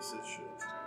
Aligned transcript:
It 0.00 0.06
should. 0.26 0.79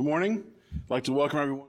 Good 0.00 0.06
morning. 0.06 0.44
I'd 0.74 0.90
like 0.90 1.04
to 1.04 1.12
welcome 1.12 1.40
everyone. 1.40 1.66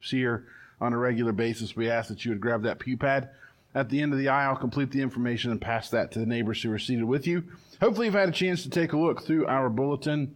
Here 0.00 0.46
on 0.80 0.94
a 0.94 0.96
regular 0.96 1.32
basis, 1.32 1.76
we 1.76 1.90
ask 1.90 2.08
that 2.08 2.24
you 2.24 2.30
would 2.30 2.40
grab 2.40 2.62
that 2.62 2.78
pew 2.78 2.96
pad 2.96 3.28
at 3.74 3.90
the 3.90 4.00
end 4.00 4.14
of 4.14 4.18
the 4.18 4.30
aisle, 4.30 4.56
complete 4.56 4.90
the 4.90 5.02
information, 5.02 5.50
and 5.50 5.60
pass 5.60 5.90
that 5.90 6.12
to 6.12 6.18
the 6.18 6.24
neighbors 6.24 6.62
who 6.62 6.72
are 6.72 6.78
seated 6.78 7.04
with 7.04 7.26
you. 7.26 7.44
Hopefully, 7.78 8.06
you've 8.06 8.14
had 8.14 8.30
a 8.30 8.32
chance 8.32 8.62
to 8.62 8.70
take 8.70 8.94
a 8.94 8.98
look 8.98 9.22
through 9.22 9.46
our 9.48 9.68
bulletin. 9.68 10.34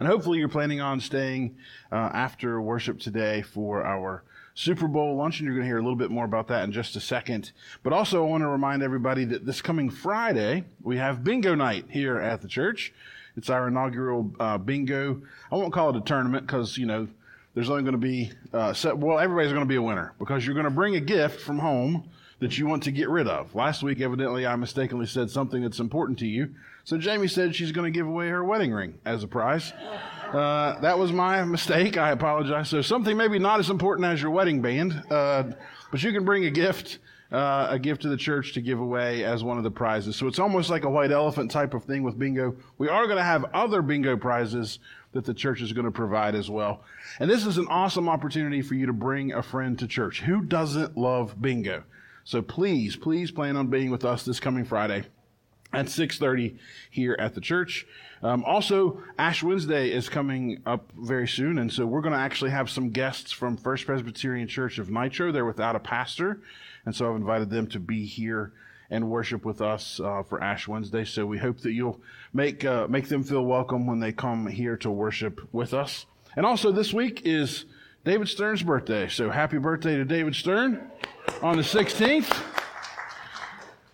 And 0.00 0.08
hopefully, 0.08 0.40
you're 0.40 0.48
planning 0.48 0.80
on 0.80 0.98
staying 0.98 1.54
uh, 1.92 2.10
after 2.12 2.60
worship 2.60 2.98
today 2.98 3.42
for 3.42 3.86
our 3.86 4.24
Super 4.54 4.88
Bowl 4.88 5.16
luncheon. 5.16 5.46
You're 5.46 5.54
going 5.54 5.64
to 5.64 5.68
hear 5.68 5.78
a 5.78 5.82
little 5.82 5.96
bit 5.96 6.10
more 6.10 6.24
about 6.24 6.48
that 6.48 6.64
in 6.64 6.72
just 6.72 6.96
a 6.96 7.00
second. 7.00 7.52
But 7.82 7.92
also, 7.92 8.24
I 8.24 8.28
want 8.28 8.42
to 8.42 8.48
remind 8.48 8.82
everybody 8.82 9.24
that 9.26 9.46
this 9.46 9.62
coming 9.62 9.90
Friday, 9.90 10.64
we 10.82 10.96
have 10.98 11.24
bingo 11.24 11.54
night 11.54 11.86
here 11.88 12.18
at 12.18 12.42
the 12.42 12.48
church. 12.48 12.92
It's 13.36 13.48
our 13.48 13.68
inaugural 13.68 14.30
uh, 14.38 14.58
bingo. 14.58 15.22
I 15.50 15.56
won't 15.56 15.72
call 15.72 15.90
it 15.90 15.96
a 15.96 16.00
tournament 16.00 16.46
because, 16.46 16.76
you 16.76 16.86
know, 16.86 17.08
there's 17.54 17.70
only 17.70 17.82
going 17.82 17.92
to 17.92 17.98
be, 17.98 18.30
uh, 18.52 18.72
set, 18.72 18.96
well, 18.96 19.18
everybody's 19.18 19.52
going 19.52 19.64
to 19.64 19.68
be 19.68 19.76
a 19.76 19.82
winner 19.82 20.14
because 20.18 20.44
you're 20.44 20.54
going 20.54 20.64
to 20.64 20.70
bring 20.70 20.96
a 20.96 21.00
gift 21.00 21.40
from 21.40 21.58
home 21.58 22.08
that 22.40 22.58
you 22.58 22.66
want 22.66 22.82
to 22.82 22.90
get 22.90 23.08
rid 23.08 23.28
of. 23.28 23.54
Last 23.54 23.82
week, 23.82 24.00
evidently, 24.00 24.46
I 24.46 24.56
mistakenly 24.56 25.06
said 25.06 25.30
something 25.30 25.62
that's 25.62 25.78
important 25.78 26.18
to 26.20 26.26
you. 26.26 26.54
So 26.84 26.98
Jamie 26.98 27.28
said 27.28 27.54
she's 27.54 27.70
going 27.72 27.90
to 27.90 27.96
give 27.96 28.06
away 28.06 28.28
her 28.28 28.42
wedding 28.42 28.72
ring 28.72 28.98
as 29.04 29.22
a 29.22 29.28
prize. 29.28 29.72
Uh, 30.32 30.80
that 30.80 30.98
was 30.98 31.12
my 31.12 31.44
mistake. 31.44 31.98
I 31.98 32.10
apologize. 32.10 32.68
So 32.70 32.80
something 32.80 33.16
maybe 33.16 33.38
not 33.38 33.60
as 33.60 33.68
important 33.68 34.06
as 34.06 34.22
your 34.22 34.30
wedding 34.30 34.62
band, 34.62 35.02
uh, 35.10 35.44
but 35.90 36.02
you 36.02 36.10
can 36.10 36.24
bring 36.24 36.46
a 36.46 36.50
gift, 36.50 37.00
uh, 37.30 37.66
a 37.68 37.78
gift 37.78 38.02
to 38.02 38.08
the 38.08 38.16
church 38.16 38.54
to 38.54 38.62
give 38.62 38.80
away 38.80 39.24
as 39.24 39.44
one 39.44 39.58
of 39.58 39.64
the 39.64 39.70
prizes. 39.70 40.16
So 40.16 40.26
it's 40.26 40.38
almost 40.38 40.70
like 40.70 40.84
a 40.84 40.90
white 40.90 41.12
elephant 41.12 41.50
type 41.50 41.74
of 41.74 41.84
thing 41.84 42.02
with 42.02 42.18
bingo. 42.18 42.56
We 42.78 42.88
are 42.88 43.04
going 43.04 43.18
to 43.18 43.22
have 43.22 43.44
other 43.52 43.82
bingo 43.82 44.16
prizes 44.16 44.78
that 45.12 45.26
the 45.26 45.34
church 45.34 45.60
is 45.60 45.74
going 45.74 45.84
to 45.84 45.90
provide 45.90 46.34
as 46.34 46.48
well. 46.48 46.82
And 47.20 47.30
this 47.30 47.44
is 47.44 47.58
an 47.58 47.66
awesome 47.68 48.08
opportunity 48.08 48.62
for 48.62 48.74
you 48.74 48.86
to 48.86 48.94
bring 48.94 49.34
a 49.34 49.42
friend 49.42 49.78
to 49.80 49.86
church. 49.86 50.22
Who 50.22 50.40
doesn't 50.40 50.96
love 50.96 51.40
bingo? 51.42 51.84
So 52.24 52.40
please, 52.40 52.96
please 52.96 53.30
plan 53.30 53.56
on 53.56 53.66
being 53.66 53.90
with 53.90 54.04
us 54.04 54.24
this 54.24 54.40
coming 54.40 54.64
Friday 54.64 55.04
at 55.72 55.86
6.30 55.86 56.56
here 56.90 57.16
at 57.18 57.34
the 57.34 57.40
church. 57.40 57.86
Um, 58.22 58.44
also 58.44 59.02
ash 59.18 59.42
wednesday 59.42 59.90
is 59.90 60.08
coming 60.08 60.62
up 60.64 60.92
very 60.96 61.26
soon 61.26 61.58
and 61.58 61.72
so 61.72 61.86
we're 61.86 62.02
going 62.02 62.12
to 62.14 62.20
actually 62.20 62.52
have 62.52 62.70
some 62.70 62.90
guests 62.90 63.32
from 63.32 63.56
first 63.56 63.86
presbyterian 63.86 64.46
church 64.46 64.78
of 64.78 64.90
nitro. 64.90 65.32
They're 65.32 65.44
without 65.44 65.74
a 65.74 65.80
pastor 65.80 66.40
and 66.86 66.94
so 66.94 67.10
i've 67.10 67.16
invited 67.16 67.50
them 67.50 67.66
to 67.68 67.80
be 67.80 68.06
here 68.06 68.52
and 68.90 69.10
worship 69.10 69.44
with 69.44 69.60
us 69.60 69.98
uh, 69.98 70.22
for 70.22 70.42
ash 70.42 70.68
wednesday. 70.68 71.04
So 71.04 71.26
we 71.26 71.38
hope 71.38 71.58
that 71.60 71.72
you'll 71.72 72.00
make 72.32 72.64
uh, 72.64 72.86
make 72.88 73.08
them 73.08 73.24
feel 73.24 73.44
welcome 73.44 73.86
when 73.86 73.98
they 73.98 74.12
come 74.12 74.46
here 74.46 74.76
to 74.78 74.90
worship 74.90 75.40
with 75.52 75.74
us. 75.74 76.06
And 76.36 76.46
also 76.46 76.70
this 76.70 76.92
week 76.92 77.22
is 77.24 77.64
david 78.04 78.28
stern's 78.28 78.62
birthday. 78.62 79.08
So 79.08 79.30
happy 79.30 79.58
birthday 79.58 79.96
to 79.96 80.04
david 80.04 80.36
stern 80.36 80.90
on 81.42 81.56
the 81.56 81.62
16th 81.62 82.61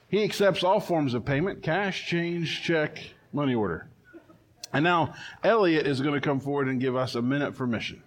he 0.08 0.24
accepts 0.24 0.64
all 0.64 0.80
forms 0.80 1.14
of 1.14 1.24
payment 1.24 1.62
cash, 1.62 2.06
change, 2.06 2.62
check, 2.62 2.98
money 3.32 3.54
order. 3.54 3.88
And 4.72 4.84
now 4.84 5.14
Elliot 5.44 5.86
is 5.86 6.00
going 6.00 6.14
to 6.14 6.20
come 6.20 6.40
forward 6.40 6.68
and 6.68 6.80
give 6.80 6.96
us 6.96 7.14
a 7.14 7.22
minute 7.22 7.54
for 7.54 7.66
mission. 7.66 8.02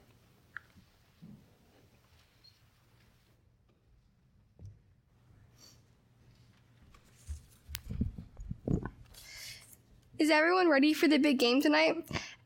Is 10.19 10.30
everyone 10.30 10.69
ready 10.69 10.94
for 10.94 11.07
the 11.07 11.18
big 11.18 11.39
game 11.39 11.62
tonight? 11.62 11.95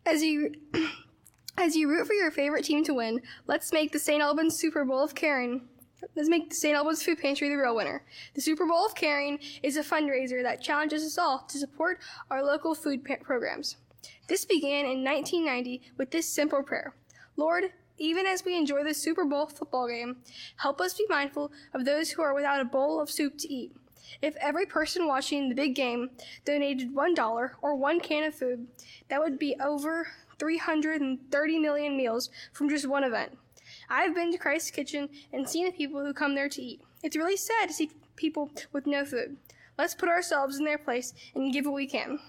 As 0.05 0.23
you 0.23 0.53
as 1.57 1.75
you 1.75 1.89
root 1.89 2.07
for 2.07 2.13
your 2.13 2.31
favorite 2.31 2.63
team 2.63 2.85
to 2.85 2.93
win, 2.93 3.21
let's 3.47 3.73
make 3.73 3.91
the 3.91 3.99
St. 3.99 4.21
Albans 4.21 4.57
Souper 4.57 4.85
Bowl 4.85 5.03
of 5.03 5.13
Caring. 5.13 5.67
Let's 6.13 6.29
make 6.29 6.49
the 6.49 6.55
St. 6.55 6.75
Albans 6.75 7.03
Food 7.03 7.19
Pantry 7.19 7.49
the 7.49 7.55
real 7.55 7.75
winner. 7.75 8.03
The 8.33 8.41
Souper 8.41 8.65
Bowl 8.65 8.85
of 8.85 8.95
Caring 8.95 9.39
is 9.63 9.77
a 9.77 9.83
fundraiser 9.83 10.43
that 10.43 10.61
challenges 10.61 11.03
us 11.03 11.17
all 11.17 11.39
to 11.47 11.57
support 11.57 11.99
our 12.29 12.43
local 12.43 12.75
food 12.75 13.03
pa- 13.03 13.15
programs. 13.21 13.77
This 14.27 14.45
began 14.45 14.85
in 14.85 15.03
1990 15.03 15.81
with 15.97 16.11
this 16.11 16.27
simple 16.27 16.63
prayer 16.63 16.93
Lord, 17.37 17.71
even 17.97 18.25
as 18.25 18.45
we 18.45 18.57
enjoy 18.57 18.83
the 18.83 18.93
Super 18.93 19.25
Bowl 19.25 19.47
football 19.47 19.87
game, 19.87 20.17
help 20.57 20.79
us 20.81 20.93
be 20.93 21.05
mindful 21.09 21.51
of 21.73 21.85
those 21.85 22.11
who 22.11 22.21
are 22.21 22.33
without 22.33 22.61
a 22.61 22.65
bowl 22.65 23.01
of 23.01 23.09
soup 23.09 23.37
to 23.39 23.53
eat. 23.53 23.75
If 24.21 24.35
every 24.37 24.65
person 24.65 25.07
watching 25.07 25.49
the 25.49 25.55
big 25.55 25.75
game 25.75 26.11
donated 26.45 26.93
$1 26.93 27.49
or 27.61 27.75
one 27.75 27.99
can 27.99 28.23
of 28.23 28.35
food, 28.35 28.67
that 29.09 29.19
would 29.19 29.39
be 29.39 29.55
over 29.59 30.07
330 30.39 31.59
million 31.59 31.97
meals 31.97 32.29
from 32.53 32.69
just 32.69 32.87
one 32.87 33.03
event. 33.03 33.37
I've 33.89 34.15
been 34.15 34.31
to 34.31 34.37
Christ's 34.37 34.71
Kitchen 34.71 35.09
and 35.31 35.47
seen 35.47 35.65
the 35.65 35.71
people 35.71 36.03
who 36.03 36.13
come 36.13 36.35
there 36.35 36.49
to 36.49 36.61
eat. 36.61 36.81
It's 37.03 37.17
really 37.17 37.37
sad 37.37 37.67
to 37.67 37.73
see 37.73 37.91
people 38.15 38.49
with 38.71 38.87
no 38.87 39.05
food. 39.05 39.37
Let's 39.77 39.95
put 39.95 40.09
ourselves 40.09 40.57
in 40.57 40.65
their 40.65 40.77
place 40.77 41.13
and 41.33 41.51
give 41.51 41.65
what 41.65 41.73
we 41.73 41.87
can. 41.87 42.19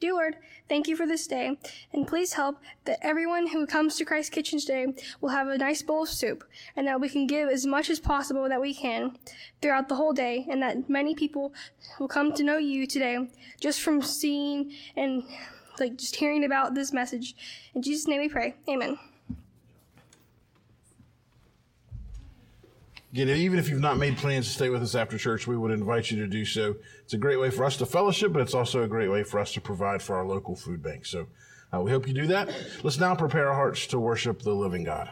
Dear 0.00 0.12
Lord, 0.12 0.36
thank 0.68 0.86
you 0.86 0.96
for 0.96 1.06
this 1.06 1.26
day, 1.26 1.56
and 1.92 2.06
please 2.06 2.34
help 2.34 2.58
that 2.84 2.98
everyone 3.00 3.46
who 3.46 3.66
comes 3.66 3.96
to 3.96 4.04
Christ's 4.04 4.28
Kitchen 4.28 4.58
today 4.58 4.88
will 5.22 5.30
have 5.30 5.48
a 5.48 5.56
nice 5.56 5.80
bowl 5.80 6.02
of 6.02 6.10
soup, 6.10 6.44
and 6.76 6.86
that 6.86 7.00
we 7.00 7.08
can 7.08 7.26
give 7.26 7.48
as 7.48 7.64
much 7.64 7.88
as 7.88 8.00
possible 8.00 8.46
that 8.48 8.60
we 8.60 8.74
can 8.74 9.16
throughout 9.62 9.88
the 9.88 9.94
whole 9.94 10.12
day, 10.12 10.46
and 10.50 10.60
that 10.62 10.90
many 10.90 11.14
people 11.14 11.54
will 11.98 12.08
come 12.08 12.34
to 12.34 12.42
know 12.42 12.58
you 12.58 12.86
today 12.86 13.30
just 13.60 13.80
from 13.80 14.02
seeing 14.02 14.72
and 14.94 15.22
like 15.80 15.96
just 15.96 16.16
hearing 16.16 16.44
about 16.44 16.74
this 16.74 16.92
message. 16.92 17.34
In 17.74 17.82
Jesus' 17.82 18.06
name 18.06 18.20
we 18.20 18.28
pray. 18.28 18.54
Amen. 18.68 18.98
Again, 23.12 23.28
even 23.28 23.60
if 23.60 23.68
you've 23.68 23.80
not 23.80 23.96
made 23.96 24.16
plans 24.16 24.46
to 24.46 24.52
stay 24.52 24.70
with 24.70 24.82
us 24.82 24.96
after 24.96 25.16
church, 25.16 25.46
we 25.46 25.56
would 25.56 25.70
invite 25.70 26.10
you 26.10 26.18
to 26.18 26.26
do 26.26 26.44
so. 26.44 26.74
It's 27.04 27.14
a 27.14 27.18
great 27.18 27.38
way 27.38 27.48
for 27.48 27.64
us 27.64 27.76
to 27.76 27.86
fellowship, 27.86 28.32
but 28.32 28.42
it's 28.42 28.54
also 28.54 28.82
a 28.82 28.88
great 28.88 29.08
way 29.08 29.22
for 29.22 29.38
us 29.38 29.52
to 29.52 29.60
provide 29.60 30.02
for 30.02 30.16
our 30.16 30.26
local 30.26 30.56
food 30.56 30.82
bank. 30.82 31.06
So 31.06 31.28
uh, 31.72 31.80
we 31.80 31.92
hope 31.92 32.08
you 32.08 32.14
do 32.14 32.26
that. 32.26 32.50
Let's 32.82 32.98
now 32.98 33.14
prepare 33.14 33.48
our 33.48 33.54
hearts 33.54 33.86
to 33.88 34.00
worship 34.00 34.42
the 34.42 34.52
living 34.52 34.82
God. 34.82 35.10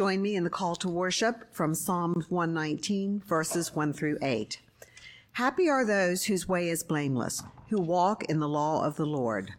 Join 0.00 0.22
me 0.22 0.34
in 0.34 0.44
the 0.44 0.48
call 0.48 0.74
to 0.74 0.88
worship 0.88 1.44
from 1.52 1.74
Psalm 1.74 2.24
119, 2.30 3.22
verses 3.26 3.74
1 3.74 3.92
through 3.92 4.16
8. 4.22 4.58
Happy 5.32 5.68
are 5.68 5.84
those 5.84 6.24
whose 6.24 6.48
way 6.48 6.70
is 6.70 6.82
blameless, 6.82 7.42
who 7.68 7.78
walk 7.78 8.24
in 8.24 8.40
the 8.40 8.48
law 8.48 8.82
of 8.82 8.96
the 8.96 9.04
Lord. 9.04 9.52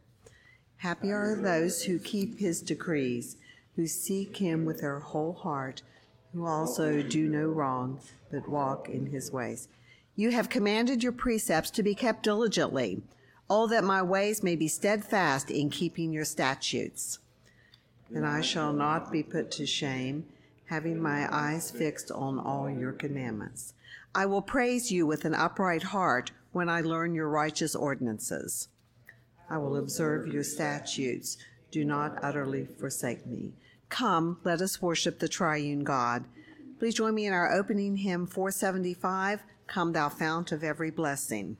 Happy 0.77 1.11
are 1.11 1.39
those 1.39 1.83
who 1.83 1.99
keep 1.99 2.39
his 2.39 2.63
decrees, 2.63 3.37
who 3.75 3.85
seek 3.85 4.37
him 4.37 4.65
with 4.65 4.81
their 4.81 4.99
whole 4.99 5.33
heart, 5.33 5.83
who 6.33 6.47
also 6.47 7.03
do 7.03 7.29
no 7.29 7.45
wrong, 7.45 7.99
but 8.31 8.49
walk 8.49 8.89
in 8.89 9.05
his 9.05 9.31
ways. 9.31 9.67
You 10.15 10.31
have 10.31 10.49
commanded 10.49 11.03
your 11.03 11.11
precepts 11.11 11.69
to 11.69 11.83
be 11.83 11.93
kept 11.93 12.23
diligently. 12.23 13.03
Oh, 13.47 13.67
that 13.67 13.83
my 13.83 14.01
ways 14.01 14.41
may 14.41 14.55
be 14.55 14.67
steadfast 14.67 15.51
in 15.51 15.69
keeping 15.69 16.11
your 16.11 16.25
statutes. 16.25 17.19
And 18.13 18.25
I 18.25 18.41
shall 18.41 18.73
not 18.73 19.11
be 19.11 19.23
put 19.23 19.51
to 19.51 19.65
shame, 19.65 20.25
having 20.65 21.01
my 21.01 21.27
eyes 21.33 21.71
fixed 21.71 22.11
on 22.11 22.39
all 22.39 22.69
your 22.69 22.91
commandments. 22.91 23.73
I 24.13 24.25
will 24.25 24.41
praise 24.41 24.91
you 24.91 25.07
with 25.07 25.25
an 25.25 25.33
upright 25.33 25.83
heart 25.83 26.31
when 26.51 26.69
I 26.69 26.81
learn 26.81 27.15
your 27.15 27.29
righteous 27.29 27.75
ordinances. 27.75 28.67
I 29.49 29.57
will 29.57 29.77
observe 29.77 30.27
your 30.27 30.43
statutes. 30.43 31.37
Do 31.71 31.85
not 31.85 32.17
utterly 32.21 32.65
forsake 32.65 33.25
me. 33.25 33.53
Come, 33.89 34.39
let 34.43 34.61
us 34.61 34.81
worship 34.81 35.19
the 35.19 35.29
triune 35.29 35.83
God. 35.83 36.25
Please 36.79 36.95
join 36.95 37.15
me 37.15 37.25
in 37.25 37.33
our 37.33 37.53
opening 37.53 37.97
hymn 37.97 38.25
475 38.25 39.43
Come, 39.71 39.93
thou 39.93 40.09
fount 40.09 40.51
of 40.51 40.65
every 40.65 40.91
blessing. 40.91 41.55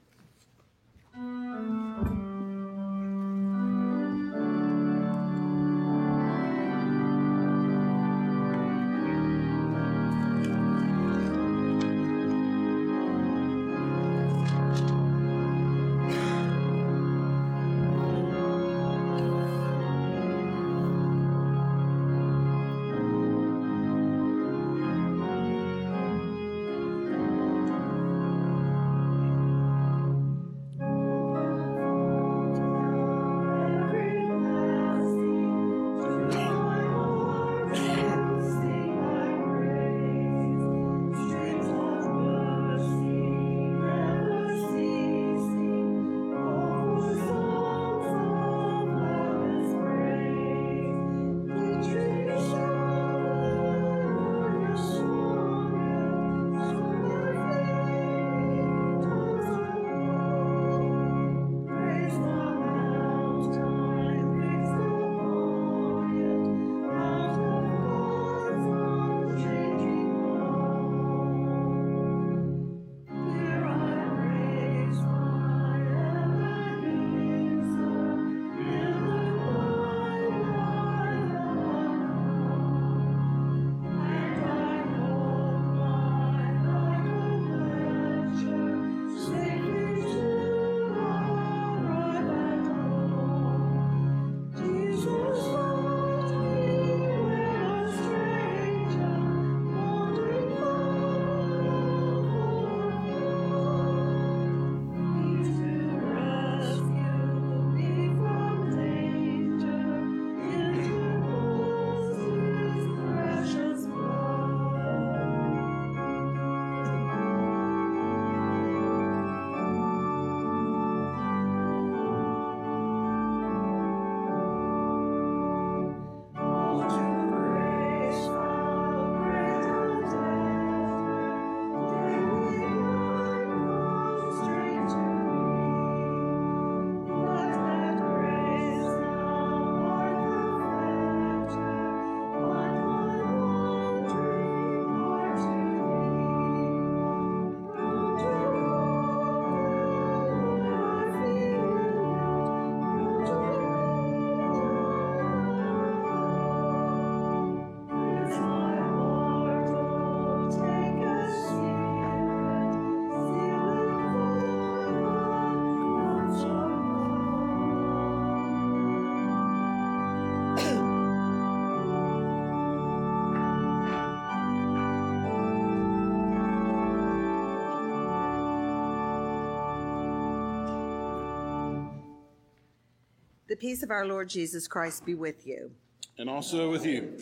The 183.52 183.58
peace 183.58 183.84
of 183.84 183.92
our 183.92 184.06
Lord 184.06 184.30
Jesus 184.30 184.66
Christ 184.66 185.06
be 185.06 185.14
with 185.14 185.46
you. 185.46 185.72
And 186.18 186.30
also 186.30 186.72
with 186.72 186.86
you. 186.86 187.18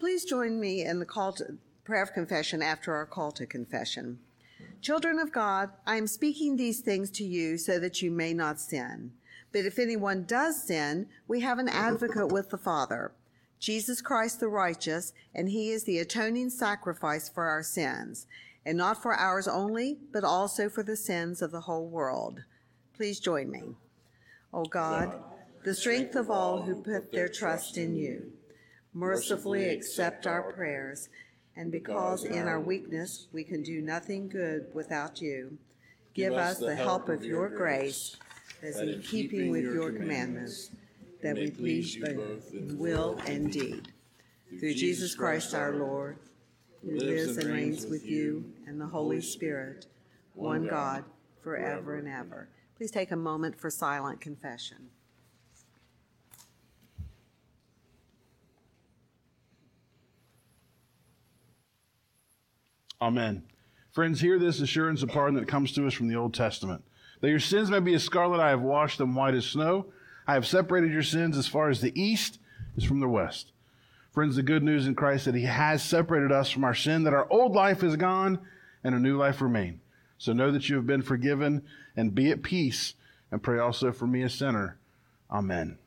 Please 0.00 0.24
join 0.24 0.58
me 0.58 0.82
in 0.82 0.98
the 0.98 1.06
call 1.06 1.32
to 1.34 1.58
prayer 1.84 2.02
of 2.02 2.12
confession 2.12 2.60
after 2.60 2.92
our 2.92 3.06
call 3.06 3.30
to 3.30 3.46
confession. 3.46 4.18
Children 4.80 5.20
of 5.20 5.30
God, 5.30 5.70
I 5.86 5.94
am 5.94 6.08
speaking 6.08 6.56
these 6.56 6.80
things 6.80 7.08
to 7.12 7.24
you 7.24 7.56
so 7.56 7.78
that 7.78 8.02
you 8.02 8.10
may 8.10 8.34
not 8.34 8.58
sin. 8.58 9.12
But 9.52 9.64
if 9.64 9.78
anyone 9.78 10.24
does 10.24 10.60
sin, 10.60 11.06
we 11.28 11.38
have 11.42 11.60
an 11.60 11.68
advocate 11.68 12.32
with 12.32 12.50
the 12.50 12.58
Father, 12.58 13.12
Jesus 13.60 14.02
Christ 14.02 14.40
the 14.40 14.48
righteous, 14.48 15.12
and 15.36 15.48
he 15.48 15.70
is 15.70 15.84
the 15.84 16.00
atoning 16.00 16.50
sacrifice 16.50 17.28
for 17.28 17.44
our 17.44 17.62
sins, 17.62 18.26
and 18.66 18.76
not 18.76 19.00
for 19.00 19.14
ours 19.14 19.46
only, 19.46 19.98
but 20.12 20.24
also 20.24 20.68
for 20.68 20.82
the 20.82 20.96
sins 20.96 21.40
of 21.40 21.52
the 21.52 21.60
whole 21.60 21.86
world. 21.86 22.42
Please 22.92 23.20
join 23.20 23.52
me. 23.52 23.76
O 24.52 24.62
oh 24.62 24.64
God, 24.64 25.20
the 25.64 25.74
strength 25.74 26.14
of 26.14 26.30
all 26.30 26.60
who 26.60 26.82
put 26.82 27.10
their 27.10 27.28
trust 27.28 27.78
in 27.78 27.96
you. 27.96 28.30
Mercifully 28.92 29.70
accept 29.70 30.26
our 30.26 30.52
prayers, 30.52 31.08
and 31.56 31.72
because 31.72 32.24
in 32.24 32.46
our 32.46 32.60
weakness 32.60 33.26
we 33.32 33.42
can 33.42 33.62
do 33.62 33.80
nothing 33.80 34.28
good 34.28 34.66
without 34.74 35.20
you, 35.20 35.56
give 36.12 36.34
us 36.34 36.58
the 36.58 36.76
help 36.76 37.08
of 37.08 37.24
your 37.24 37.48
grace, 37.48 38.16
as 38.62 38.78
in 38.78 39.02
keeping 39.02 39.50
with 39.50 39.64
your 39.64 39.90
commandments, 39.90 40.70
that 41.22 41.34
we 41.34 41.50
please 41.50 41.96
both 41.96 42.52
in 42.52 42.78
will 42.78 43.18
and 43.26 43.50
deed. 43.50 43.88
Through 44.60 44.74
Jesus 44.74 45.14
Christ 45.14 45.54
our 45.54 45.74
Lord, 45.74 46.18
who 46.82 46.98
lives 46.98 47.38
and 47.38 47.50
reigns 47.50 47.86
with 47.86 48.04
you 48.04 48.44
and 48.66 48.78
the 48.78 48.86
Holy 48.86 49.22
Spirit, 49.22 49.86
one 50.34 50.68
God, 50.68 51.04
forever 51.42 51.96
and 51.96 52.06
ever. 52.06 52.48
Please 52.76 52.90
take 52.90 53.10
a 53.10 53.16
moment 53.16 53.58
for 53.58 53.70
silent 53.70 54.20
confession. 54.20 54.90
Amen. 63.00 63.44
Friends, 63.92 64.20
hear 64.20 64.38
this 64.38 64.60
assurance 64.60 65.02
of 65.02 65.10
pardon 65.10 65.38
that 65.38 65.48
comes 65.48 65.72
to 65.72 65.86
us 65.86 65.94
from 65.94 66.08
the 66.08 66.16
Old 66.16 66.34
Testament. 66.34 66.82
That 67.20 67.30
your 67.30 67.40
sins 67.40 67.70
may 67.70 67.80
be 67.80 67.94
as 67.94 68.02
scarlet, 68.02 68.40
I 68.40 68.50
have 68.50 68.60
washed 68.60 68.98
them 68.98 69.14
white 69.14 69.34
as 69.34 69.46
snow. 69.46 69.86
I 70.26 70.34
have 70.34 70.46
separated 70.46 70.92
your 70.92 71.02
sins 71.02 71.36
as 71.36 71.46
far 71.46 71.68
as 71.68 71.80
the 71.80 71.98
east 72.00 72.38
is 72.76 72.84
from 72.84 73.00
the 73.00 73.08
west. 73.08 73.52
Friends, 74.12 74.36
the 74.36 74.42
good 74.42 74.62
news 74.62 74.86
in 74.86 74.94
Christ 74.94 75.24
that 75.24 75.34
He 75.34 75.44
has 75.44 75.82
separated 75.82 76.32
us 76.32 76.50
from 76.50 76.64
our 76.64 76.74
sin, 76.74 77.04
that 77.04 77.14
our 77.14 77.30
old 77.30 77.54
life 77.54 77.82
is 77.82 77.96
gone 77.96 78.38
and 78.82 78.94
a 78.94 79.00
new 79.00 79.16
life 79.16 79.40
remain. 79.40 79.80
So 80.18 80.32
know 80.32 80.50
that 80.52 80.68
you 80.68 80.76
have 80.76 80.86
been 80.86 81.02
forgiven 81.02 81.62
and 81.96 82.14
be 82.14 82.30
at 82.30 82.42
peace 82.42 82.94
and 83.30 83.42
pray 83.42 83.58
also 83.58 83.92
for 83.92 84.06
me, 84.06 84.22
a 84.22 84.28
sinner. 84.28 84.78
Amen. 85.30 85.78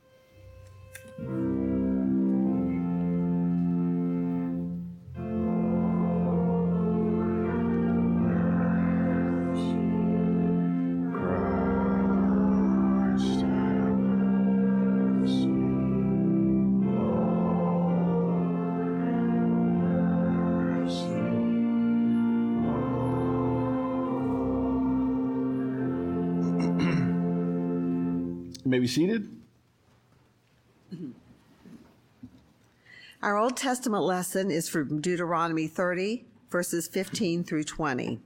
Seated. 28.88 29.28
Our 33.22 33.36
Old 33.36 33.56
Testament 33.56 34.04
lesson 34.04 34.50
is 34.50 34.68
from 34.68 35.00
Deuteronomy 35.00 35.66
30, 35.66 36.24
verses 36.50 36.88
15 36.88 37.44
through 37.44 37.64
20. 37.64 38.20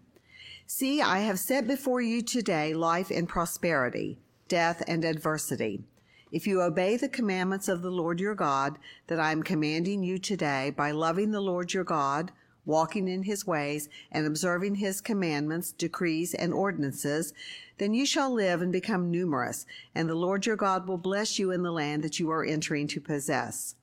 See, 0.67 1.03
I 1.03 1.21
have 1.21 1.39
set 1.39 1.67
before 1.67 2.01
you 2.01 2.23
today 2.23 2.75
life 2.75 3.11
and 3.11 3.29
prosperity, 3.29 4.19
death 4.49 4.83
and 4.87 5.05
adversity. 5.05 5.85
If 6.31 6.47
you 6.47 6.63
obey 6.63 6.97
the 6.97 7.09
commandments 7.09 7.69
of 7.69 7.83
the 7.83 7.91
Lord 7.91 8.21
your 8.21 8.35
God 8.35 8.79
that 9.07 9.21
I 9.21 9.33
am 9.33 9.43
commanding 9.43 10.03
you 10.03 10.19
today 10.19 10.71
by 10.71 10.91
loving 10.91 11.31
the 11.31 11.43
Lord 11.43 11.75
your 11.75 11.85
God, 11.85 12.33
walking 12.65 13.09
in 13.09 13.25
his 13.25 13.47
ways, 13.47 13.89
and 14.11 14.27
observing 14.27 14.77
his 14.77 15.01
commandments, 15.01 15.73
decrees, 15.73 16.35
and 16.35 16.53
ordinances, 16.53 17.33
then 17.79 17.95
you 17.95 18.07
shall 18.07 18.33
live 18.33 18.63
and 18.63 18.73
become 18.73 19.11
numerous, 19.11 19.67
and 19.95 20.09
the 20.09 20.15
Lord 20.15 20.47
your 20.47 20.57
God 20.57 20.87
will 20.87 20.99
bless 20.99 21.39
you 21.39 21.51
in 21.51 21.63
the 21.63 21.73
land 21.73 22.03
that 22.03 22.21
you 22.21 22.31
are 22.31 22.45
entering 22.45 22.87
to 22.89 23.01
possess. 23.01 23.75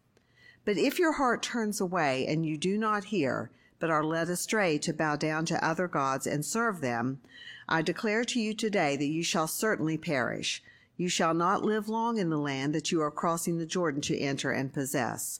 But 0.66 0.78
if 0.78 1.00
your 1.00 1.14
heart 1.14 1.42
turns 1.42 1.82
away 1.82 2.26
and 2.28 2.46
you 2.46 2.58
do 2.58 2.78
not 2.78 3.06
hear, 3.06 3.52
but 3.80 3.90
are 3.90 4.04
led 4.04 4.30
astray 4.30 4.78
to 4.80 4.94
bow 4.94 5.16
down 5.16 5.46
to 5.46 5.66
other 5.66 5.88
gods 5.88 6.28
and 6.28 6.46
serve 6.46 6.82
them, 6.82 7.22
I 7.68 7.82
declare 7.82 8.24
to 8.26 8.40
you 8.40 8.54
today 8.54 8.96
that 8.98 9.06
you 9.06 9.24
shall 9.24 9.48
certainly 9.48 9.98
perish. 9.98 10.62
You 10.98 11.08
shall 11.08 11.34
not 11.34 11.64
live 11.64 11.88
long 11.88 12.18
in 12.18 12.30
the 12.30 12.38
land 12.38 12.76
that 12.76 12.92
you 12.92 13.02
are 13.02 13.12
crossing 13.12 13.58
the 13.58 13.66
Jordan 13.66 14.02
to 14.02 14.20
enter 14.20 14.52
and 14.52 14.74
possess. 14.74 15.40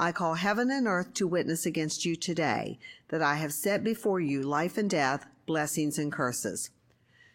I 0.00 0.12
call 0.12 0.32
heaven 0.32 0.70
and 0.70 0.86
earth 0.86 1.12
to 1.14 1.26
witness 1.26 1.66
against 1.66 2.06
you 2.06 2.16
today 2.16 2.78
that 3.08 3.20
I 3.20 3.34
have 3.34 3.52
set 3.52 3.84
before 3.84 4.18
you 4.18 4.40
life 4.40 4.78
and 4.78 4.88
death, 4.88 5.26
blessings 5.44 5.98
and 5.98 6.10
curses. 6.10 6.70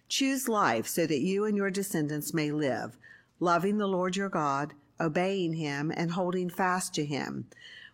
Choose 0.07 0.49
life 0.49 0.87
so 0.87 1.05
that 1.05 1.19
you 1.19 1.45
and 1.45 1.55
your 1.55 1.69
descendants 1.69 2.33
may 2.33 2.51
live, 2.51 2.97
loving 3.39 3.77
the 3.77 3.85
Lord 3.85 4.15
your 4.15 4.29
God, 4.29 4.73
obeying 4.99 5.53
him, 5.53 5.93
and 5.95 6.13
holding 6.13 6.49
fast 6.49 6.95
to 6.95 7.05
him. 7.05 7.45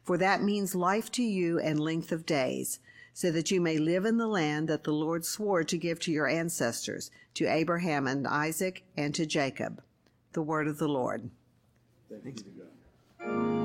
For 0.03 0.17
that 0.17 0.41
means 0.41 0.73
life 0.73 1.11
to 1.11 1.23
you 1.23 1.59
and 1.59 1.77
length 1.77 2.13
of 2.13 2.25
days, 2.25 2.79
so 3.13 3.29
that 3.29 3.51
you 3.51 3.59
may 3.59 3.77
live 3.77 4.05
in 4.05 4.15
the 4.15 4.27
land 4.27 4.69
that 4.69 4.85
the 4.85 4.93
Lord 4.93 5.25
swore 5.25 5.65
to 5.65 5.77
give 5.77 5.99
to 5.99 6.13
your 6.13 6.29
ancestors, 6.29 7.11
to 7.33 7.45
Abraham 7.45 8.07
and 8.07 8.25
Isaac 8.25 8.85
and 8.95 9.13
to 9.15 9.25
Jacob. 9.25 9.83
The 10.31 10.41
word 10.41 10.69
of 10.69 10.77
the 10.77 10.87
Lord. 10.87 11.29
Thanks. 12.23 12.43
You 13.19 13.60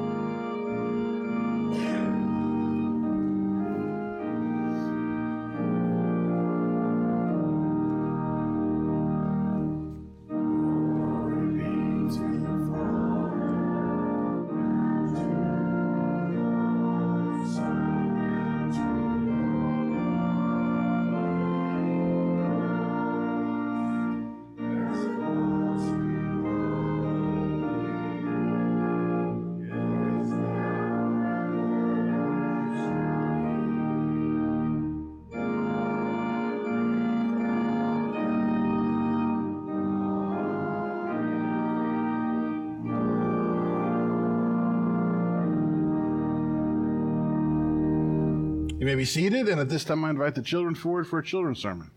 be 48.96 49.04
seated, 49.04 49.48
and 49.48 49.60
at 49.60 49.68
this 49.68 49.84
time 49.84 50.04
I 50.04 50.10
invite 50.10 50.34
the 50.34 50.42
children 50.42 50.74
forward 50.74 51.06
for 51.06 51.18
a 51.18 51.24
children's 51.24 51.58
sermon. 51.58 51.90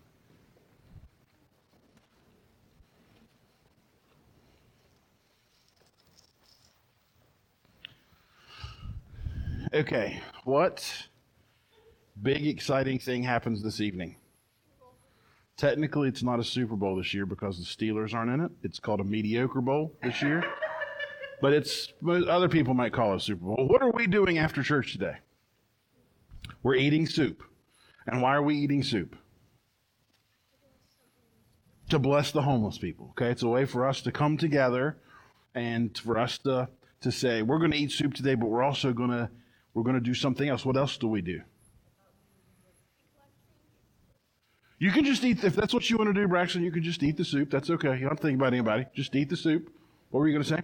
Okay, 9.72 10.20
what 10.46 11.08
big 12.22 12.48
exciting 12.48 12.98
thing 12.98 13.22
happens 13.22 13.62
this 13.62 13.80
evening? 13.80 14.16
Technically, 15.58 16.08
it's 16.08 16.24
not 16.24 16.40
a 16.40 16.44
Super 16.44 16.76
Bowl 16.76 16.96
this 16.96 17.14
year 17.14 17.26
because 17.26 17.60
the 17.60 17.66
Steelers 17.66 18.14
aren't 18.16 18.32
in 18.32 18.42
it. 18.42 18.52
It's 18.64 18.80
called 18.80 19.00
a 19.00 19.04
mediocre 19.04 19.62
bowl 19.62 19.94
this 20.02 20.22
year. 20.22 20.44
But 21.42 21.54
it's 21.54 21.94
other 22.04 22.50
people 22.50 22.74
might 22.74 22.94
call 22.94 23.14
it 23.14 23.18
a 23.18 23.20
Super 23.20 23.46
Bowl. 23.46 23.68
What 23.68 23.82
are 23.84 23.92
we 23.92 24.08
doing 24.08 24.40
after 24.40 24.64
church 24.64 24.94
today? 24.94 25.18
We're 26.63 26.76
eating 26.76 27.08
soup. 27.08 27.43
And 28.06 28.22
why 28.22 28.36
are 28.36 28.41
we 28.41 28.56
eating 28.56 28.84
soup? 28.84 29.15
To 31.89 32.00
bless 32.00 32.32
the 32.32 32.41
homeless 32.41 32.78
people. 32.78 33.08
Okay, 33.12 33.32
it's 33.32 33.43
a 33.43 33.48
way 33.48 33.65
for 33.65 33.88
us 33.88 34.02
to 34.02 34.12
come 34.12 34.38
together 34.38 34.98
and 35.56 35.98
for 35.98 36.17
us 36.17 36.38
to 36.39 36.69
to 37.02 37.12
say 37.12 37.41
we're 37.41 37.60
going 37.60 37.72
to 37.72 37.78
eat 37.78 37.91
soup 37.91 38.13
today, 38.13 38.36
but 38.36 38.48
we're 38.48 38.63
also 38.63 38.93
going 38.93 39.10
to 39.10 39.30
we're 39.74 39.84
going 39.84 39.95
to 39.95 40.02
do 40.02 40.13
something 40.13 40.48
else. 40.48 40.65
What 40.65 40.78
else 40.78 40.98
do 40.98 41.08
we 41.08 41.22
do? 41.22 41.41
You 44.78 44.91
can 44.91 45.04
just 45.04 45.24
eat 45.24 45.43
if 45.43 45.56
that's 45.56 45.74
what 45.74 45.89
you 45.89 45.98
want 45.98 46.13
to 46.13 46.22
do, 46.22 46.28
Braxton. 46.28 46.63
You 46.63 46.72
can 46.72 46.84
just 46.84 47.04
eat 47.04 47.17
the 47.17 47.26
soup. 47.26 47.50
That's 47.50 47.69
okay. 47.69 47.98
You 47.98 48.08
don't 48.08 48.19
think 48.19 48.38
about 48.39 48.54
anybody. 48.54 48.86
Just 48.93 49.15
eat 49.15 49.30
the 49.30 49.38
soup. 49.38 49.69
What 50.10 50.19
were 50.22 50.28
you 50.28 50.34
going 50.34 50.43
to 50.43 50.50
say? 50.50 50.62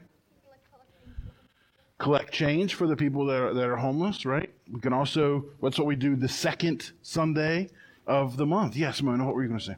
Collect 1.98 2.34
change 2.34 2.76
for 2.76 2.88
the 2.88 2.96
people 2.96 3.26
that 3.26 3.42
are, 3.42 3.54
that 3.54 3.68
are 3.68 3.78
homeless, 3.78 4.26
right? 4.26 4.50
We 4.72 4.80
can 4.80 4.94
also, 4.94 5.46
what's 5.60 5.78
what 5.78 5.88
we 5.88 5.96
do 5.96 6.16
the 6.16 6.28
second 6.28 6.92
Sunday 7.02 7.70
of 8.06 8.38
the 8.38 8.46
month? 8.46 8.76
Yes, 8.76 9.02
Mona, 9.02 9.26
what 9.26 9.36
were 9.36 9.44
you 9.44 9.50
going 9.50 9.60
to 9.60 9.66
say? 9.66 9.76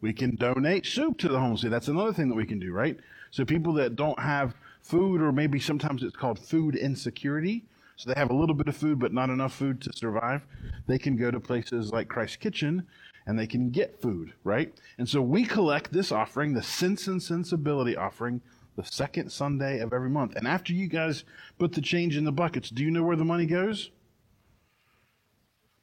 We 0.00 0.12
can 0.12 0.36
donate 0.36 0.86
soup 0.86 1.18
to 1.18 1.28
the 1.28 1.38
homeless. 1.38 1.62
That's 1.62 1.88
another 1.88 2.12
thing 2.12 2.28
that 2.28 2.34
we 2.34 2.46
can 2.46 2.58
do, 2.58 2.72
right? 2.72 2.98
So 3.30 3.44
people 3.44 3.72
that 3.74 3.96
don't 3.96 4.18
have 4.18 4.54
food, 4.82 5.20
or 5.20 5.32
maybe 5.32 5.58
sometimes 5.58 6.02
it's 6.02 6.16
called 6.16 6.38
food 6.38 6.76
insecurity, 6.76 7.64
so 7.96 8.10
they 8.10 8.18
have 8.18 8.30
a 8.30 8.34
little 8.34 8.54
bit 8.54 8.68
of 8.68 8.76
food 8.76 8.98
but 8.98 9.12
not 9.12 9.30
enough 9.30 9.54
food 9.54 9.80
to 9.82 9.92
survive, 9.94 10.46
they 10.86 10.98
can 10.98 11.16
go 11.16 11.30
to 11.30 11.40
places 11.40 11.92
like 11.92 12.08
Christ's 12.08 12.36
Kitchen 12.36 12.86
and 13.26 13.38
they 13.38 13.46
can 13.46 13.70
get 13.70 14.00
food, 14.00 14.34
right? 14.42 14.74
And 14.98 15.08
so 15.08 15.22
we 15.22 15.44
collect 15.44 15.92
this 15.92 16.12
offering, 16.12 16.52
the 16.52 16.62
Sense 16.62 17.06
and 17.06 17.22
Sensibility 17.22 17.96
offering, 17.96 18.42
the 18.76 18.84
second 18.84 19.30
Sunday 19.30 19.80
of 19.80 19.92
every 19.92 20.10
month. 20.10 20.34
And 20.36 20.46
after 20.46 20.72
you 20.72 20.86
guys 20.88 21.24
put 21.58 21.72
the 21.72 21.80
change 21.80 22.16
in 22.16 22.24
the 22.24 22.32
buckets, 22.32 22.70
do 22.70 22.82
you 22.82 22.90
know 22.90 23.02
where 23.02 23.16
the 23.16 23.24
money 23.24 23.46
goes? 23.46 23.90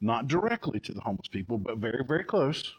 Not 0.00 0.28
directly 0.28 0.80
to 0.80 0.92
the 0.92 1.00
homeless 1.00 1.28
people, 1.28 1.58
but 1.58 1.78
very, 1.78 2.04
very 2.04 2.24
close 2.24 2.74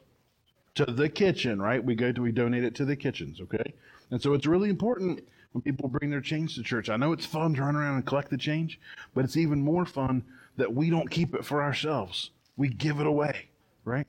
to 0.75 0.85
the 0.85 1.09
kitchen, 1.09 1.61
right? 1.61 1.83
We 1.83 1.95
go 1.95 2.11
to, 2.11 2.21
we 2.21 2.31
donate 2.31 2.63
it 2.63 2.75
to 2.75 2.85
the 2.85 2.95
kitchens, 2.95 3.39
okay? 3.41 3.73
And 4.11 4.21
so 4.21 4.33
it's 4.33 4.45
really 4.45 4.69
important 4.69 5.23
when 5.53 5.61
people 5.61 5.87
bring 5.87 6.09
their 6.09 6.21
change 6.21 6.55
to 6.55 6.63
church. 6.63 6.89
I 6.89 6.97
know 6.97 7.13
it's 7.13 7.25
fun 7.25 7.53
to 7.55 7.61
run 7.61 7.75
around 7.75 7.95
and 7.95 8.05
collect 8.05 8.29
the 8.29 8.37
change, 8.37 8.79
but 9.13 9.23
it's 9.23 9.37
even 9.37 9.61
more 9.61 9.85
fun 9.85 10.23
that 10.57 10.73
we 10.73 10.89
don't 10.89 11.09
keep 11.09 11.33
it 11.33 11.45
for 11.45 11.63
ourselves. 11.63 12.31
We 12.57 12.69
give 12.69 12.99
it 12.99 13.07
away, 13.07 13.47
right? 13.85 14.07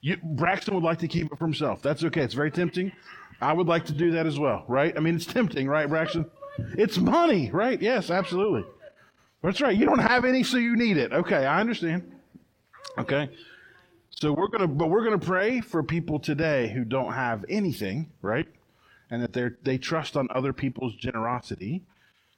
You, 0.00 0.16
Braxton 0.22 0.74
would 0.74 0.84
like 0.84 0.98
to 1.00 1.08
keep 1.08 1.32
it 1.32 1.38
for 1.38 1.44
himself. 1.44 1.82
That's 1.82 2.04
okay. 2.04 2.22
It's 2.22 2.34
very 2.34 2.50
tempting. 2.50 2.92
I 3.40 3.52
would 3.52 3.66
like 3.66 3.86
to 3.86 3.92
do 3.92 4.12
that 4.12 4.26
as 4.26 4.38
well, 4.38 4.64
right? 4.68 4.94
I 4.96 5.00
mean, 5.00 5.16
it's 5.16 5.26
tempting, 5.26 5.68
right, 5.68 5.88
Braxton? 5.88 6.30
It's 6.76 6.98
money, 6.98 7.50
right? 7.50 7.80
Yes, 7.80 8.10
absolutely. 8.10 8.64
That's 9.42 9.60
right. 9.60 9.76
You 9.76 9.86
don't 9.86 10.00
have 10.00 10.24
any, 10.24 10.42
so 10.42 10.58
you 10.58 10.76
need 10.76 10.98
it. 10.98 11.12
Okay, 11.12 11.46
I 11.46 11.60
understand. 11.60 12.12
Okay? 12.98 13.30
So 14.10 14.32
we're 14.32 14.48
to 14.48 14.66
but 14.66 14.90
we're 14.90 15.08
to 15.08 15.18
pray 15.18 15.60
for 15.60 15.82
people 15.82 16.18
today 16.18 16.68
who 16.68 16.84
don't 16.84 17.14
have 17.14 17.44
anything, 17.48 18.10
right? 18.20 18.46
And 19.10 19.22
that 19.22 19.32
they 19.32 19.48
they 19.62 19.78
trust 19.78 20.16
on 20.16 20.28
other 20.30 20.52
people's 20.52 20.94
generosity 20.94 21.82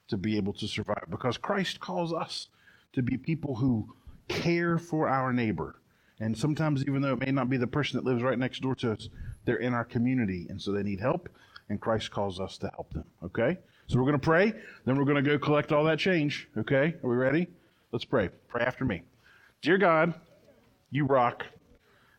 to 0.07 0.15
be 0.15 0.37
able 0.37 0.53
to 0.53 0.67
survive 0.67 1.05
because 1.09 1.37
Christ 1.37 1.81
calls 1.81 2.13
us 2.13 2.47
to 2.93 3.01
be 3.01 3.17
people 3.17 3.55
who 3.55 3.95
care 4.29 4.77
for 4.77 5.09
our 5.09 5.33
neighbor. 5.33 5.75
And 6.19 6.37
sometimes 6.37 6.83
even 6.83 7.01
though 7.01 7.13
it 7.13 7.19
may 7.19 7.31
not 7.31 7.49
be 7.49 7.57
the 7.57 7.67
person 7.67 7.97
that 7.97 8.05
lives 8.05 8.23
right 8.23 8.39
next 8.39 8.61
door 8.61 8.75
to 8.75 8.93
us, 8.93 9.09
they're 9.45 9.57
in 9.57 9.73
our 9.73 9.85
community 9.85 10.47
and 10.49 10.61
so 10.61 10.71
they 10.71 10.83
need 10.83 10.99
help 10.99 11.29
and 11.69 11.79
Christ 11.79 12.11
calls 12.11 12.39
us 12.39 12.57
to 12.59 12.69
help 12.69 12.93
them, 12.93 13.05
okay? 13.23 13.57
So 13.87 13.97
we're 13.97 14.05
going 14.05 14.19
to 14.19 14.25
pray, 14.25 14.53
then 14.85 14.97
we're 14.97 15.05
going 15.05 15.23
to 15.23 15.29
go 15.29 15.37
collect 15.37 15.71
all 15.71 15.83
that 15.85 15.99
change, 15.99 16.47
okay? 16.57 16.95
Are 17.03 17.09
we 17.09 17.15
ready? 17.15 17.47
Let's 17.91 18.05
pray. 18.05 18.29
Pray 18.47 18.63
after 18.63 18.85
me. 18.85 19.03
Dear 19.61 19.77
God, 19.77 20.13
you 20.89 21.05
rock 21.05 21.45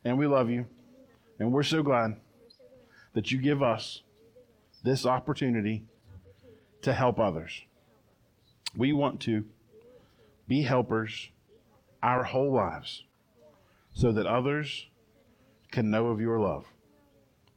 and 0.05 0.19
we 0.19 0.27
love 0.27 0.51
you. 0.51 0.67
And 1.39 1.53
we're 1.53 1.63
so 1.63 1.83
glad 1.83 2.17
that 3.15 3.33
you 3.33 3.39
give 3.39 3.63
us 3.63 4.03
this 4.83 5.07
opportunity 5.07 5.85
to 6.83 6.93
help 6.93 7.19
others. 7.19 7.63
We 8.77 8.93
want 8.93 9.21
to 9.23 9.45
be 10.47 10.63
helpers 10.63 11.31
our 12.03 12.25
whole 12.25 12.53
lives 12.53 13.05
so 13.95 14.13
that 14.13 14.27
others 14.27 14.87
can 15.71 15.91
know 15.91 16.09
of 16.09 16.21
your 16.21 16.39
love. 16.39 16.67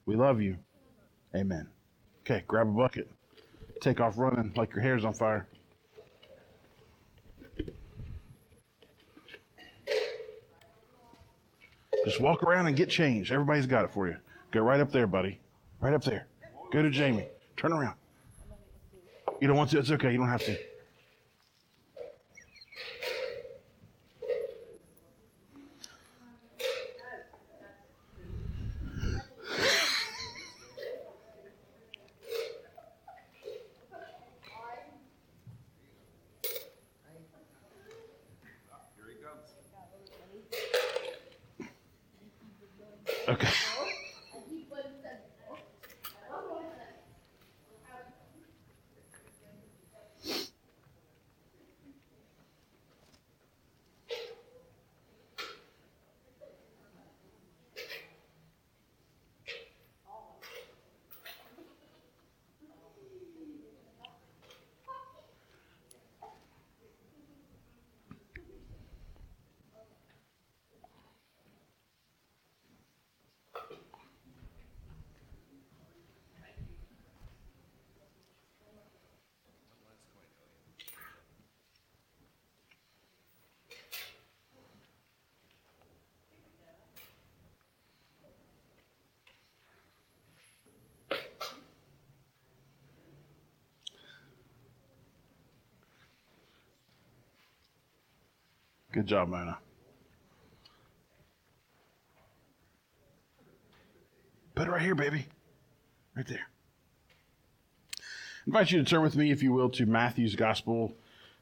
We 0.08 0.15
love 0.15 0.41
you. 0.41 0.58
Amen. 1.36 1.67
Okay, 2.22 2.43
grab 2.48 2.67
a 2.67 2.72
bucket. 2.72 3.12
Take 3.82 4.00
off 4.00 4.17
running 4.17 4.54
like 4.56 4.74
your 4.74 4.82
hair's 4.82 5.06
on 5.06 5.13
fire. 5.13 5.48
Just 12.06 12.22
walk 12.22 12.41
around 12.41 12.67
and 12.67 12.76
get 12.76 12.89
changed. 12.89 13.34
Everybody's 13.34 13.65
got 13.65 13.84
it 13.84 13.91
for 13.91 14.08
you. 14.08 14.15
Go 14.52 14.62
right 14.62 14.80
up 14.80 14.91
there, 14.91 15.08
buddy. 15.08 15.41
Right 15.82 15.93
up 15.93 16.04
there. 16.06 16.28
Go 16.72 16.82
to 16.82 16.89
Jamie. 16.89 17.28
Turn 17.58 17.74
around. 17.74 17.96
You 19.41 19.48
don't 19.50 19.58
want 19.58 19.72
to? 19.72 19.80
It's 19.80 19.91
okay. 19.91 20.13
You 20.13 20.17
don't 20.17 20.30
have 20.30 20.43
to. 20.46 20.58
Okay. 43.28 43.66
Good 98.91 99.06
job, 99.06 99.30
Mona. 99.30 99.58
Put 104.56 104.67
it 104.67 104.71
right 104.71 104.82
here, 104.82 104.95
baby. 104.95 105.28
Right 106.15 106.26
there. 106.28 106.47
I 108.00 108.04
invite 108.47 108.71
you 108.71 108.80
to 108.80 108.89
turn 108.89 109.04
with 109.04 109.15
me, 109.15 109.30
if 109.30 109.43
you 109.43 109.52
will, 109.52 109.69
to 109.71 109.86
Matthew's 109.86 110.36
Gospel, 110.36 110.95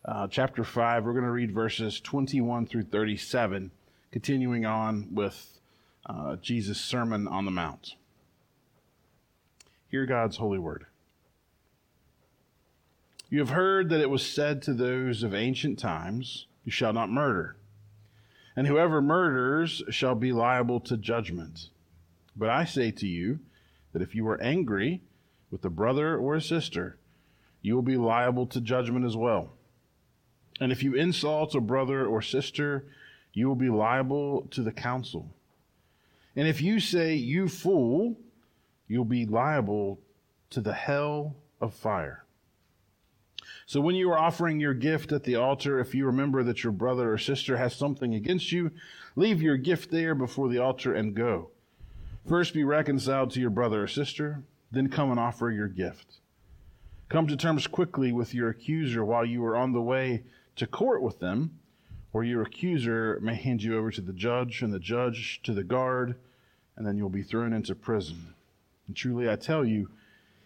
uh, 0.03 0.27
chapter 0.27 0.63
5. 0.63 1.05
We're 1.05 1.13
going 1.13 1.23
to 1.23 1.31
read 1.31 1.53
verses 1.53 1.99
21 2.01 2.65
through 2.65 2.83
37, 2.83 3.71
continuing 4.11 4.65
on 4.65 5.07
with 5.13 5.59
uh, 6.07 6.35
Jesus' 6.37 6.81
Sermon 6.81 7.27
on 7.27 7.45
the 7.45 7.51
Mount. 7.51 7.95
Hear 9.87 10.05
God's 10.05 10.37
holy 10.37 10.59
word. 10.59 10.87
You 13.29 13.39
have 13.39 13.49
heard 13.49 13.89
that 13.89 14.01
it 14.01 14.09
was 14.09 14.25
said 14.25 14.61
to 14.63 14.73
those 14.73 15.23
of 15.23 15.33
ancient 15.33 15.79
times, 15.79 16.47
You 16.65 16.71
shall 16.71 16.91
not 16.91 17.09
murder. 17.09 17.55
And 18.55 18.67
whoever 18.67 19.01
murders 19.01 19.83
shall 19.89 20.15
be 20.15 20.33
liable 20.33 20.79
to 20.81 20.97
judgment. 20.97 21.69
But 22.35 22.49
I 22.49 22.65
say 22.65 22.91
to 22.91 23.07
you 23.07 23.39
that 23.93 24.01
if 24.01 24.15
you 24.15 24.27
are 24.27 24.41
angry 24.41 25.01
with 25.51 25.63
a 25.63 25.69
brother 25.69 26.17
or 26.17 26.35
a 26.35 26.41
sister, 26.41 26.97
you 27.61 27.75
will 27.75 27.81
be 27.81 27.97
liable 27.97 28.47
to 28.47 28.59
judgment 28.59 29.05
as 29.05 29.15
well. 29.15 29.53
And 30.59 30.71
if 30.71 30.83
you 30.83 30.95
insult 30.95 31.55
a 31.55 31.61
brother 31.61 32.05
or 32.05 32.21
sister, 32.21 32.85
you 33.33 33.47
will 33.47 33.55
be 33.55 33.69
liable 33.69 34.47
to 34.51 34.63
the 34.63 34.71
council. 34.71 35.29
And 36.35 36.47
if 36.47 36.61
you 36.61 36.79
say, 36.79 37.15
You 37.15 37.47
fool, 37.47 38.17
you'll 38.87 39.05
be 39.05 39.25
liable 39.25 39.99
to 40.51 40.61
the 40.61 40.73
hell 40.73 41.35
of 41.61 41.73
fire. 41.73 42.24
So 43.67 43.81
when 43.81 43.95
you 43.95 44.11
are 44.11 44.19
offering 44.19 44.59
your 44.59 44.75
gift 44.75 45.11
at 45.11 45.23
the 45.23 45.35
altar, 45.35 45.79
if 45.79 45.95
you 45.95 46.05
remember 46.05 46.43
that 46.43 46.63
your 46.63 46.71
brother 46.71 47.11
or 47.11 47.17
sister 47.17 47.57
has 47.57 47.75
something 47.75 48.13
against 48.13 48.51
you, 48.51 48.71
leave 49.15 49.41
your 49.41 49.57
gift 49.57 49.89
there 49.89 50.13
before 50.13 50.49
the 50.49 50.59
altar 50.59 50.93
and 50.93 51.15
go. 51.15 51.49
First 52.27 52.53
be 52.53 52.63
reconciled 52.63 53.31
to 53.31 53.39
your 53.39 53.49
brother 53.49 53.83
or 53.83 53.87
sister, 53.87 54.43
then 54.71 54.89
come 54.89 55.09
and 55.09 55.19
offer 55.19 55.49
your 55.49 55.67
gift. 55.67 56.19
Come 57.09 57.27
to 57.27 57.37
terms 57.37 57.65
quickly 57.65 58.11
with 58.11 58.33
your 58.33 58.49
accuser 58.49 59.03
while 59.03 59.25
you 59.25 59.43
are 59.45 59.55
on 59.55 59.73
the 59.73 59.81
way 59.81 60.23
to 60.57 60.67
court 60.67 61.01
with 61.01 61.19
them, 61.19 61.59
or 62.13 62.23
your 62.23 62.43
accuser 62.43 63.19
may 63.21 63.35
hand 63.35 63.63
you 63.63 63.77
over 63.77 63.91
to 63.91 64.01
the 64.01 64.13
judge, 64.13 64.61
and 64.61 64.73
the 64.73 64.79
judge 64.79 65.41
to 65.43 65.53
the 65.53 65.63
guard, 65.63 66.15
and 66.75 66.85
then 66.85 66.97
you'll 66.97 67.09
be 67.09 67.23
thrown 67.23 67.51
into 67.51 67.75
prison. 67.75 68.33
And 68.87 68.95
truly 68.95 69.29
I 69.29 69.35
tell 69.35 69.65
you, 69.65 69.89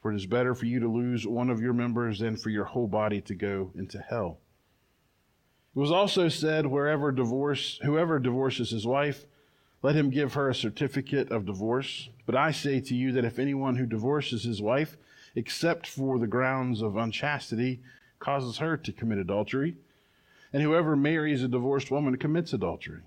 For 0.00 0.12
it 0.12 0.16
is 0.16 0.26
better 0.26 0.54
for 0.54 0.66
you 0.66 0.80
to 0.80 0.88
lose 0.88 1.26
one 1.26 1.50
of 1.50 1.60
your 1.60 1.72
members 1.72 2.20
than 2.20 2.36
for 2.36 2.50
your 2.50 2.64
whole 2.64 2.86
body 2.86 3.20
to 3.22 3.34
go 3.34 3.72
into 3.74 3.98
hell. 3.98 4.38
It 5.74 5.78
was 5.78 5.90
also 5.90 6.28
said, 6.28 6.66
wherever 6.66 7.12
divorce, 7.12 7.78
whoever 7.82 8.18
divorces 8.18 8.70
his 8.70 8.86
wife, 8.86 9.26
let 9.82 9.94
him 9.94 10.10
give 10.10 10.34
her 10.34 10.48
a 10.48 10.54
certificate 10.54 11.30
of 11.30 11.46
divorce. 11.46 12.08
But 12.26 12.36
I 12.36 12.50
say 12.50 12.80
to 12.80 12.94
you 12.94 13.12
that 13.12 13.24
if 13.24 13.38
anyone 13.38 13.76
who 13.76 13.86
divorces 13.86 14.44
his 14.44 14.60
wife, 14.60 14.96
except 15.34 15.86
for 15.86 16.18
the 16.18 16.26
grounds 16.26 16.82
of 16.82 16.96
unchastity, 16.96 17.80
causes 18.18 18.58
her 18.58 18.76
to 18.76 18.92
commit 18.92 19.18
adultery, 19.18 19.76
and 20.52 20.62
whoever 20.62 20.96
marries 20.96 21.42
a 21.42 21.48
divorced 21.48 21.90
woman 21.90 22.16
commits 22.16 22.52
adultery. 22.52 23.02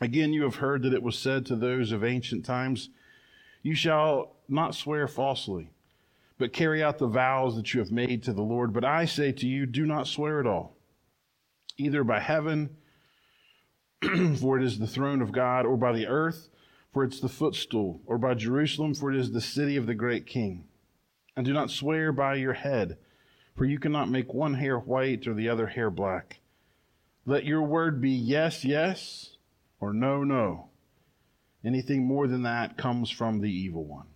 Again, 0.00 0.32
you 0.32 0.42
have 0.42 0.56
heard 0.56 0.82
that 0.82 0.92
it 0.92 1.02
was 1.02 1.18
said 1.18 1.46
to 1.46 1.56
those 1.56 1.92
of 1.92 2.04
ancient 2.04 2.44
times, 2.44 2.90
You 3.62 3.74
shall 3.74 4.33
not 4.48 4.74
swear 4.74 5.08
falsely, 5.08 5.70
but 6.38 6.52
carry 6.52 6.82
out 6.82 6.98
the 6.98 7.06
vows 7.06 7.56
that 7.56 7.72
you 7.74 7.80
have 7.80 7.90
made 7.90 8.22
to 8.24 8.32
the 8.32 8.42
Lord. 8.42 8.72
But 8.72 8.84
I 8.84 9.04
say 9.04 9.32
to 9.32 9.46
you, 9.46 9.66
do 9.66 9.86
not 9.86 10.06
swear 10.06 10.40
at 10.40 10.46
all, 10.46 10.76
either 11.78 12.04
by 12.04 12.20
heaven 12.20 12.76
for 14.40 14.58
it 14.58 14.64
is 14.64 14.78
the 14.78 14.86
throne 14.86 15.22
of 15.22 15.32
God, 15.32 15.64
or 15.64 15.76
by 15.76 15.92
the 15.92 16.06
earth, 16.06 16.48
for 16.92 17.04
it's 17.04 17.20
the 17.20 17.28
footstool, 17.28 18.02
or 18.06 18.18
by 18.18 18.34
Jerusalem, 18.34 18.94
for 18.94 19.10
it 19.10 19.18
is 19.18 19.32
the 19.32 19.40
city 19.40 19.76
of 19.76 19.86
the 19.86 19.94
great 19.94 20.26
king. 20.26 20.64
And 21.36 21.46
do 21.46 21.52
not 21.52 21.70
swear 21.70 22.12
by 22.12 22.34
your 22.36 22.52
head, 22.52 22.98
for 23.56 23.64
you 23.64 23.78
cannot 23.78 24.10
make 24.10 24.34
one 24.34 24.54
hair 24.54 24.78
white 24.78 25.26
or 25.26 25.34
the 25.34 25.48
other 25.48 25.68
hair 25.68 25.90
black. 25.90 26.40
Let 27.24 27.44
your 27.44 27.62
word 27.62 28.00
be 28.00 28.10
yes, 28.10 28.64
yes, 28.64 29.36
or 29.80 29.92
no, 29.92 30.22
no. 30.22 30.68
Anything 31.64 32.06
more 32.06 32.26
than 32.26 32.42
that 32.42 32.76
comes 32.76 33.10
from 33.10 33.40
the 33.40 33.50
evil 33.50 33.84
one. 33.84 34.06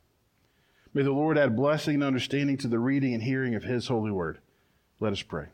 May 0.98 1.04
the 1.04 1.12
Lord 1.12 1.38
add 1.38 1.54
blessing 1.54 1.94
and 1.94 2.02
understanding 2.02 2.56
to 2.56 2.66
the 2.66 2.80
reading 2.80 3.14
and 3.14 3.22
hearing 3.22 3.54
of 3.54 3.62
his 3.62 3.86
holy 3.86 4.10
word. 4.10 4.40
Let 4.98 5.12
us 5.12 5.22
pray. 5.22 5.46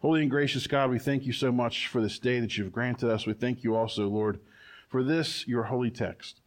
Holy 0.00 0.22
and 0.22 0.30
gracious 0.30 0.66
God, 0.66 0.88
we 0.88 0.98
thank 0.98 1.26
you 1.26 1.34
so 1.34 1.52
much 1.52 1.86
for 1.86 2.00
this 2.00 2.18
day 2.18 2.40
that 2.40 2.56
you've 2.56 2.72
granted 2.72 3.10
us. 3.10 3.26
We 3.26 3.34
thank 3.34 3.62
you 3.62 3.76
also, 3.76 4.08
Lord, 4.08 4.40
for 4.88 5.02
this, 5.02 5.46
your 5.46 5.64
holy 5.64 5.90
text. 5.90 6.40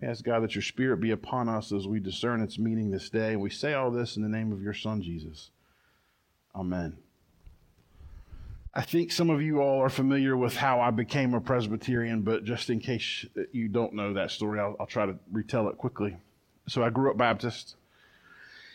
We 0.00 0.08
ask, 0.08 0.24
God, 0.24 0.42
that 0.42 0.56
your 0.56 0.62
Spirit 0.62 0.96
be 0.96 1.12
upon 1.12 1.48
us 1.48 1.70
as 1.70 1.86
we 1.86 2.00
discern 2.00 2.42
its 2.42 2.58
meaning 2.58 2.90
this 2.90 3.10
day. 3.10 3.34
And 3.34 3.40
we 3.40 3.50
say 3.50 3.74
all 3.74 3.92
this 3.92 4.16
in 4.16 4.24
the 4.24 4.28
name 4.28 4.50
of 4.50 4.60
your 4.60 4.74
Son, 4.74 5.00
Jesus. 5.00 5.50
Amen. 6.52 6.96
I 8.74 8.82
think 8.82 9.12
some 9.12 9.30
of 9.30 9.40
you 9.40 9.60
all 9.60 9.80
are 9.80 9.88
familiar 9.88 10.36
with 10.36 10.56
how 10.56 10.80
I 10.80 10.90
became 10.90 11.32
a 11.32 11.40
Presbyterian, 11.40 12.22
but 12.22 12.42
just 12.42 12.70
in 12.70 12.80
case 12.80 13.24
you 13.52 13.68
don't 13.68 13.94
know 13.94 14.14
that 14.14 14.32
story, 14.32 14.58
I'll, 14.58 14.74
I'll 14.80 14.86
try 14.86 15.06
to 15.06 15.14
retell 15.30 15.68
it 15.68 15.78
quickly. 15.78 16.16
So 16.68 16.82
I 16.82 16.90
grew 16.90 17.10
up 17.10 17.16
Baptist, 17.16 17.76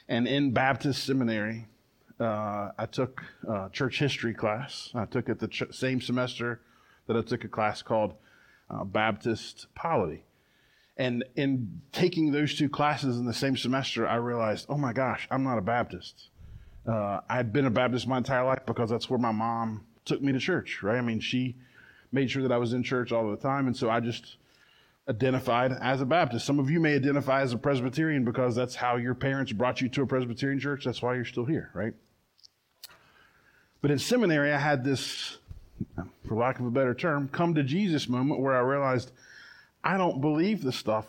and 0.08 0.28
in 0.28 0.52
Baptist 0.52 1.04
seminary, 1.04 1.68
uh, 2.20 2.72
I 2.78 2.86
took 2.86 3.22
a 3.48 3.70
church 3.72 4.00
history 4.00 4.34
class. 4.34 4.92
I 4.94 5.06
took 5.06 5.28
it 5.28 5.40
the 5.40 5.48
ch- 5.48 5.64
same 5.72 6.00
semester 6.02 6.62
that 7.08 7.18
I 7.18 7.22
took 7.22 7.44
a 7.44 7.48
class 7.48 7.82
called 7.82 8.14
uh, 8.70 8.84
Baptist 8.84 9.68
polity. 9.76 10.24
And 10.98 11.26
in 11.36 11.82
taking 11.92 12.32
those 12.32 12.56
two 12.58 12.70
classes 12.70 13.18
in 13.18 13.26
the 13.26 13.34
same 13.34 13.58
semester, 13.58 14.08
I 14.08 14.16
realized, 14.16 14.68
oh 14.70 14.78
my 14.78 14.94
gosh, 14.94 15.28
I'm 15.32 15.44
not 15.44 15.58
a 15.58 15.62
Baptist. 15.62 16.30
Uh, 16.88 17.22
I'd 17.30 17.52
been 17.52 17.66
a 17.66 17.72
Baptist 17.72 18.08
my 18.08 18.18
entire 18.18 18.46
life 18.46 18.66
because 18.66 18.90
that's 18.90 19.10
where 19.10 19.20
my 19.20 19.32
mom 19.32 19.86
took 20.06 20.22
me 20.22 20.32
to 20.32 20.40
church, 20.40 20.82
right? 20.84 20.98
I 20.98 21.02
mean, 21.02 21.20
she 21.20 21.56
made 22.12 22.30
sure 22.30 22.44
that 22.44 22.52
I 22.52 22.58
was 22.58 22.74
in 22.74 22.84
church 22.84 23.12
all 23.12 23.30
the 23.30 23.38
time. 23.38 23.68
And 23.68 23.76
so 23.76 23.90
I 23.90 24.00
just 24.00 24.38
identified 25.10 25.72
as 25.82 26.02
a 26.02 26.06
Baptist. 26.06 26.46
Some 26.46 26.60
of 26.60 26.70
you 26.70 26.80
may 26.80 26.96
identify 26.96 27.42
as 27.42 27.54
a 27.54 27.58
Presbyterian 27.58 28.24
because 28.24 28.56
that's 28.56 28.76
how 28.76 28.98
your 28.98 29.16
parents 29.16 29.52
brought 29.52 29.82
you 29.82 29.90
to 29.90 30.04
a 30.04 30.08
Presbyterian 30.08 30.60
church. 30.60 30.86
That's 30.86 31.02
why 31.02 31.16
you're 31.16 31.26
still 31.26 31.46
here, 31.46 31.72
right? 31.74 31.94
But 33.82 33.92
in 33.92 33.98
seminary, 33.98 34.54
I 34.54 34.60
had 34.60 34.84
this, 34.84 35.38
for 36.28 36.36
lack 36.36 36.60
of 36.60 36.66
a 36.66 36.72
better 36.72 36.94
term, 36.94 37.28
come 37.30 37.56
to 37.56 37.64
Jesus 37.64 38.08
moment 38.08 38.40
where 38.40 38.56
I 38.56 38.60
realized 38.60 39.12
I 39.84 39.98
don't 39.98 40.22
believe 40.22 40.62
the 40.62 40.72
stuff 40.72 41.08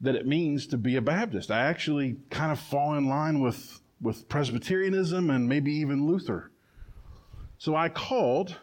that 0.00 0.14
it 0.14 0.26
means 0.26 0.66
to 0.66 0.76
be 0.76 0.96
a 0.96 1.00
Baptist. 1.00 1.50
I 1.50 1.60
actually 1.60 2.16
kind 2.28 2.52
of 2.52 2.60
fall 2.60 2.94
in 2.94 3.08
line 3.08 3.40
with, 3.40 3.80
with 4.02 4.28
Presbyterianism 4.28 5.30
and 5.30 5.48
maybe 5.48 5.72
even 5.72 6.06
Luther. 6.06 6.50
So 7.56 7.74
I 7.74 7.88
called 7.88 8.56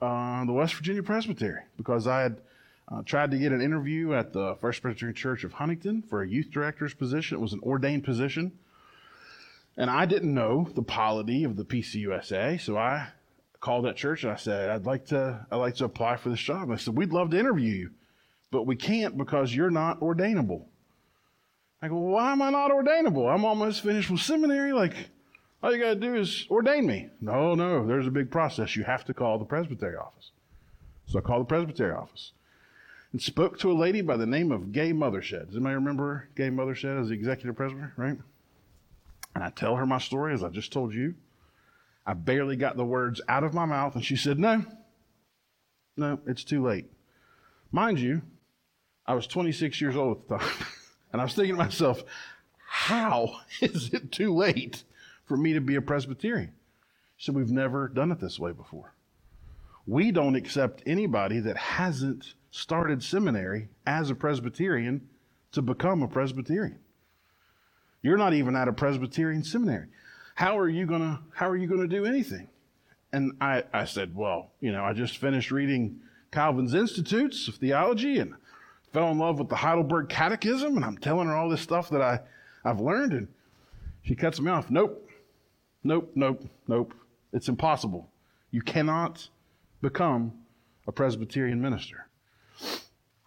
uh, 0.00 0.44
the 0.44 0.52
West 0.52 0.74
Virginia 0.74 1.02
Presbytery 1.02 1.62
because 1.76 2.06
I 2.06 2.20
had 2.20 2.40
uh, 2.88 3.02
tried 3.02 3.30
to 3.30 3.38
get 3.38 3.52
an 3.52 3.60
interview 3.60 4.14
at 4.14 4.32
the 4.32 4.56
First 4.60 4.82
Presbyterian 4.82 5.14
Church 5.14 5.44
of 5.44 5.54
Huntington 5.54 6.02
for 6.02 6.22
a 6.22 6.28
youth 6.28 6.50
director's 6.50 6.94
position. 6.94 7.38
It 7.38 7.40
was 7.40 7.52
an 7.52 7.60
ordained 7.62 8.04
position. 8.04 8.52
And 9.76 9.90
I 9.90 10.06
didn't 10.06 10.32
know 10.32 10.68
the 10.74 10.82
polity 10.82 11.44
of 11.44 11.56
the 11.56 11.64
PCUSA, 11.64 12.60
so 12.60 12.76
I 12.76 13.08
called 13.60 13.86
that 13.86 13.96
church 13.96 14.22
and 14.22 14.32
I 14.32 14.36
said, 14.36 14.70
I'd 14.70 14.86
like 14.86 15.06
to, 15.06 15.46
I'd 15.50 15.56
like 15.56 15.74
to 15.76 15.86
apply 15.86 16.16
for 16.16 16.28
this 16.28 16.40
job. 16.40 16.70
And 16.70 16.80
said, 16.80 16.96
We'd 16.96 17.12
love 17.12 17.30
to 17.30 17.38
interview 17.38 17.72
you, 17.72 17.90
but 18.50 18.66
we 18.66 18.76
can't 18.76 19.16
because 19.16 19.54
you're 19.54 19.70
not 19.70 20.00
ordainable. 20.00 20.66
I 21.82 21.88
go, 21.88 21.96
well, 21.96 22.12
why 22.12 22.32
am 22.32 22.40
I 22.40 22.50
not 22.50 22.70
ordainable? 22.70 23.32
I'm 23.32 23.44
almost 23.44 23.82
finished 23.82 24.10
with 24.10 24.20
seminary. 24.20 24.72
Like, 24.72 24.94
all 25.62 25.74
you 25.74 25.82
got 25.82 25.94
to 25.94 26.00
do 26.00 26.14
is 26.14 26.46
ordain 26.50 26.86
me. 26.86 27.08
No, 27.20 27.54
no, 27.54 27.86
there's 27.86 28.06
a 28.06 28.10
big 28.10 28.30
process. 28.30 28.76
You 28.76 28.84
have 28.84 29.04
to 29.06 29.14
call 29.14 29.38
the 29.38 29.44
presbytery 29.44 29.96
office. 29.96 30.30
So 31.06 31.18
I 31.18 31.22
called 31.22 31.42
the 31.42 31.46
presbytery 31.46 31.92
office 31.92 32.32
and 33.14 33.22
spoke 33.22 33.56
to 33.56 33.70
a 33.70 33.72
lady 33.72 34.00
by 34.00 34.16
the 34.16 34.26
name 34.26 34.50
of 34.50 34.72
Gay 34.72 34.92
Mothershed. 34.92 35.46
Does 35.46 35.54
anybody 35.54 35.76
remember 35.76 36.28
Gay 36.34 36.50
Mothershed 36.50 37.00
as 37.00 37.10
the 37.10 37.14
executive 37.14 37.54
president, 37.54 37.92
right? 37.96 38.18
And 39.36 39.44
I 39.44 39.50
tell 39.50 39.76
her 39.76 39.86
my 39.86 39.98
story 39.98 40.34
as 40.34 40.42
I 40.42 40.48
just 40.48 40.72
told 40.72 40.92
you. 40.92 41.14
I 42.04 42.14
barely 42.14 42.56
got 42.56 42.76
the 42.76 42.84
words 42.84 43.20
out 43.28 43.44
of 43.44 43.54
my 43.54 43.66
mouth, 43.66 43.94
and 43.94 44.04
she 44.04 44.16
said, 44.16 44.40
No, 44.40 44.64
no, 45.96 46.18
it's 46.26 46.42
too 46.42 46.60
late. 46.60 46.90
Mind 47.70 48.00
you, 48.00 48.20
I 49.06 49.14
was 49.14 49.28
26 49.28 49.80
years 49.80 49.94
old 49.94 50.16
at 50.16 50.28
the 50.28 50.38
time, 50.38 50.66
and 51.12 51.20
I 51.20 51.24
was 51.24 51.34
thinking 51.34 51.54
to 51.54 51.62
myself, 51.62 52.02
How 52.66 53.42
is 53.60 53.94
it 53.94 54.10
too 54.10 54.34
late 54.34 54.82
for 55.24 55.36
me 55.36 55.52
to 55.52 55.60
be 55.60 55.76
a 55.76 55.80
Presbyterian? 55.80 56.52
She 57.16 57.26
said, 57.26 57.36
We've 57.36 57.48
never 57.48 57.86
done 57.86 58.10
it 58.10 58.18
this 58.18 58.40
way 58.40 58.50
before. 58.50 58.92
We 59.86 60.10
don't 60.10 60.34
accept 60.34 60.82
anybody 60.84 61.38
that 61.38 61.56
hasn't 61.56 62.34
started 62.54 63.02
seminary 63.02 63.68
as 63.84 64.10
a 64.10 64.14
Presbyterian 64.14 65.08
to 65.50 65.60
become 65.60 66.04
a 66.04 66.08
Presbyterian. 66.08 66.78
You're 68.00 68.16
not 68.16 68.32
even 68.32 68.54
at 68.54 68.68
a 68.68 68.72
Presbyterian 68.72 69.42
seminary. 69.42 69.88
How 70.36 70.56
are 70.56 70.68
you 70.68 70.86
gonna 70.86 71.20
how 71.34 71.48
are 71.48 71.56
you 71.56 71.66
gonna 71.66 71.88
do 71.88 72.04
anything? 72.04 72.48
And 73.12 73.32
I, 73.40 73.64
I 73.72 73.84
said, 73.86 74.14
Well, 74.14 74.52
you 74.60 74.70
know, 74.70 74.84
I 74.84 74.92
just 74.92 75.18
finished 75.18 75.50
reading 75.50 75.98
Calvin's 76.30 76.74
Institutes 76.74 77.48
of 77.48 77.56
Theology 77.56 78.20
and 78.20 78.34
fell 78.92 79.10
in 79.10 79.18
love 79.18 79.40
with 79.40 79.48
the 79.48 79.56
Heidelberg 79.56 80.08
Catechism, 80.08 80.76
and 80.76 80.84
I'm 80.84 80.98
telling 80.98 81.26
her 81.26 81.34
all 81.34 81.48
this 81.48 81.60
stuff 81.60 81.90
that 81.90 82.02
I, 82.02 82.20
I've 82.64 82.80
learned, 82.80 83.14
and 83.14 83.28
she 84.02 84.14
cuts 84.14 84.40
me 84.40 84.52
off. 84.52 84.70
Nope, 84.70 85.10
nope, 85.82 86.12
nope, 86.14 86.44
nope. 86.68 86.94
It's 87.32 87.48
impossible. 87.48 88.08
You 88.52 88.62
cannot 88.62 89.28
become 89.82 90.32
a 90.86 90.92
Presbyterian 90.92 91.60
minister. 91.60 92.03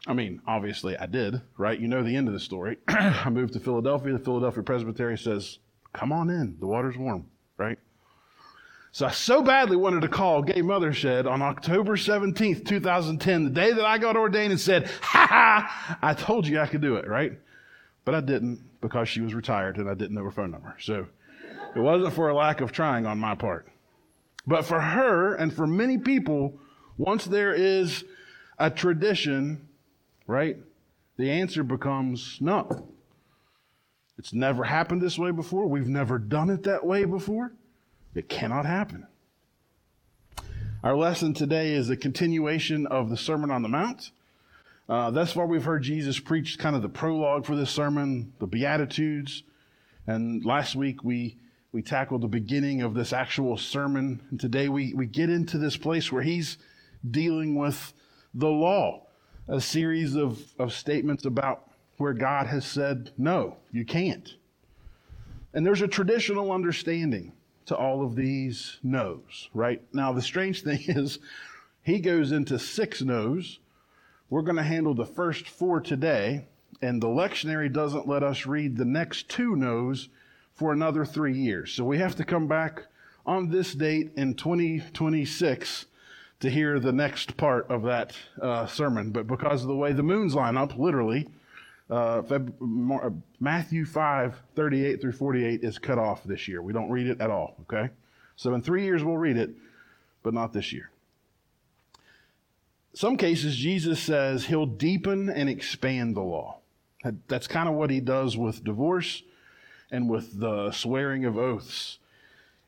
I 0.08 0.14
mean, 0.14 0.42
obviously 0.48 0.98
I 0.98 1.06
did, 1.06 1.42
right? 1.58 1.80
You 1.80 1.88
know 1.88 2.02
the 2.02 2.16
end 2.16 2.28
of 2.28 2.34
the 2.34 2.40
story. 2.40 2.78
I 2.88 3.30
moved 3.30 3.54
to 3.54 3.60
Philadelphia. 3.60 4.14
The 4.14 4.20
Philadelphia 4.20 4.64
Presbytery 4.64 5.18
says, 5.18 5.60
come 5.94 6.14
on 6.14 6.30
in. 6.30 6.58
The 6.60 6.68
water's 6.68 6.98
warm, 6.98 7.26
right? 7.58 7.78
So 8.94 9.06
I 9.06 9.12
so 9.12 9.44
badly 9.44 9.76
wanted 9.76 10.02
to 10.02 10.08
call 10.08 10.42
Gay 10.42 10.62
Mothershed 10.62 11.30
on 11.30 11.42
October 11.42 11.98
17th, 11.98 12.66
2010, 12.66 13.44
the 13.44 13.50
day 13.50 13.74
that 13.74 13.86
I 13.86 13.98
got 13.98 14.16
ordained 14.16 14.52
and 14.52 14.60
said, 14.62 14.90
ha 15.02 15.28
ha, 15.30 15.98
I 16.02 16.14
told 16.14 16.48
you 16.48 16.60
I 16.60 16.68
could 16.68 16.82
do 16.82 16.96
it, 16.96 17.08
right? 17.08 17.38
But 18.06 18.16
I 18.16 18.22
didn't 18.22 18.64
because 18.82 19.10
she 19.10 19.22
was 19.22 19.34
retired 19.34 19.78
and 19.78 19.90
I 19.90 19.94
didn't 19.94 20.16
know 20.16 20.24
her 20.24 20.32
phone 20.32 20.52
number. 20.52 20.76
So 20.80 21.06
it 21.76 21.80
wasn't 21.80 22.14
for 22.14 22.30
a 22.30 22.34
lack 22.34 22.62
of 22.62 22.72
trying 22.72 23.06
on 23.06 23.20
my 23.20 23.36
part. 23.36 23.68
But 24.48 24.64
for 24.64 24.80
her 24.80 25.36
and 25.36 25.54
for 25.54 25.68
many 25.68 25.98
people, 25.98 26.58
once 26.98 27.26
there 27.26 27.54
is 27.54 28.06
a 28.58 28.70
tradition 28.70 29.68
right? 30.28 30.58
The 31.16 31.32
answer 31.32 31.64
becomes 31.64 32.38
no. 32.40 32.90
It's 34.20 34.34
never 34.34 34.64
happened 34.64 35.02
this 35.02 35.18
way 35.18 35.32
before. 35.32 35.68
We've 35.68 35.88
never 35.88 36.20
done 36.20 36.50
it 36.50 36.64
that 36.64 36.86
way 36.86 37.06
before. 37.06 37.54
It 38.14 38.30
cannot 38.30 38.66
happen. 38.66 39.08
Our 40.84 40.96
lesson 40.96 41.34
today 41.34 41.74
is 41.74 41.90
a 41.90 41.98
continuation 41.98 42.86
of 42.88 43.10
the 43.10 43.18
Sermon 43.18 43.52
on 43.52 43.62
the 43.62 43.70
Mount. 43.70 44.12
Uh, 44.88 45.12
thus 45.12 45.34
far, 45.34 45.46
we've 45.46 45.64
heard 45.64 45.84
Jesus 45.84 46.20
preach 46.20 46.58
kind 46.60 46.76
of 46.76 46.82
the 46.82 46.90
prologue 46.90 47.46
for 47.46 47.56
this 47.56 47.72
sermon, 47.72 48.34
the 48.40 48.48
Beatitudes. 48.48 49.44
And 50.06 50.46
last 50.46 50.76
week, 50.76 51.04
we, 51.04 51.38
we 51.72 51.82
tackled 51.82 52.22
the 52.22 52.28
beginning 52.28 52.82
of 52.82 52.94
this 52.94 53.12
actual 53.12 53.58
sermon. 53.58 54.22
And 54.32 54.40
today, 54.40 54.70
we, 54.70 54.94
we 54.94 55.06
get 55.06 55.30
into 55.30 55.58
this 55.58 55.78
place 55.78 56.12
where 56.12 56.24
he's 56.24 56.58
dealing 57.10 57.56
with 57.56 57.94
the 58.38 58.48
law 58.48 59.02
a 59.48 59.60
series 59.60 60.16
of, 60.16 60.42
of 60.60 60.74
statements 60.74 61.26
about 61.26 61.72
where 61.98 62.14
God 62.14 62.48
has 62.48 62.66
said, 62.66 63.12
no, 63.18 63.58
you 63.72 63.84
can't. 63.86 64.36
And 65.54 65.66
there's 65.66 65.82
a 65.82 65.88
traditional 65.88 66.52
understanding 66.52 67.34
to 67.66 67.76
all 67.76 68.06
of 68.06 68.16
these 68.16 68.78
no's, 68.84 69.50
right? 69.54 69.82
Now, 69.94 70.14
the 70.14 70.22
strange 70.22 70.62
thing 70.64 70.82
is, 70.88 71.20
he 71.82 72.00
goes 72.00 72.32
into 72.32 72.60
six 72.60 73.02
no's. 73.02 73.60
We're 74.30 74.42
going 74.42 74.58
to 74.58 74.64
handle 74.64 74.94
the 74.94 75.06
first 75.06 75.48
four 75.48 75.80
today, 75.80 76.46
and 76.82 77.02
the 77.02 77.08
lectionary 77.08 77.72
doesn't 77.72 78.08
let 78.08 78.24
us 78.24 78.46
read 78.46 78.76
the 78.78 78.86
next 78.86 79.30
two 79.30 79.56
no's 79.56 80.10
for 80.54 80.74
another 80.74 81.06
three 81.06 81.38
years. 81.38 81.72
So 81.72 81.86
we 81.86 81.98
have 81.98 82.16
to 82.18 82.26
come 82.26 82.48
back 82.48 82.84
on 83.26 83.50
this 83.50 83.74
date 83.74 84.12
in 84.18 84.34
2026 84.36 85.86
to 86.40 86.50
hear 86.50 86.80
the 86.80 86.92
next 86.92 87.36
part 87.38 87.70
of 87.70 87.84
that 87.84 88.16
uh, 88.42 88.68
sermon. 88.68 89.12
But 89.12 89.28
because 89.28 89.64
of 89.64 89.68
the 89.68 89.76
way 89.76 89.94
the 89.94 90.04
moons 90.04 90.36
line 90.36 90.58
up, 90.58 90.78
literally, 90.78 91.28
uh, 91.90 92.22
Feb- 92.22 93.22
Matthew 93.40 93.86
5, 93.86 94.36
38 94.56 95.02
through 95.02 95.14
48 95.14 95.64
is 95.64 95.80
cut 95.80 95.98
off 95.98 96.24
this 96.24 96.48
year. 96.48 96.62
We 96.62 96.74
don't 96.74 96.92
read 96.92 97.08
it 97.08 97.22
at 97.22 97.32
all, 97.32 97.56
okay? 97.62 97.90
So 98.36 98.54
in 98.54 98.62
three 98.62 98.84
years 98.84 99.04
we'll 99.04 99.18
read 99.18 99.38
it, 99.38 99.52
but 100.22 100.34
not 100.34 100.54
this 100.54 100.72
year. 100.74 100.92
some 102.94 103.18
cases, 103.18 103.56
Jesus 103.56 104.02
says 104.02 104.46
he'll 104.46 104.66
deepen 104.66 105.30
and 105.30 105.50
expand 105.50 106.16
the 106.16 106.22
law. 106.22 106.60
That's 107.28 107.48
kind 107.48 107.70
of 107.70 107.76
what 107.76 107.90
he 107.90 108.00
does 108.00 108.36
with 108.36 108.64
divorce 108.64 109.24
and 109.92 110.10
with 110.10 110.40
the 110.40 110.72
swearing 110.72 111.24
of 111.24 111.38
oaths. 111.38 112.00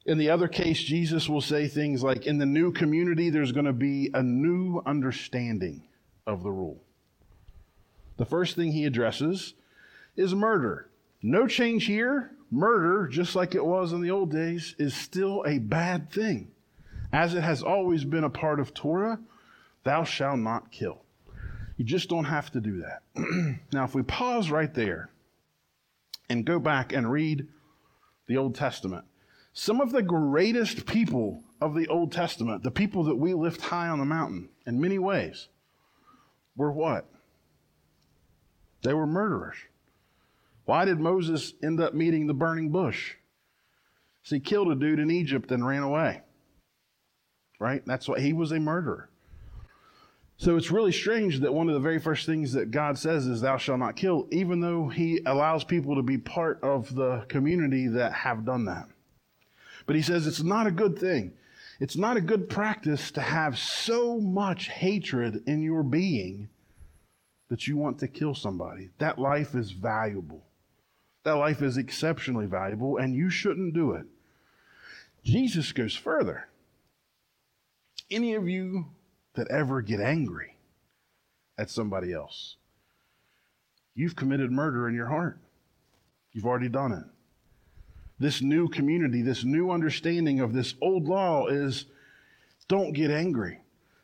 In 0.06 0.18
the 0.18 0.30
other 0.30 0.48
case, 0.48 0.82
Jesus 0.82 1.28
will 1.28 1.42
say 1.42 1.68
things 1.68 2.04
like, 2.04 2.26
in 2.26 2.38
the 2.38 2.46
new 2.46 2.72
community, 2.72 3.30
there's 3.30 3.52
going 3.52 3.66
to 3.66 3.74
be 3.74 4.10
a 4.14 4.24
new 4.24 4.82
understanding 4.86 5.84
of 6.26 6.44
the 6.44 6.52
rule. 6.52 6.82
The 8.18 8.26
first 8.26 8.56
thing 8.56 8.72
he 8.72 8.86
addresses 8.86 9.54
is 10.16 10.34
murder. 10.34 10.90
No 11.22 11.48
change 11.48 11.86
here. 11.86 12.32
Murder, 12.52 13.08
just 13.08 13.36
like 13.36 13.56
it 13.56 13.66
was 13.66 13.94
in 13.94 14.02
the 14.02 14.12
old 14.12 14.32
days, 14.32 14.76
is 14.80 14.94
still 14.94 15.44
a 15.46 15.60
bad 15.60 16.12
thing. 16.12 16.52
As 17.12 17.34
it 17.34 17.42
has 17.42 17.62
always 17.62 18.04
been 18.04 18.24
a 18.24 18.30
part 18.30 18.60
of 18.60 18.74
Torah, 18.74 19.20
thou 19.84 20.04
shalt 20.04 20.40
not 20.40 20.72
kill. 20.72 21.04
You 21.78 21.86
just 21.86 22.10
don't 22.10 22.26
have 22.26 22.52
to 22.52 22.60
do 22.60 22.82
that. 22.82 23.04
now, 23.72 23.86
if 23.86 23.96
we 23.96 24.04
pause 24.04 24.52
right 24.52 24.74
there 24.74 25.10
and 26.30 26.46
go 26.46 26.60
back 26.60 26.92
and 26.92 27.10
read 27.10 27.48
the 28.28 28.38
Old 28.38 28.56
Testament, 28.56 29.06
some 29.54 29.82
of 29.82 29.92
the 29.92 30.02
greatest 30.02 30.86
people 30.86 31.44
of 31.62 31.76
the 31.76 31.88
Old 31.88 32.12
Testament, 32.12 32.64
the 32.64 32.72
people 32.72 33.04
that 33.06 33.16
we 33.16 33.34
lift 33.34 33.62
high 33.62 33.90
on 33.90 34.00
the 34.00 34.06
mountain 34.06 34.50
in 34.66 34.80
many 34.80 35.00
ways, 35.00 35.50
were 36.56 36.72
what? 36.72 37.10
They 38.84 38.94
were 38.94 39.08
murderers. 39.08 39.58
Why 40.66 40.86
did 40.86 41.00
Moses 41.00 41.54
end 41.64 41.82
up 41.82 41.94
meeting 41.94 42.28
the 42.28 42.34
burning 42.34 42.70
bush? 42.70 43.16
So 44.24 44.36
he 44.36 44.40
killed 44.40 44.72
a 44.72 44.76
dude 44.76 45.00
in 45.00 45.10
Egypt 45.10 45.52
and 45.52 45.66
ran 45.66 45.84
away. 45.84 46.22
Right? 47.60 47.82
That's 47.86 48.08
why 48.08 48.20
he 48.20 48.34
was 48.34 48.52
a 48.52 48.60
murderer. 48.60 49.10
So 50.40 50.56
it's 50.56 50.72
really 50.72 50.94
strange 50.94 51.42
that 51.42 51.54
one 51.54 51.68
of 51.68 51.74
the 51.74 51.82
very 51.82 52.00
first 52.00 52.26
things 52.26 52.54
that 52.54 52.72
God 52.72 52.98
says 52.98 53.28
is, 53.28 53.42
Thou 53.42 53.58
shalt 53.58 53.80
not 53.80 53.98
kill, 53.98 54.26
even 54.32 54.62
though 54.62 54.88
He 54.88 55.20
allows 55.26 55.66
people 55.66 55.96
to 55.96 56.02
be 56.02 56.18
part 56.18 56.64
of 56.64 56.96
the 56.96 57.26
community 57.28 57.90
that 57.90 58.14
have 58.14 58.46
done 58.46 58.64
that. 58.66 58.88
But 59.90 59.96
He 59.96 60.04
says 60.04 60.28
it's 60.28 60.44
not 60.44 60.68
a 60.68 60.72
good 60.72 61.00
thing. 61.00 61.34
It's 61.80 61.98
not 61.98 62.16
a 62.16 62.22
good 62.22 62.48
practice 62.48 63.10
to 63.10 63.22
have 63.22 63.58
so 63.58 64.20
much 64.20 64.70
hatred 64.70 65.42
in 65.48 65.64
your 65.64 65.82
being 65.82 66.50
that 67.50 67.66
you 67.66 67.76
want 67.76 67.98
to 67.98 68.08
kill 68.08 68.36
somebody. 68.36 68.92
That 69.00 69.18
life 69.18 69.56
is 69.56 69.72
valuable. 69.72 70.44
That 71.24 71.38
life 71.38 71.64
is 71.64 71.76
exceptionally 71.76 72.46
valuable, 72.46 72.98
and 72.98 73.16
you 73.16 73.32
shouldn't 73.32 73.74
do 73.74 73.94
it. 73.94 74.06
Jesus 75.24 75.72
goes 75.72 75.96
further. 75.96 76.48
Any 78.12 78.36
of 78.36 78.48
you 78.48 78.90
that 79.34 79.50
ever 79.50 79.82
get 79.82 80.00
angry 80.00 80.56
at 81.58 81.72
somebody 81.72 82.14
else, 82.14 82.58
you've 83.96 84.16
committed 84.16 84.52
murder 84.52 84.88
in 84.88 84.94
your 84.94 85.08
heart. 85.08 85.40
You've 86.32 86.46
already 86.46 86.70
done 86.70 86.92
it. 86.92 87.06
This 88.20 88.42
new 88.42 88.68
community, 88.68 89.22
this 89.22 89.44
new 89.44 89.72
understanding 89.72 90.40
of 90.40 90.54
this 90.54 90.76
old 90.82 91.08
law 91.08 91.48
is 91.48 91.86
don't 92.68 92.94
get 92.94 93.12
angry. 93.12 93.62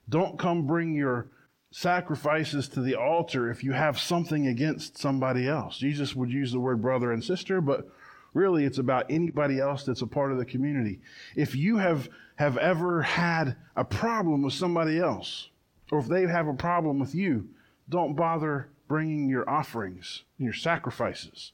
Don't 0.10 0.40
come 0.40 0.66
bring 0.66 0.96
your 0.96 1.30
sacrifices 1.72 2.70
to 2.70 2.82
the 2.82 2.96
altar 2.96 3.52
if 3.52 3.64
you 3.64 3.74
have 3.74 4.00
something 4.00 4.48
against 4.48 4.98
somebody 4.98 5.48
else. 5.48 5.78
Jesus 5.78 6.16
would 6.16 6.32
use 6.32 6.52
the 6.52 6.60
word 6.60 6.82
brother 6.82 7.12
and 7.12 7.24
sister, 7.24 7.60
but 7.60 7.88
really 8.34 8.64
it's 8.64 8.78
about 8.78 9.06
anybody 9.10 9.60
else 9.60 9.84
that's 9.84 10.02
a 10.02 10.08
part 10.08 10.32
of 10.32 10.38
the 10.38 10.46
community. 10.46 11.02
If 11.36 11.56
you 11.56 11.78
have, 11.78 12.08
have 12.38 12.58
ever 12.58 13.02
had 13.02 13.58
a 13.76 13.84
problem 13.84 14.44
with 14.44 14.54
somebody 14.54 15.00
else, 15.00 15.50
or 15.92 16.00
if 16.00 16.08
they 16.08 16.22
have 16.22 16.48
a 16.48 16.54
problem 16.54 17.00
with 17.00 17.14
you, 17.14 17.50
don't 17.90 18.16
bother 18.16 18.70
bringing 18.88 19.28
your 19.28 19.50
offerings 19.50 20.24
and 20.38 20.46
your 20.46 20.54
sacrifices. 20.54 21.52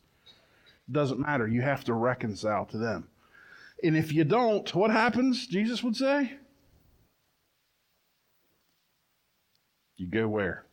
Doesn't 0.92 1.20
matter. 1.20 1.48
You 1.48 1.62
have 1.62 1.84
to 1.86 1.94
reconcile 1.94 2.66
to 2.66 2.78
them. 2.78 3.08
And 3.84 3.96
if 3.98 4.12
you 4.12 4.24
don't, 4.24 4.74
what 4.76 4.92
happens? 4.92 5.48
Jesus 5.48 5.84
would 5.84 5.96
say, 5.96 6.34
You 10.02 10.08
go 10.08 10.28
where? 10.28 10.66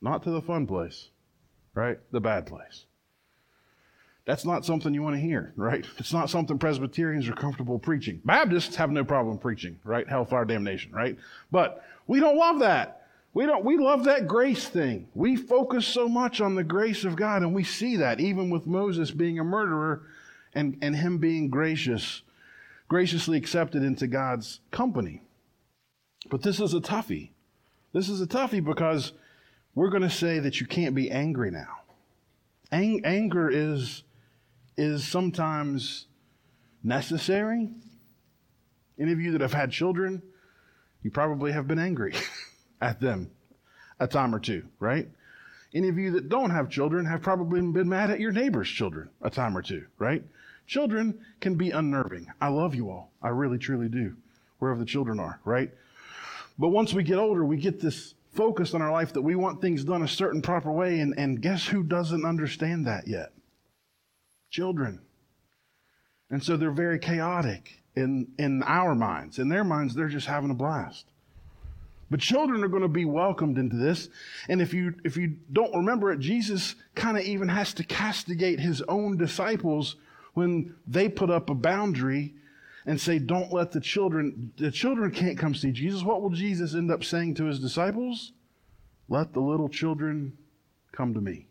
Not 0.00 0.24
to 0.24 0.32
the 0.32 0.42
fun 0.42 0.66
place, 0.66 1.10
right? 1.74 2.00
The 2.10 2.20
bad 2.20 2.44
place. 2.44 2.86
That's 4.24 4.44
not 4.44 4.64
something 4.64 4.92
you 4.92 5.02
want 5.02 5.14
to 5.14 5.20
hear, 5.20 5.52
right? 5.54 5.86
It's 5.98 6.12
not 6.12 6.28
something 6.28 6.58
Presbyterians 6.58 7.28
are 7.28 7.34
comfortable 7.34 7.78
preaching. 7.78 8.20
Baptists 8.24 8.74
have 8.76 8.90
no 8.90 9.04
problem 9.04 9.38
preaching, 9.38 9.78
right? 9.84 10.08
Hellfire 10.08 10.44
damnation, 10.44 10.90
right? 10.92 11.16
But 11.52 11.84
we 12.08 12.18
don't 12.18 12.36
love 12.36 12.58
that. 12.60 13.01
We 13.34 13.46
don't 13.46 13.64
we 13.64 13.78
love 13.78 14.04
that 14.04 14.26
grace 14.26 14.68
thing. 14.68 15.08
We 15.14 15.36
focus 15.36 15.86
so 15.86 16.08
much 16.08 16.40
on 16.40 16.54
the 16.54 16.64
grace 16.64 17.04
of 17.04 17.16
God 17.16 17.42
and 17.42 17.54
we 17.54 17.64
see 17.64 17.96
that 17.96 18.20
even 18.20 18.50
with 18.50 18.66
Moses 18.66 19.10
being 19.10 19.38
a 19.38 19.44
murderer 19.44 20.02
and, 20.54 20.76
and 20.82 20.94
him 20.94 21.18
being 21.18 21.48
gracious, 21.48 22.22
graciously 22.88 23.38
accepted 23.38 23.82
into 23.82 24.06
God's 24.06 24.60
company. 24.70 25.22
But 26.30 26.42
this 26.42 26.60
is 26.60 26.74
a 26.74 26.80
toughie. 26.80 27.30
This 27.92 28.08
is 28.08 28.20
a 28.20 28.26
toughie 28.26 28.64
because 28.64 29.12
we're 29.74 29.90
going 29.90 30.02
to 30.02 30.10
say 30.10 30.38
that 30.38 30.60
you 30.60 30.66
can't 30.66 30.94
be 30.94 31.10
angry 31.10 31.50
now. 31.50 31.78
Ang- 32.70 33.02
anger 33.04 33.50
is, 33.50 34.02
is 34.76 35.06
sometimes 35.06 36.06
necessary. 36.82 37.70
Any 38.98 39.12
of 39.12 39.20
you 39.20 39.32
that 39.32 39.40
have 39.40 39.54
had 39.54 39.70
children, 39.70 40.22
you 41.02 41.10
probably 41.10 41.52
have 41.52 41.66
been 41.66 41.78
angry 41.78 42.14
at 42.82 43.00
them 43.00 43.30
a 44.00 44.06
time 44.06 44.34
or 44.34 44.40
two, 44.40 44.64
right? 44.80 45.08
Any 45.72 45.88
of 45.88 45.96
you 45.96 46.10
that 46.12 46.28
don't 46.28 46.50
have 46.50 46.68
children 46.68 47.06
have 47.06 47.22
probably 47.22 47.60
been 47.60 47.88
mad 47.88 48.10
at 48.10 48.20
your 48.20 48.32
neighbor's 48.32 48.68
children 48.68 49.08
a 49.22 49.30
time 49.30 49.56
or 49.56 49.62
two, 49.62 49.86
right? 49.98 50.22
Children 50.66 51.18
can 51.40 51.54
be 51.54 51.70
unnerving. 51.70 52.26
I 52.40 52.48
love 52.48 52.74
you 52.74 52.90
all. 52.90 53.10
I 53.22 53.28
really, 53.28 53.58
truly 53.58 53.88
do, 53.88 54.16
wherever 54.58 54.78
the 54.78 54.86
children 54.86 55.18
are, 55.18 55.40
right? 55.44 55.70
But 56.58 56.68
once 56.68 56.92
we 56.92 57.02
get 57.02 57.18
older, 57.18 57.44
we 57.44 57.56
get 57.56 57.80
this 57.80 58.14
focus 58.34 58.74
on 58.74 58.82
our 58.82 58.92
life 58.92 59.12
that 59.12 59.22
we 59.22 59.34
want 59.34 59.60
things 59.60 59.84
done 59.84 60.02
a 60.02 60.08
certain 60.08 60.42
proper 60.42 60.70
way. 60.70 61.00
And, 61.00 61.14
and 61.16 61.40
guess 61.40 61.66
who 61.66 61.82
doesn't 61.82 62.24
understand 62.24 62.86
that 62.86 63.06
yet? 63.06 63.32
Children. 64.50 65.00
And 66.30 66.42
so 66.42 66.56
they're 66.56 66.70
very 66.70 66.98
chaotic 66.98 67.82
in, 67.94 68.28
in 68.38 68.62
our 68.64 68.94
minds. 68.94 69.38
In 69.38 69.48
their 69.48 69.64
minds, 69.64 69.94
they're 69.94 70.08
just 70.08 70.26
having 70.26 70.50
a 70.50 70.54
blast. 70.54 71.11
But 72.12 72.20
children 72.20 72.62
are 72.62 72.68
going 72.68 72.82
to 72.82 72.88
be 72.88 73.06
welcomed 73.06 73.56
into 73.56 73.76
this. 73.76 74.10
And 74.46 74.60
if 74.60 74.74
you, 74.74 74.94
if 75.02 75.16
you 75.16 75.38
don't 75.50 75.74
remember 75.74 76.12
it, 76.12 76.18
Jesus 76.18 76.74
kind 76.94 77.16
of 77.16 77.24
even 77.24 77.48
has 77.48 77.72
to 77.72 77.84
castigate 77.84 78.60
his 78.60 78.82
own 78.82 79.16
disciples 79.16 79.96
when 80.34 80.74
they 80.86 81.08
put 81.08 81.30
up 81.30 81.48
a 81.48 81.54
boundary 81.54 82.34
and 82.84 83.00
say, 83.00 83.18
Don't 83.18 83.50
let 83.50 83.72
the 83.72 83.80
children, 83.80 84.52
the 84.58 84.70
children 84.70 85.10
can't 85.10 85.38
come 85.38 85.54
see 85.54 85.72
Jesus, 85.72 86.02
what 86.02 86.20
will 86.20 86.28
Jesus 86.28 86.74
end 86.74 86.90
up 86.90 87.02
saying 87.02 87.36
to 87.36 87.46
his 87.46 87.58
disciples? 87.58 88.32
Let 89.08 89.32
the 89.32 89.40
little 89.40 89.70
children 89.70 90.36
come 90.92 91.14
to 91.14 91.20
me. 91.22 91.46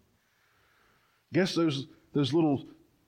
Guess 1.34 1.56
those, 1.56 1.88
those 2.14 2.36
little 2.36 2.66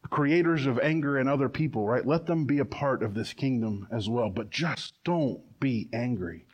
creators 0.10 0.66
of 0.66 0.80
anger 0.80 1.20
and 1.20 1.30
other 1.30 1.50
people, 1.50 1.86
right? 1.86 2.04
Let 2.04 2.26
them 2.26 2.46
be 2.46 2.58
a 2.58 2.66
part 2.66 3.04
of 3.04 3.14
this 3.14 3.32
kingdom 3.32 3.88
as 3.92 4.10
well, 4.10 4.32
but 4.32 4.50
just 4.50 4.96
don't 5.04 5.40
be 5.60 5.88
angry. 5.94 6.48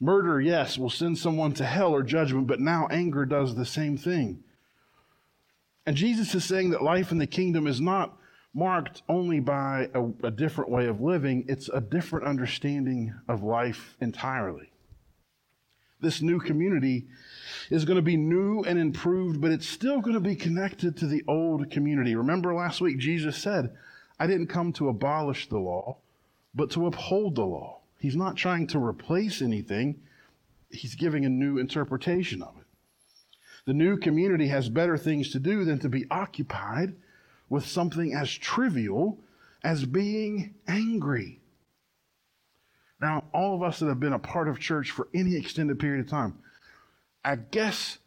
Murder, 0.00 0.40
yes, 0.40 0.76
will 0.76 0.90
send 0.90 1.16
someone 1.16 1.52
to 1.54 1.64
hell 1.64 1.92
or 1.92 2.02
judgment, 2.02 2.46
but 2.46 2.60
now 2.60 2.86
anger 2.90 3.24
does 3.24 3.54
the 3.54 3.64
same 3.64 3.96
thing. 3.96 4.42
And 5.86 5.96
Jesus 5.96 6.34
is 6.34 6.44
saying 6.44 6.70
that 6.70 6.82
life 6.82 7.12
in 7.12 7.18
the 7.18 7.26
kingdom 7.26 7.66
is 7.66 7.80
not 7.80 8.16
marked 8.52 9.02
only 9.08 9.38
by 9.38 9.88
a, 9.94 10.04
a, 10.26 10.30
different 10.30 10.70
way 10.70 10.86
of 10.86 11.00
living, 11.00 11.44
it's 11.46 11.68
a 11.68 11.80
different 11.80 12.26
understanding 12.26 13.14
of 13.28 13.42
life 13.42 13.96
entirely. 14.00 14.70
This 16.00 16.22
new 16.22 16.40
community 16.40 17.06
is 17.70 17.84
going 17.84 17.96
to 17.96 18.02
be 18.02 18.16
new 18.16 18.62
and 18.64 18.78
improved, 18.78 19.40
but 19.40 19.50
it's 19.50 19.68
still 19.68 20.00
going 20.00 20.14
to 20.14 20.20
be 20.20 20.36
connected 20.36 20.96
to 20.96 21.06
the 21.06 21.22
old 21.28 21.70
community. 21.70 22.14
Remember 22.16 22.54
last 22.54 22.80
week, 22.80 22.98
Jesus 22.98 23.36
said, 23.36 23.76
I 24.18 24.26
didn't 24.26 24.48
come 24.48 24.72
to 24.74 24.88
abolish 24.88 25.48
the 25.48 25.58
law, 25.58 25.98
but 26.54 26.70
to 26.72 26.86
uphold 26.86 27.34
the 27.34 27.44
law. 27.44 27.80
He's 27.98 28.16
not 28.16 28.36
trying 28.36 28.66
to 28.68 28.78
replace 28.78 29.40
anything, 29.42 30.00
he's 30.70 30.94
giving 30.94 31.24
a 31.24 31.30
new 31.30 31.58
interpretation 31.58 32.42
of 32.42 32.56
it. 32.58 32.66
The 33.66 33.74
new 33.74 33.96
community 33.96 34.48
has 34.48 34.68
better 34.68 34.96
things 34.96 35.30
to 35.32 35.40
do 35.40 35.64
than 35.64 35.78
to 35.80 35.88
be 35.88 36.06
occupied 36.10 36.94
with 37.48 37.66
something 37.66 38.14
as 38.14 38.30
trivial 38.30 39.18
as 39.64 39.84
being 39.84 40.54
angry. 40.68 41.40
Now, 43.00 43.24
all 43.34 43.54
of 43.54 43.62
us 43.62 43.80
that 43.80 43.86
have 43.88 44.00
been 44.00 44.12
a 44.12 44.18
part 44.18 44.48
of 44.48 44.58
church 44.58 44.90
for 44.90 45.08
any 45.12 45.36
extended 45.36 45.78
period 45.78 46.04
of 46.04 46.10
time, 46.10 46.38
I 47.24 47.36
guess 47.36 47.98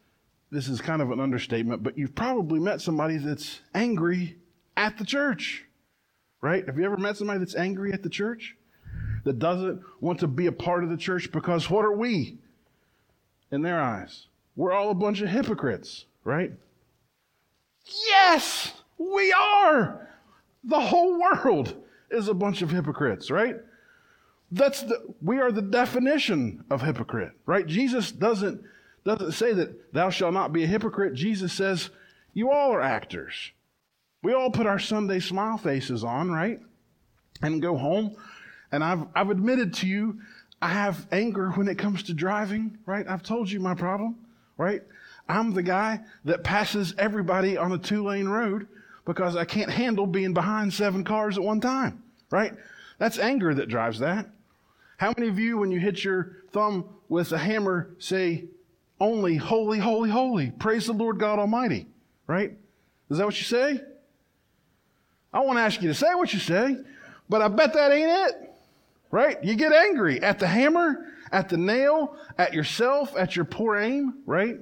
this 0.50 0.68
is 0.68 0.80
kind 0.80 1.02
of 1.02 1.10
an 1.10 1.20
understatement, 1.20 1.82
but 1.82 1.96
you've 1.96 2.14
probably 2.14 2.58
met 2.58 2.80
somebody 2.80 3.18
that's 3.18 3.60
angry 3.74 4.38
at 4.76 4.98
the 4.98 5.04
church, 5.04 5.66
right? 6.40 6.66
Have 6.66 6.78
you 6.78 6.84
ever 6.84 6.96
met 6.96 7.16
somebody 7.16 7.38
that's 7.38 7.54
angry 7.54 7.92
at 7.92 8.02
the 8.02 8.08
church? 8.08 8.56
That 9.24 9.38
doesn't 9.38 9.82
want 10.00 10.20
to 10.20 10.26
be 10.26 10.46
a 10.46 10.52
part 10.52 10.82
of 10.82 10.90
the 10.90 10.96
church 10.96 11.30
because 11.30 11.68
what 11.68 11.84
are 11.84 11.92
we? 11.92 12.38
in 13.50 13.62
their 13.62 13.80
eyes. 13.80 14.26
We're 14.56 14.72
all 14.72 14.90
a 14.90 14.94
bunch 14.94 15.20
of 15.20 15.28
hypocrites, 15.28 16.06
right? 16.24 16.52
Yes, 18.06 18.72
we 18.98 19.32
are. 19.32 20.08
The 20.64 20.80
whole 20.80 21.18
world 21.18 21.82
is 22.10 22.28
a 22.28 22.34
bunch 22.34 22.62
of 22.62 22.70
hypocrites, 22.70 23.30
right? 23.30 23.56
That's 24.52 24.82
the 24.82 25.14
we 25.22 25.38
are 25.38 25.52
the 25.52 25.62
definition 25.62 26.64
of 26.70 26.82
hypocrite, 26.82 27.32
right? 27.46 27.66
Jesus 27.66 28.10
doesn't 28.10 28.62
doesn't 29.04 29.32
say 29.32 29.52
that 29.54 29.92
thou 29.92 30.10
shalt 30.10 30.34
not 30.34 30.52
be 30.52 30.64
a 30.64 30.66
hypocrite. 30.66 31.14
Jesus 31.14 31.52
says 31.52 31.90
you 32.34 32.50
all 32.50 32.72
are 32.72 32.82
actors. 32.82 33.52
We 34.22 34.34
all 34.34 34.50
put 34.50 34.66
our 34.66 34.78
Sunday 34.78 35.20
smile 35.20 35.56
faces 35.56 36.04
on, 36.04 36.30
right? 36.30 36.60
And 37.40 37.62
go 37.62 37.76
home. 37.76 38.16
And 38.72 38.84
I've 38.84 39.06
I've 39.14 39.30
admitted 39.30 39.74
to 39.74 39.86
you 39.86 40.20
I 40.62 40.68
have 40.68 41.06
anger 41.10 41.50
when 41.50 41.68
it 41.68 41.78
comes 41.78 42.02
to 42.04 42.14
driving, 42.14 42.78
right? 42.84 43.06
I've 43.08 43.22
told 43.22 43.50
you 43.50 43.60
my 43.60 43.74
problem, 43.74 44.16
right? 44.58 44.82
I'm 45.28 45.54
the 45.54 45.62
guy 45.62 46.00
that 46.24 46.44
passes 46.44 46.94
everybody 46.98 47.56
on 47.56 47.72
a 47.72 47.78
two 47.78 48.04
lane 48.04 48.28
road 48.28 48.66
because 49.06 49.36
I 49.36 49.44
can't 49.44 49.70
handle 49.70 50.06
being 50.06 50.34
behind 50.34 50.74
seven 50.74 51.02
cars 51.02 51.38
at 51.38 51.44
one 51.44 51.60
time, 51.60 52.02
right? 52.30 52.52
That's 52.98 53.18
anger 53.18 53.54
that 53.54 53.68
drives 53.68 54.00
that. 54.00 54.28
How 54.98 55.14
many 55.16 55.30
of 55.30 55.38
you, 55.38 55.56
when 55.56 55.70
you 55.70 55.80
hit 55.80 56.04
your 56.04 56.36
thumb 56.52 56.84
with 57.08 57.32
a 57.32 57.38
hammer, 57.38 57.90
say, 57.98 58.44
only 59.00 59.36
holy, 59.36 59.78
holy, 59.78 60.10
holy, 60.10 60.50
praise 60.50 60.86
the 60.86 60.92
Lord 60.92 61.18
God 61.18 61.38
Almighty, 61.38 61.86
right? 62.26 62.52
Is 63.08 63.16
that 63.16 63.24
what 63.24 63.38
you 63.38 63.44
say? 63.44 63.80
I 65.32 65.40
won't 65.40 65.58
ask 65.58 65.80
you 65.80 65.88
to 65.88 65.94
say 65.94 66.14
what 66.14 66.34
you 66.34 66.38
say, 66.38 66.76
but 67.30 67.40
I 67.40 67.48
bet 67.48 67.72
that 67.72 67.92
ain't 67.92 68.10
it, 68.10 68.49
right? 69.10 69.42
You 69.42 69.54
get 69.54 69.72
angry 69.72 70.22
at 70.22 70.38
the 70.38 70.46
hammer, 70.46 71.06
at 71.32 71.48
the 71.48 71.56
nail, 71.56 72.16
at 72.38 72.54
yourself, 72.54 73.14
at 73.16 73.36
your 73.36 73.44
poor 73.44 73.76
aim, 73.76 74.22
right? 74.26 74.58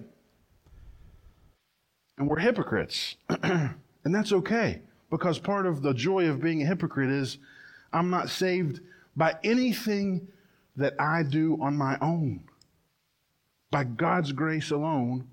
And 2.17 2.29
we're 2.29 2.39
hypocrites. 2.39 3.17
and 3.43 3.75
that's 4.05 4.33
okay 4.33 4.83
because 5.11 5.39
part 5.39 5.67
of 5.67 5.83
the 5.83 5.95
joy 5.95 6.29
of 6.29 6.41
being 6.41 6.63
a 6.63 6.67
hypocrite 6.67 7.11
is 7.11 7.39
I'm 7.93 8.11
not 8.11 8.29
saved 8.29 8.81
by 9.17 9.37
anything 9.43 10.29
that 10.77 10.95
I 10.99 11.23
do 11.23 11.59
on 11.61 11.77
my 11.77 11.99
own. 12.01 12.45
By 13.71 13.85
God's 13.85 14.33
grace 14.33 14.71
alone, 14.71 15.29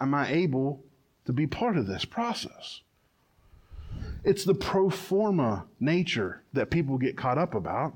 am 0.00 0.14
I 0.14 0.30
able 0.30 0.84
to 1.28 1.32
be 1.34 1.46
part 1.46 1.76
of 1.76 1.86
this 1.86 2.06
process. 2.06 2.80
It's 4.24 4.44
the 4.44 4.54
pro 4.54 4.88
forma 4.88 5.66
nature 5.78 6.42
that 6.54 6.70
people 6.70 6.96
get 6.96 7.18
caught 7.18 7.36
up 7.36 7.54
about. 7.54 7.92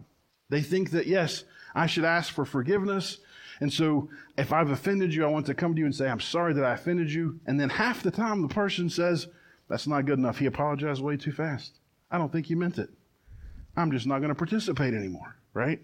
They 0.53 0.61
think 0.61 0.91
that, 0.91 1.07
yes, 1.07 1.45
I 1.75 1.87
should 1.87 2.05
ask 2.05 2.31
for 2.31 2.45
forgiveness. 2.45 3.21
And 3.61 3.73
so 3.73 4.11
if 4.37 4.53
I've 4.53 4.69
offended 4.69 5.15
you, 5.15 5.25
I 5.25 5.29
want 5.29 5.47
to 5.47 5.55
come 5.55 5.75
to 5.75 5.79
you 5.79 5.87
and 5.87 5.95
say, 5.95 6.11
I'm 6.11 6.21
sorry 6.21 6.53
that 6.53 6.63
I 6.63 6.75
offended 6.75 7.11
you. 7.11 7.41
And 7.47 7.59
then 7.59 7.71
half 7.71 8.03
the 8.03 8.11
time 8.11 8.43
the 8.43 8.49
person 8.49 8.91
says, 8.91 9.29
That's 9.71 9.87
not 9.87 10.05
good 10.05 10.19
enough. 10.19 10.37
He 10.37 10.45
apologized 10.45 11.01
way 11.01 11.17
too 11.17 11.33
fast. 11.33 11.79
I 12.11 12.19
don't 12.19 12.31
think 12.31 12.45
he 12.45 12.55
meant 12.55 12.77
it. 12.77 12.91
I'm 13.79 13.91
just 13.91 14.07
not 14.07 14.19
going 14.19 14.29
to 14.29 14.35
participate 14.35 14.93
anymore, 14.93 15.37
right? 15.55 15.81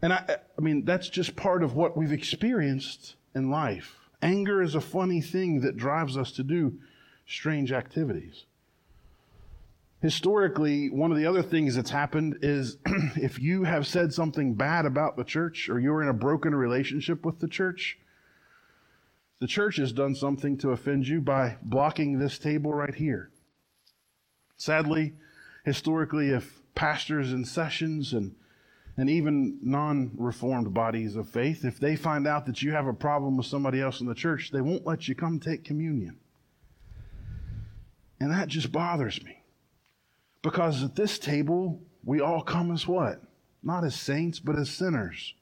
And 0.00 0.12
I, 0.12 0.36
I 0.56 0.60
mean, 0.60 0.84
that's 0.84 1.08
just 1.08 1.34
part 1.34 1.64
of 1.64 1.74
what 1.74 1.96
we've 1.96 2.12
experienced 2.12 3.16
in 3.34 3.50
life. 3.50 3.96
Anger 4.22 4.62
is 4.62 4.76
a 4.76 4.80
funny 4.80 5.20
thing 5.20 5.62
that 5.62 5.76
drives 5.76 6.16
us 6.16 6.30
to 6.32 6.44
do 6.44 6.78
strange 7.26 7.72
activities. 7.72 8.44
Historically, 10.00 10.88
one 10.88 11.10
of 11.10 11.18
the 11.18 11.26
other 11.26 11.42
things 11.42 11.76
that's 11.76 11.90
happened 11.90 12.38
is 12.40 12.78
if 13.16 13.38
you 13.38 13.64
have 13.64 13.86
said 13.86 14.14
something 14.14 14.54
bad 14.54 14.86
about 14.86 15.16
the 15.16 15.24
church 15.24 15.68
or 15.68 15.78
you're 15.78 16.02
in 16.02 16.08
a 16.08 16.14
broken 16.14 16.54
relationship 16.54 17.24
with 17.24 17.38
the 17.38 17.48
church, 17.48 17.98
the 19.40 19.46
church 19.46 19.76
has 19.76 19.92
done 19.92 20.14
something 20.14 20.56
to 20.58 20.70
offend 20.70 21.06
you 21.06 21.20
by 21.20 21.58
blocking 21.62 22.18
this 22.18 22.38
table 22.38 22.72
right 22.72 22.94
here. 22.94 23.30
Sadly, 24.56 25.14
historically, 25.64 26.30
if 26.30 26.62
pastors 26.74 27.32
and 27.32 27.46
sessions 27.46 28.12
and 28.12 28.34
and 28.96 29.08
even 29.08 29.58
non 29.62 30.10
reformed 30.18 30.74
bodies 30.74 31.16
of 31.16 31.28
faith, 31.28 31.64
if 31.64 31.80
they 31.80 31.96
find 31.96 32.26
out 32.26 32.44
that 32.44 32.60
you 32.60 32.72
have 32.72 32.86
a 32.86 32.92
problem 32.92 33.36
with 33.36 33.46
somebody 33.46 33.80
else 33.80 34.00
in 34.00 34.06
the 34.06 34.14
church, 34.14 34.50
they 34.50 34.60
won't 34.60 34.86
let 34.86 35.08
you 35.08 35.14
come 35.14 35.40
take 35.40 35.64
communion. 35.64 36.18
And 38.18 38.30
that 38.30 38.48
just 38.48 38.72
bothers 38.72 39.22
me. 39.24 39.39
Because 40.42 40.82
at 40.82 40.96
this 40.96 41.18
table, 41.18 41.80
we 42.04 42.20
all 42.20 42.42
come 42.42 42.70
as 42.72 42.86
what? 42.86 43.22
Not 43.62 43.84
as 43.84 43.94
saints, 43.94 44.40
but 44.40 44.56
as 44.56 44.70
sinners. 44.70 45.34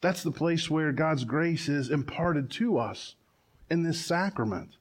That's 0.00 0.22
the 0.22 0.32
place 0.32 0.70
where 0.70 0.92
God's 0.92 1.24
grace 1.24 1.68
is 1.68 1.90
imparted 1.90 2.50
to 2.52 2.78
us 2.78 3.14
in 3.70 3.82
this 3.82 4.04
sacrament. 4.04 4.76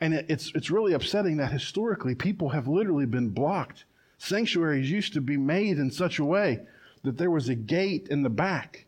And 0.00 0.12
it's, 0.14 0.52
it's 0.54 0.70
really 0.70 0.92
upsetting 0.92 1.36
that 1.38 1.52
historically 1.52 2.14
people 2.14 2.50
have 2.50 2.68
literally 2.68 3.06
been 3.06 3.30
blocked 3.30 3.84
Sanctuaries 4.24 4.90
used 4.90 5.12
to 5.12 5.20
be 5.20 5.36
made 5.36 5.78
in 5.78 5.90
such 5.90 6.18
a 6.18 6.24
way 6.24 6.60
that 7.02 7.18
there 7.18 7.30
was 7.30 7.50
a 7.50 7.54
gate 7.54 8.08
in 8.08 8.22
the 8.22 8.30
back, 8.30 8.86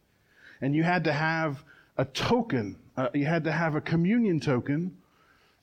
and 0.63 0.75
you 0.75 0.83
had 0.83 1.05
to 1.05 1.13
have 1.13 1.63
a 1.99 2.07
token. 2.07 2.77
Uh, 2.97 3.09
you 3.13 3.27
had 3.27 3.45
to 3.45 3.53
have 3.53 3.75
a 3.75 3.81
communion 3.81 4.41
token, 4.41 4.97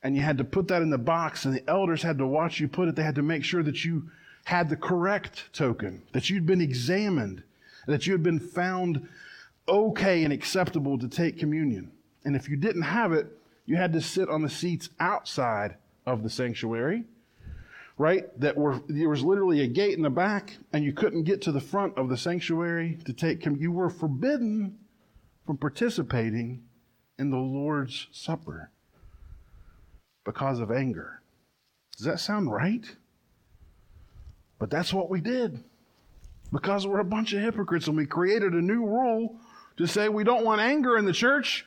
and 0.04 0.14
you 0.14 0.22
had 0.22 0.38
to 0.38 0.44
put 0.44 0.68
that 0.68 0.82
in 0.82 0.90
the 0.90 0.98
box, 0.98 1.44
and 1.44 1.54
the 1.54 1.68
elders 1.68 2.02
had 2.02 2.18
to 2.18 2.26
watch 2.26 2.60
you 2.60 2.68
put 2.68 2.88
it. 2.88 2.94
They 2.94 3.02
had 3.02 3.14
to 3.16 3.22
make 3.22 3.42
sure 3.42 3.62
that 3.62 3.84
you 3.84 4.10
had 4.44 4.68
the 4.68 4.76
correct 4.76 5.52
token, 5.52 6.02
that 6.12 6.28
you'd 6.30 6.46
been 6.46 6.60
examined, 6.60 7.42
that 7.86 8.06
you 8.06 8.12
had 8.12 8.22
been 8.22 8.38
found 8.38 9.08
okay 9.66 10.22
and 10.22 10.32
acceptable 10.32 10.98
to 10.98 11.08
take 11.08 11.38
communion. 11.38 11.90
And 12.24 12.36
if 12.36 12.48
you 12.48 12.56
didn't 12.56 12.82
have 12.82 13.12
it, 13.12 13.26
you 13.64 13.76
had 13.76 13.94
to 13.94 14.00
sit 14.00 14.28
on 14.28 14.42
the 14.42 14.50
seats 14.50 14.90
outside 15.00 15.76
of 16.06 16.22
the 16.22 16.30
sanctuary 16.30 17.04
right? 17.96 18.38
That 18.40 18.56
were 18.56 18.80
there 18.88 19.08
was 19.08 19.22
literally 19.22 19.60
a 19.60 19.66
gate 19.66 19.96
in 19.96 20.02
the 20.02 20.10
back, 20.10 20.56
and 20.72 20.84
you 20.84 20.92
couldn't 20.92 21.24
get 21.24 21.42
to 21.42 21.52
the 21.52 21.60
front 21.60 21.96
of 21.96 22.08
the 22.08 22.16
sanctuary 22.16 22.98
to 23.04 23.12
take 23.12 23.40
communion. 23.40 23.62
You 23.62 23.72
were 23.72 23.90
forbidden 23.90 24.78
from 25.46 25.58
participating 25.58 26.64
in 27.18 27.30
the 27.30 27.36
Lord's 27.36 28.08
Supper 28.10 28.70
because 30.24 30.60
of 30.60 30.70
anger. 30.70 31.20
Does 31.96 32.06
that 32.06 32.20
sound 32.20 32.50
right? 32.50 32.84
But 34.58 34.70
that's 34.70 34.92
what 34.92 35.10
we 35.10 35.20
did. 35.20 35.62
Because 36.52 36.86
we're 36.86 37.00
a 37.00 37.04
bunch 37.04 37.32
of 37.32 37.42
hypocrites 37.42 37.86
and 37.88 37.96
we 37.96 38.06
created 38.06 38.52
a 38.52 38.62
new 38.62 38.84
rule 38.84 39.36
to 39.76 39.86
say 39.86 40.08
we 40.08 40.24
don't 40.24 40.44
want 40.44 40.60
anger 40.60 40.96
in 40.96 41.04
the 41.04 41.12
church. 41.12 41.66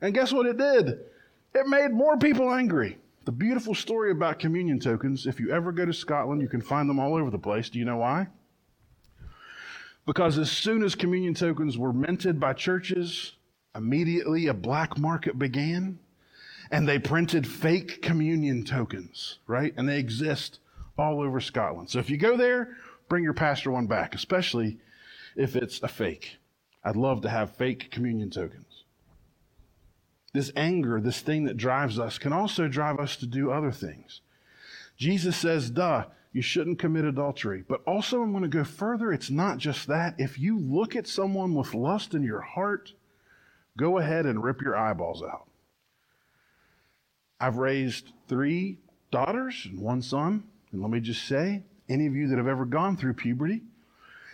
And 0.00 0.14
guess 0.14 0.32
what 0.32 0.46
it 0.46 0.58
did? 0.58 1.00
It 1.54 1.66
made 1.66 1.90
more 1.90 2.18
people 2.18 2.52
angry. 2.52 2.98
The 3.24 3.32
beautiful 3.32 3.74
story 3.74 4.12
about 4.12 4.38
communion 4.38 4.78
tokens, 4.78 5.26
if 5.26 5.40
you 5.40 5.50
ever 5.50 5.72
go 5.72 5.84
to 5.84 5.92
Scotland, 5.92 6.42
you 6.42 6.48
can 6.48 6.60
find 6.60 6.88
them 6.88 7.00
all 7.00 7.16
over 7.16 7.30
the 7.30 7.38
place. 7.38 7.70
Do 7.70 7.78
you 7.78 7.84
know 7.84 7.96
why? 7.96 8.28
Because 10.06 10.38
as 10.38 10.52
soon 10.52 10.84
as 10.84 10.94
communion 10.94 11.34
tokens 11.34 11.76
were 11.76 11.92
minted 11.92 12.38
by 12.38 12.52
churches, 12.52 13.32
immediately 13.74 14.46
a 14.46 14.54
black 14.54 14.96
market 14.96 15.38
began 15.38 15.98
and 16.70 16.88
they 16.88 16.98
printed 16.98 17.46
fake 17.46 18.02
communion 18.02 18.64
tokens, 18.64 19.38
right? 19.46 19.72
And 19.76 19.88
they 19.88 19.98
exist 19.98 20.58
all 20.98 21.20
over 21.20 21.40
Scotland. 21.40 21.90
So 21.90 21.98
if 21.98 22.10
you 22.10 22.16
go 22.16 22.36
there, 22.36 22.76
bring 23.08 23.24
your 23.24 23.34
pastor 23.34 23.70
one 23.70 23.86
back, 23.86 24.14
especially 24.14 24.78
if 25.36 25.56
it's 25.56 25.82
a 25.82 25.88
fake. 25.88 26.38
I'd 26.84 26.96
love 26.96 27.22
to 27.22 27.28
have 27.28 27.56
fake 27.56 27.90
communion 27.90 28.30
tokens 28.30 28.84
this 30.36 30.52
anger, 30.54 31.00
this 31.00 31.20
thing 31.20 31.44
that 31.44 31.56
drives 31.56 31.98
us, 31.98 32.18
can 32.18 32.32
also 32.32 32.68
drive 32.68 33.00
us 33.00 33.16
to 33.16 33.26
do 33.26 33.50
other 33.50 33.72
things. 33.72 34.20
Jesus 34.96 35.36
says, 35.36 35.70
duh, 35.70 36.04
you 36.32 36.42
shouldn't 36.42 36.78
commit 36.78 37.06
adultery. 37.06 37.64
But 37.66 37.82
also, 37.86 38.22
I'm 38.22 38.30
going 38.30 38.42
to 38.42 38.48
go 38.48 38.62
further. 38.62 39.12
It's 39.12 39.30
not 39.30 39.58
just 39.58 39.88
that. 39.88 40.14
If 40.18 40.38
you 40.38 40.58
look 40.58 40.94
at 40.94 41.08
someone 41.08 41.54
with 41.54 41.74
lust 41.74 42.14
in 42.14 42.22
your 42.22 42.42
heart, 42.42 42.92
go 43.78 43.98
ahead 43.98 44.26
and 44.26 44.44
rip 44.44 44.60
your 44.60 44.76
eyeballs 44.76 45.22
out. 45.22 45.48
I've 47.40 47.56
raised 47.56 48.12
three 48.28 48.78
daughters 49.10 49.62
and 49.64 49.80
one 49.80 50.02
son. 50.02 50.44
And 50.72 50.82
let 50.82 50.90
me 50.90 51.00
just 51.00 51.26
say, 51.26 51.62
any 51.88 52.06
of 52.06 52.14
you 52.14 52.28
that 52.28 52.38
have 52.38 52.48
ever 52.48 52.64
gone 52.64 52.96
through 52.96 53.14
puberty, 53.14 53.62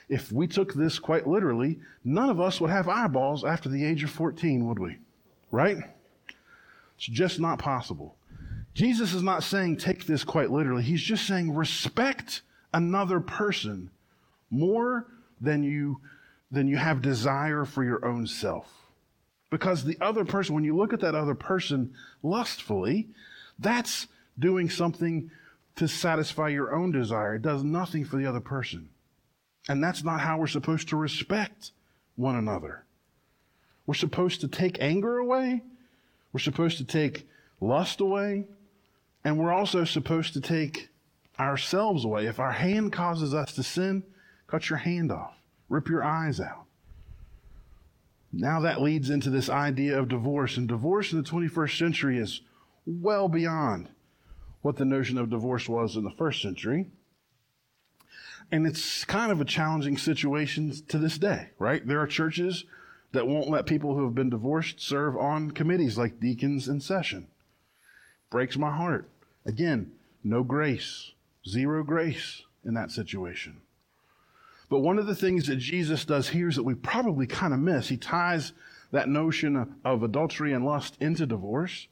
if 0.08 0.32
we 0.32 0.46
took 0.46 0.74
this 0.74 0.98
quite 0.98 1.26
literally, 1.26 1.78
none 2.04 2.30
of 2.30 2.40
us 2.40 2.60
would 2.60 2.70
have 2.70 2.88
eyeballs 2.88 3.44
after 3.44 3.68
the 3.68 3.84
age 3.84 4.02
of 4.04 4.10
14, 4.10 4.66
would 4.66 4.78
we? 4.78 4.98
right? 5.52 5.76
It's 6.96 7.06
just 7.06 7.38
not 7.38 7.60
possible. 7.60 8.16
Jesus 8.74 9.12
is 9.12 9.22
not 9.22 9.44
saying 9.44 9.76
take 9.76 10.06
this 10.06 10.24
quite 10.24 10.50
literally. 10.50 10.82
He's 10.82 11.02
just 11.02 11.26
saying 11.26 11.54
respect 11.54 12.42
another 12.74 13.20
person 13.20 13.90
more 14.50 15.06
than 15.40 15.62
you 15.62 16.00
than 16.50 16.66
you 16.68 16.76
have 16.76 17.00
desire 17.00 17.64
for 17.64 17.84
your 17.84 18.04
own 18.04 18.26
self. 18.26 18.81
Because 19.52 19.84
the 19.84 19.98
other 20.00 20.24
person, 20.24 20.54
when 20.54 20.64
you 20.64 20.74
look 20.74 20.94
at 20.94 21.00
that 21.00 21.14
other 21.14 21.34
person 21.34 21.92
lustfully, 22.22 23.10
that's 23.58 24.06
doing 24.38 24.70
something 24.70 25.30
to 25.76 25.86
satisfy 25.86 26.48
your 26.48 26.74
own 26.74 26.90
desire. 26.90 27.34
It 27.34 27.42
does 27.42 27.62
nothing 27.62 28.06
for 28.06 28.16
the 28.16 28.24
other 28.24 28.40
person. 28.40 28.88
And 29.68 29.84
that's 29.84 30.02
not 30.02 30.20
how 30.20 30.38
we're 30.38 30.46
supposed 30.46 30.88
to 30.88 30.96
respect 30.96 31.72
one 32.16 32.34
another. 32.34 32.86
We're 33.84 33.92
supposed 33.92 34.40
to 34.40 34.48
take 34.48 34.80
anger 34.80 35.18
away. 35.18 35.62
We're 36.32 36.40
supposed 36.40 36.78
to 36.78 36.84
take 36.84 37.28
lust 37.60 38.00
away. 38.00 38.46
And 39.22 39.38
we're 39.38 39.52
also 39.52 39.84
supposed 39.84 40.32
to 40.32 40.40
take 40.40 40.88
ourselves 41.38 42.06
away. 42.06 42.24
If 42.24 42.40
our 42.40 42.52
hand 42.52 42.90
causes 42.90 43.34
us 43.34 43.52
to 43.52 43.62
sin, 43.62 44.04
cut 44.46 44.70
your 44.70 44.78
hand 44.78 45.12
off, 45.12 45.34
rip 45.68 45.90
your 45.90 46.02
eyes 46.02 46.40
out. 46.40 46.64
Now 48.32 48.60
that 48.60 48.80
leads 48.80 49.10
into 49.10 49.28
this 49.28 49.50
idea 49.50 49.98
of 49.98 50.08
divorce. 50.08 50.56
And 50.56 50.66
divorce 50.66 51.12
in 51.12 51.22
the 51.22 51.28
21st 51.28 51.78
century 51.78 52.18
is 52.18 52.40
well 52.86 53.28
beyond 53.28 53.90
what 54.62 54.76
the 54.76 54.84
notion 54.84 55.18
of 55.18 55.30
divorce 55.30 55.68
was 55.68 55.96
in 55.96 56.04
the 56.04 56.10
first 56.10 56.40
century. 56.40 56.86
And 58.50 58.66
it's 58.66 59.04
kind 59.04 59.30
of 59.32 59.40
a 59.40 59.44
challenging 59.44 59.98
situation 59.98 60.72
to 60.88 60.98
this 60.98 61.18
day, 61.18 61.50
right? 61.58 61.86
There 61.86 62.00
are 62.00 62.06
churches 62.06 62.64
that 63.12 63.26
won't 63.26 63.50
let 63.50 63.66
people 63.66 63.94
who 63.94 64.04
have 64.04 64.14
been 64.14 64.30
divorced 64.30 64.80
serve 64.80 65.16
on 65.16 65.50
committees 65.50 65.98
like 65.98 66.20
deacons 66.20 66.68
in 66.68 66.80
session. 66.80 67.28
Breaks 68.30 68.56
my 68.56 68.74
heart. 68.74 69.08
Again, 69.44 69.92
no 70.24 70.42
grace, 70.42 71.12
zero 71.46 71.82
grace 71.82 72.42
in 72.64 72.74
that 72.74 72.90
situation. 72.90 73.60
But 74.72 74.78
one 74.78 74.98
of 74.98 75.06
the 75.06 75.14
things 75.14 75.48
that 75.48 75.56
Jesus 75.56 76.06
does 76.06 76.30
here 76.30 76.48
is 76.48 76.56
that 76.56 76.62
we 76.62 76.74
probably 76.74 77.26
kind 77.26 77.52
of 77.52 77.60
miss. 77.60 77.90
He 77.90 77.98
ties 77.98 78.54
that 78.90 79.06
notion 79.06 79.76
of 79.84 80.02
adultery 80.02 80.54
and 80.54 80.64
lust 80.64 80.96
into 80.98 81.26
divorce. 81.26 81.88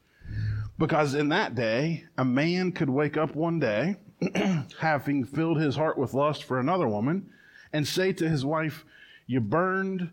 Because 0.79 1.13
in 1.13 1.29
that 1.29 1.55
day, 1.55 2.07
a 2.17 2.25
man 2.25 2.73
could 2.73 2.89
wake 2.89 3.19
up 3.19 3.37
one 3.37 3.59
day, 3.59 3.97
having 4.81 5.27
filled 5.27 5.61
his 5.61 5.77
heart 5.77 5.99
with 5.99 6.15
lust 6.15 6.43
for 6.43 6.59
another 6.59 6.89
woman, 6.89 7.29
and 7.71 7.87
say 7.87 8.15
to 8.15 8.27
his 8.27 8.47
wife, 8.47 8.87
You 9.27 9.43
burned 9.43 10.11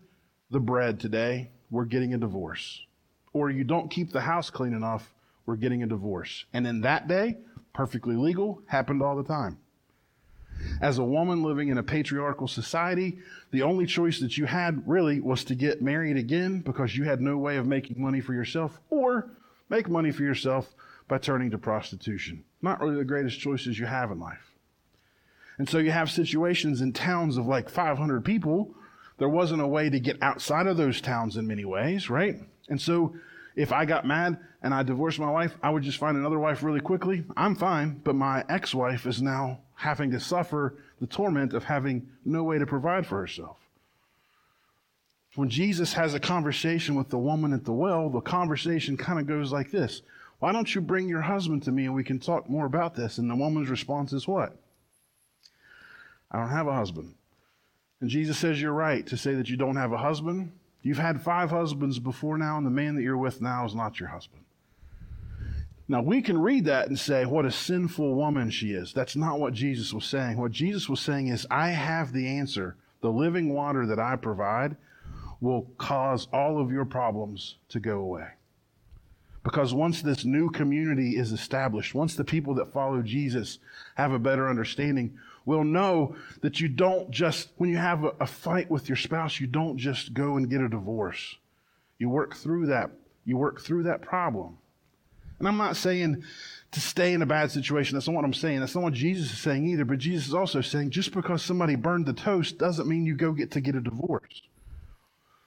the 0.52 0.60
bread 0.60 1.00
today, 1.00 1.52
we're 1.70 1.86
getting 1.86 2.14
a 2.14 2.18
divorce. 2.18 2.82
Or 3.32 3.50
you 3.50 3.64
don't 3.64 3.90
keep 3.90 4.12
the 4.12 4.20
house 4.20 4.50
clean 4.50 4.74
enough, 4.74 5.14
we're 5.46 5.56
getting 5.56 5.84
a 5.84 5.88
divorce. 5.88 6.44
And 6.52 6.68
in 6.68 6.82
that 6.82 7.08
day, 7.08 7.38
perfectly 7.74 8.18
legal, 8.18 8.62
happened 8.68 9.02
all 9.02 9.16
the 9.16 9.24
time. 9.24 9.58
As 10.82 10.98
a 10.98 11.04
woman 11.04 11.44
living 11.44 11.70
in 11.70 11.78
a 11.78 11.84
patriarchal 11.84 12.48
society, 12.48 13.20
the 13.52 13.64
only 13.64 13.86
choice 13.86 14.20
that 14.20 14.38
you 14.38 14.46
had 14.46 14.88
really 14.88 15.20
was 15.20 15.44
to 15.46 15.56
get 15.56 15.82
married 15.82 16.18
again 16.18 16.60
because 16.62 16.96
you 16.96 17.04
had 17.04 17.22
no 17.22 17.38
way 17.38 17.58
of 17.58 17.66
making 17.66 18.02
money 18.02 18.22
for 18.22 18.34
yourself 18.34 18.80
or 18.90 19.30
make 19.70 19.90
money 19.90 20.12
for 20.12 20.24
yourself 20.24 20.74
by 21.08 21.18
turning 21.18 21.52
to 21.52 21.58
prostitution. 21.58 22.44
Not 22.62 22.80
really 22.80 22.96
the 22.96 23.06
greatest 23.06 23.40
choices 23.40 23.80
you 23.80 23.86
have 23.86 24.12
in 24.12 24.20
life. 24.20 24.54
And 25.58 25.68
so 25.68 25.80
you 25.80 25.92
have 25.92 26.12
situations 26.12 26.82
in 26.82 26.94
towns 26.94 27.38
of 27.38 27.48
like 27.48 27.70
500 27.70 28.24
people. 28.24 28.76
There 29.18 29.30
wasn't 29.30 29.62
a 29.62 29.68
way 29.68 29.90
to 29.90 30.00
get 30.00 30.22
outside 30.22 30.68
of 30.68 30.78
those 30.78 31.02
towns 31.02 31.38
in 31.38 31.48
many 31.48 31.66
ways, 31.66 32.10
right? 32.10 32.36
And 32.70 32.80
so 32.80 33.16
if 33.56 33.72
I 33.72 33.86
got 33.86 34.06
mad 34.06 34.38
and 34.62 34.74
I 34.74 34.84
divorced 34.84 35.20
my 35.20 35.32
wife, 35.32 35.58
I 35.64 35.72
would 35.72 35.84
just 35.84 35.98
find 35.98 36.16
another 36.16 36.38
wife 36.38 36.62
really 36.62 36.80
quickly. 36.80 37.24
I'm 37.36 37.56
fine, 37.56 38.02
but 38.04 38.16
my 38.16 38.46
ex 38.48 38.76
wife 38.76 39.08
is 39.08 39.22
now 39.22 39.62
having 39.78 40.12
to 40.12 40.20
suffer 40.20 40.74
the 41.00 41.08
torment 41.08 41.54
of 41.54 41.64
having 41.64 42.10
no 42.26 42.44
way 42.44 42.58
to 42.58 42.66
provide 42.66 43.06
for 43.06 43.20
herself. 43.20 43.58
When 45.36 45.50
Jesus 45.50 45.94
has 45.94 46.16
a 46.16 46.20
conversation 46.20 46.96
with 46.96 47.10
the 47.10 47.18
woman 47.20 47.54
at 47.54 47.64
the 47.64 47.72
well, 47.72 48.10
the 48.10 48.22
conversation 48.22 48.98
kind 48.98 49.20
of 49.20 49.28
goes 49.28 49.52
like 49.52 49.70
this 49.70 50.02
Why 50.40 50.52
don't 50.52 50.74
you 50.74 50.82
bring 50.82 51.08
your 51.08 51.22
husband 51.22 51.64
to 51.64 51.72
me 51.72 51.86
and 51.86 51.94
we 51.94 52.04
can 52.04 52.20
talk 52.20 52.50
more 52.50 52.66
about 52.66 52.96
this? 52.96 53.20
And 53.20 53.30
the 53.30 53.36
woman's 53.36 53.70
response 53.70 54.14
is 54.14 54.28
what? 54.28 54.58
I 56.32 56.40
don't 56.40 56.50
have 56.50 56.68
a 56.68 56.74
husband. 56.74 57.14
And 58.02 58.10
Jesus 58.10 58.38
says, 58.38 58.60
You're 58.60 58.74
right 58.74 59.06
to 59.06 59.16
say 59.16 59.36
that 59.36 59.48
you 59.48 59.58
don't 59.58 59.76
have 59.76 59.94
a 59.94 59.98
husband. 59.98 60.52
You've 60.82 60.98
had 60.98 61.22
five 61.22 61.52
husbands 61.52 62.00
before 62.00 62.38
now, 62.38 62.58
and 62.58 62.66
the 62.66 62.72
man 62.72 62.96
that 62.96 63.04
you're 63.04 63.18
with 63.18 63.42
now 63.42 63.66
is 63.66 63.76
not 63.76 64.00
your 64.00 64.10
husband. 64.10 64.44
Now, 65.90 66.02
we 66.02 66.22
can 66.22 66.38
read 66.38 66.66
that 66.66 66.88
and 66.88 67.00
say, 67.00 67.26
what 67.26 67.46
a 67.46 67.52
sinful 67.52 68.14
woman 68.16 68.50
she 68.50 68.72
is. 68.72 68.92
That's 68.92 69.16
not 69.16 69.40
what 69.40 69.54
Jesus 69.54 69.94
was 69.94 70.06
saying. 70.06 70.38
What 70.38 70.52
Jesus 70.52 70.90
was 70.90 71.00
saying 71.00 71.30
is, 71.30 71.48
I 71.50 71.70
have 71.70 72.12
the 72.12 72.28
answer. 72.28 72.76
The 73.02 73.12
living 73.12 73.54
water 73.54 73.86
that 73.86 74.00
I 74.00 74.18
provide 74.18 74.76
will 75.40 75.68
cause 75.78 76.28
all 76.34 76.60
of 76.60 76.72
your 76.72 76.84
problems 76.84 77.56
to 77.70 77.80
go 77.80 78.00
away. 78.00 78.28
Because 79.44 79.74
once 79.74 80.02
this 80.02 80.26
new 80.26 80.50
community 80.50 81.16
is 81.16 81.32
established, 81.32 81.96
once 81.96 82.16
the 82.16 82.26
people 82.26 82.56
that 82.56 82.74
follow 82.74 83.02
Jesus 83.02 83.60
have 83.96 84.12
a 84.12 84.20
better 84.20 84.50
understanding, 84.50 85.18
will 85.46 85.64
know 85.64 86.18
that 86.42 86.60
you 86.60 86.68
don't 86.68 87.10
just, 87.12 87.52
when 87.56 87.70
you 87.70 87.78
have 87.78 88.04
a, 88.04 88.12
a, 88.20 88.28
fight 88.28 88.70
with 88.70 88.90
your 88.90 88.98
spouse, 88.98 89.40
you 89.40 89.48
don't 89.48 89.78
just 89.78 90.14
go 90.14 90.36
and 90.36 90.50
get 90.50 90.60
a 90.60 90.68
divorce. 90.68 91.38
You 91.98 92.10
work 92.10 92.36
through 92.36 92.66
that. 92.66 92.92
You 93.24 93.38
work 93.38 93.62
through 93.62 93.84
that 93.84 94.02
problem. 94.02 94.58
And 95.40 95.48
I'm 95.48 95.58
not 95.58 95.76
saying 95.76 96.24
to 96.72 96.80
stay 96.82 97.14
in 97.14 97.22
a 97.22 97.26
bad 97.26 97.52
situation. 97.52 97.96
That's 97.96 98.08
not 98.08 98.16
what 98.16 98.26
I'm 98.26 98.34
saying. 98.34 98.60
That's 98.60 98.76
not 98.76 98.84
what 98.84 98.94
Jesus 98.94 99.32
is 99.32 99.40
saying 99.40 99.68
either. 99.68 99.86
But 99.86 100.00
Jesus 100.00 100.28
is 100.28 100.34
also 100.34 100.62
saying 100.62 100.92
just 100.92 101.14
because 101.14 101.42
somebody 101.42 101.76
burned 101.76 102.06
the 102.06 102.14
toast 102.14 102.58
doesn't 102.58 102.88
mean 102.88 103.06
you 103.06 103.16
go 103.16 103.32
get 103.32 103.52
to 103.52 103.62
get 103.62 103.76
a 103.76 103.82
divorce. 103.82 104.42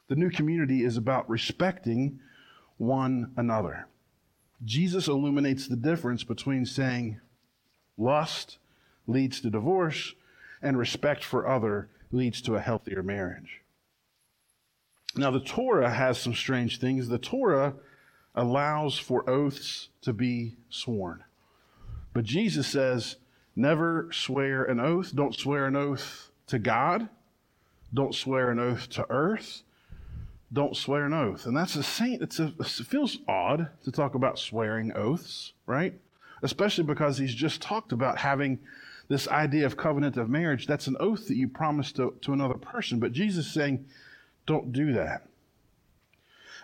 The 0.09 0.17
new 0.17 0.31
community 0.31 0.85
is 0.85 0.97
about 0.97 1.29
respecting 1.29 2.21
one 2.79 3.33
another. 3.37 3.87
Jesus 4.65 5.09
illuminates 5.09 5.69
the 5.69 5.77
difference 5.77 6.25
between 6.25 6.67
saying 6.67 7.21
lust 7.97 8.59
leads 9.07 9.41
to 9.41 9.51
divorce 9.51 10.15
and 10.63 10.79
respect 10.79 11.25
for 11.25 11.47
other 11.47 11.89
leads 12.11 12.43
to 12.43 12.57
a 12.57 12.61
healthier 12.61 13.03
marriage. 13.03 13.61
Now, 15.17 15.31
the 15.31 15.41
Torah 15.41 15.91
has 15.91 16.19
some 16.19 16.35
strange 16.35 16.79
things. 16.79 17.09
The 17.09 17.19
Torah 17.19 17.75
allows 18.35 18.99
for 18.99 19.29
oaths 19.29 19.89
to 20.03 20.13
be 20.13 20.57
sworn. 20.69 21.25
But 22.13 22.25
Jesus 22.25 22.67
says, 22.67 23.17
never 23.57 24.09
swear 24.13 24.65
an 24.65 24.81
oath. 24.81 25.15
Don't 25.15 25.35
swear 25.35 25.67
an 25.67 25.77
oath 25.77 26.31
to 26.49 26.59
God. 26.59 27.09
Don't 27.93 28.15
swear 28.15 28.51
an 28.51 28.59
oath 28.59 28.89
to 28.91 29.07
earth. 29.11 29.63
Don't 30.53 30.77
swear 30.77 31.07
an 31.07 31.13
oath. 31.13 31.47
And 31.47 31.57
that's 31.57 31.77
a 31.77 31.83
saint. 31.83 32.23
It's 32.23 32.41
a, 32.41 32.53
it 32.59 32.67
feels 32.67 33.19
odd 33.29 33.69
to 33.85 33.93
talk 33.93 34.15
about 34.15 34.39
swearing 34.39 34.93
oaths, 34.97 35.53
right? 35.67 35.95
Especially 36.43 36.85
because 36.85 37.19
he's 37.19 37.35
just 37.35 37.61
talked 37.63 37.93
about 37.93 38.19
having 38.19 38.59
this 39.09 39.29
idea 39.29 39.67
of 39.67 39.77
covenant 39.77 40.17
of 40.17 40.29
marriage. 40.29 40.67
That's 40.67 40.87
an 40.87 40.97
oath 40.99 41.29
that 41.29 41.37
you 41.37 41.49
promise 41.49 41.93
to, 41.93 42.15
to 42.23 42.33
another 42.33 42.55
person. 42.55 42.99
But 42.99 43.13
Jesus 43.13 43.47
is 43.47 43.53
saying, 43.53 43.87
don't 44.47 44.73
do 44.73 44.93
that. 44.95 45.27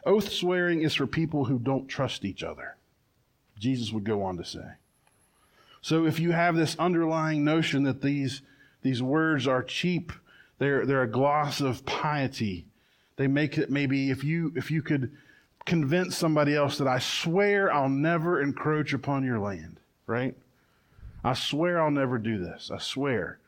Oath 0.06 0.30
swearing 0.30 0.82
is 0.82 0.94
for 0.94 1.06
people 1.06 1.44
who 1.44 1.58
don't 1.58 1.88
trust 1.88 2.24
each 2.24 2.44
other. 2.44 2.76
Jesus 3.58 3.92
would 3.92 4.04
go 4.04 4.22
on 4.22 4.36
to 4.36 4.44
say. 4.44 4.74
So 5.80 6.06
if 6.06 6.20
you 6.20 6.30
have 6.30 6.56
this 6.56 6.76
underlying 6.78 7.44
notion 7.44 7.82
that 7.82 8.02
these, 8.02 8.42
these 8.82 9.02
words 9.02 9.48
are 9.48 9.62
cheap, 9.62 10.12
they're, 10.58 10.86
they're 10.86 11.02
a 11.02 11.10
gloss 11.10 11.60
of 11.60 11.84
piety, 11.84 12.66
they 13.16 13.26
make 13.26 13.58
it 13.58 13.70
maybe 13.70 14.10
if 14.10 14.22
you, 14.22 14.52
if 14.54 14.70
you 14.70 14.80
could 14.80 15.10
convince 15.64 16.16
somebody 16.16 16.54
else 16.54 16.78
that 16.78 16.86
I 16.86 17.00
swear 17.00 17.72
I'll 17.72 17.88
never 17.88 18.40
encroach 18.40 18.92
upon 18.92 19.24
your 19.24 19.40
land, 19.40 19.80
right? 20.06 20.36
I 21.24 21.34
swear 21.34 21.82
I'll 21.82 21.90
never 21.90 22.18
do 22.18 22.38
this. 22.38 22.70
I 22.72 22.78
swear. 22.78 23.40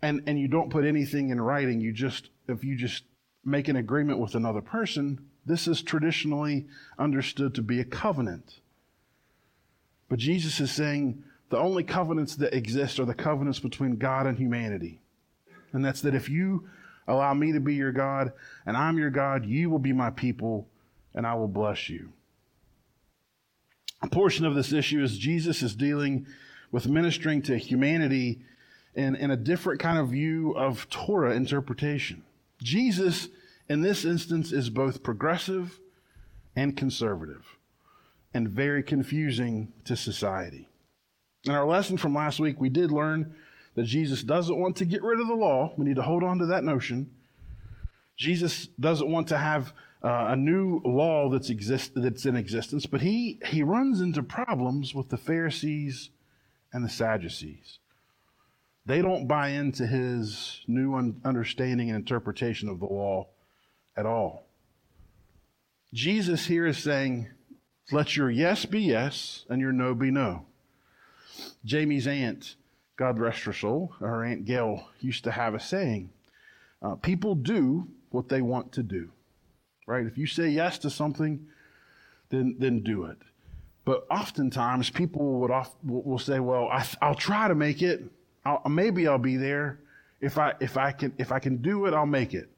And, 0.00 0.22
and 0.26 0.38
you 0.38 0.46
don't 0.46 0.70
put 0.70 0.84
anything 0.84 1.30
in 1.30 1.40
writing. 1.40 1.80
You 1.80 1.92
just, 1.92 2.30
if 2.48 2.62
you 2.62 2.76
just 2.76 3.02
make 3.44 3.66
an 3.66 3.76
agreement 3.76 4.20
with 4.20 4.36
another 4.36 4.60
person, 4.60 5.18
this 5.44 5.66
is 5.66 5.82
traditionally 5.82 6.66
understood 6.98 7.54
to 7.54 7.62
be 7.62 7.80
a 7.80 7.84
covenant. 7.84 8.60
But 10.08 10.18
Jesus 10.18 10.60
is 10.60 10.70
saying 10.70 11.22
the 11.50 11.58
only 11.58 11.84
covenants 11.84 12.36
that 12.36 12.54
exist 12.54 13.00
are 13.00 13.04
the 13.04 13.14
covenants 13.14 13.58
between 13.58 13.96
God 13.96 14.26
and 14.26 14.38
humanity. 14.38 15.00
And 15.72 15.84
that's 15.84 16.02
that 16.02 16.14
if 16.14 16.28
you 16.28 16.68
allow 17.08 17.34
me 17.34 17.52
to 17.52 17.60
be 17.60 17.74
your 17.74 17.92
God 17.92 18.32
and 18.66 18.76
I'm 18.76 18.98
your 18.98 19.10
God, 19.10 19.44
you 19.46 19.70
will 19.70 19.78
be 19.78 19.92
my 19.92 20.10
people 20.10 20.68
and 21.14 21.26
I 21.26 21.34
will 21.34 21.48
bless 21.48 21.88
you. 21.88 22.12
A 24.02 24.08
portion 24.08 24.44
of 24.44 24.54
this 24.54 24.72
issue 24.72 25.02
is 25.02 25.18
Jesus 25.18 25.62
is 25.62 25.74
dealing 25.74 26.26
with 26.70 26.88
ministering 26.88 27.42
to 27.42 27.56
humanity 27.56 28.40
in, 28.94 29.14
in 29.14 29.30
a 29.30 29.36
different 29.36 29.80
kind 29.80 29.98
of 29.98 30.08
view 30.08 30.52
of 30.52 30.88
Torah 30.90 31.34
interpretation. 31.34 32.22
Jesus 32.62 33.28
in 33.68 33.82
this 33.82 34.04
instance 34.04 34.52
is 34.52 34.70
both 34.70 35.02
progressive 35.02 35.80
and 36.56 36.76
conservative 36.76 37.58
and 38.34 38.48
very 38.48 38.82
confusing 38.82 39.72
to 39.84 39.96
society. 39.96 40.68
In 41.44 41.52
our 41.52 41.66
lesson 41.66 41.96
from 41.96 42.14
last 42.14 42.40
week, 42.40 42.60
we 42.60 42.68
did 42.68 42.90
learn 42.90 43.34
that 43.74 43.84
Jesus 43.84 44.22
doesn't 44.22 44.58
want 44.58 44.76
to 44.76 44.84
get 44.84 45.02
rid 45.02 45.20
of 45.20 45.26
the 45.26 45.34
law. 45.34 45.72
We 45.76 45.86
need 45.86 45.96
to 45.96 46.02
hold 46.02 46.22
on 46.22 46.38
to 46.38 46.46
that 46.46 46.64
notion. 46.64 47.10
Jesus 48.16 48.66
doesn't 48.78 49.10
want 49.10 49.28
to 49.28 49.38
have 49.38 49.72
uh, 50.02 50.26
a 50.28 50.36
new 50.36 50.80
law 50.84 51.28
that's 51.30 51.50
exist 51.50 51.92
that's 51.94 52.26
in 52.26 52.36
existence, 52.36 52.86
but 52.86 53.00
he 53.00 53.40
he 53.46 53.62
runs 53.62 54.00
into 54.00 54.22
problems 54.22 54.94
with 54.94 55.08
the 55.08 55.16
Pharisees 55.16 56.10
and 56.72 56.84
the 56.84 56.88
Sadducees. 56.88 57.78
They 58.84 59.00
don't 59.00 59.28
buy 59.28 59.48
into 59.48 59.86
his 59.86 60.60
new 60.66 60.94
un- 60.94 61.20
understanding 61.24 61.88
and 61.88 61.96
interpretation 61.96 62.68
of 62.68 62.80
the 62.80 62.86
law 62.86 63.28
at 63.96 64.06
all. 64.06 64.46
Jesus 65.92 66.46
here 66.46 66.66
is 66.66 66.78
saying, 66.78 67.28
let 67.90 68.16
your 68.16 68.30
yes 68.30 68.64
be 68.64 68.80
yes 68.80 69.44
and 69.50 69.60
your 69.60 69.72
no 69.72 69.94
be 69.94 70.10
no. 70.10 70.46
Jamie's 71.64 72.06
aunt, 72.06 72.56
God 72.96 73.18
rest 73.18 73.42
her 73.44 73.52
soul, 73.52 73.94
her 74.00 74.24
Aunt 74.24 74.44
Gail, 74.44 74.88
used 75.00 75.24
to 75.24 75.30
have 75.30 75.54
a 75.54 75.60
saying 75.60 76.10
uh, 76.82 76.96
people 76.96 77.34
do 77.34 77.86
what 78.10 78.28
they 78.28 78.42
want 78.42 78.72
to 78.72 78.82
do, 78.82 79.10
right? 79.86 80.06
If 80.06 80.18
you 80.18 80.26
say 80.26 80.48
yes 80.48 80.78
to 80.78 80.90
something, 80.90 81.46
then, 82.30 82.56
then 82.58 82.80
do 82.80 83.04
it. 83.04 83.18
But 83.84 84.06
oftentimes 84.10 84.90
people 84.90 85.40
would 85.40 85.50
off, 85.50 85.74
will 85.84 86.18
say, 86.18 86.40
well, 86.40 86.68
I, 86.68 86.84
will 87.06 87.14
try 87.14 87.48
to 87.48 87.54
make 87.54 87.82
it. 87.82 88.02
I'll, 88.44 88.62
maybe 88.68 89.06
I'll 89.06 89.18
be 89.18 89.36
there. 89.36 89.78
If 90.20 90.38
I, 90.38 90.54
if, 90.60 90.76
I 90.76 90.92
can, 90.92 91.12
if 91.18 91.32
I 91.32 91.38
can 91.38 91.56
do 91.58 91.86
it, 91.86 91.94
I'll 91.94 92.06
make 92.06 92.34
it. 92.34 92.48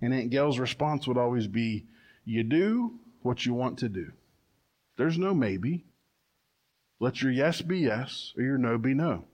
And 0.00 0.14
Aunt 0.14 0.30
Gail's 0.30 0.58
response 0.58 1.06
would 1.06 1.18
always 1.18 1.46
be, 1.46 1.86
you 2.24 2.42
do 2.42 2.98
what 3.22 3.44
you 3.44 3.54
want 3.54 3.78
to 3.78 3.88
do. 3.88 4.12
There's 4.96 5.18
no 5.18 5.34
maybe. 5.34 5.84
Let 6.98 7.22
your 7.22 7.32
yes 7.32 7.62
be 7.62 7.80
yes 7.80 8.32
or 8.36 8.42
your 8.42 8.58
no 8.58 8.78
be 8.78 8.94
no. 8.94 9.24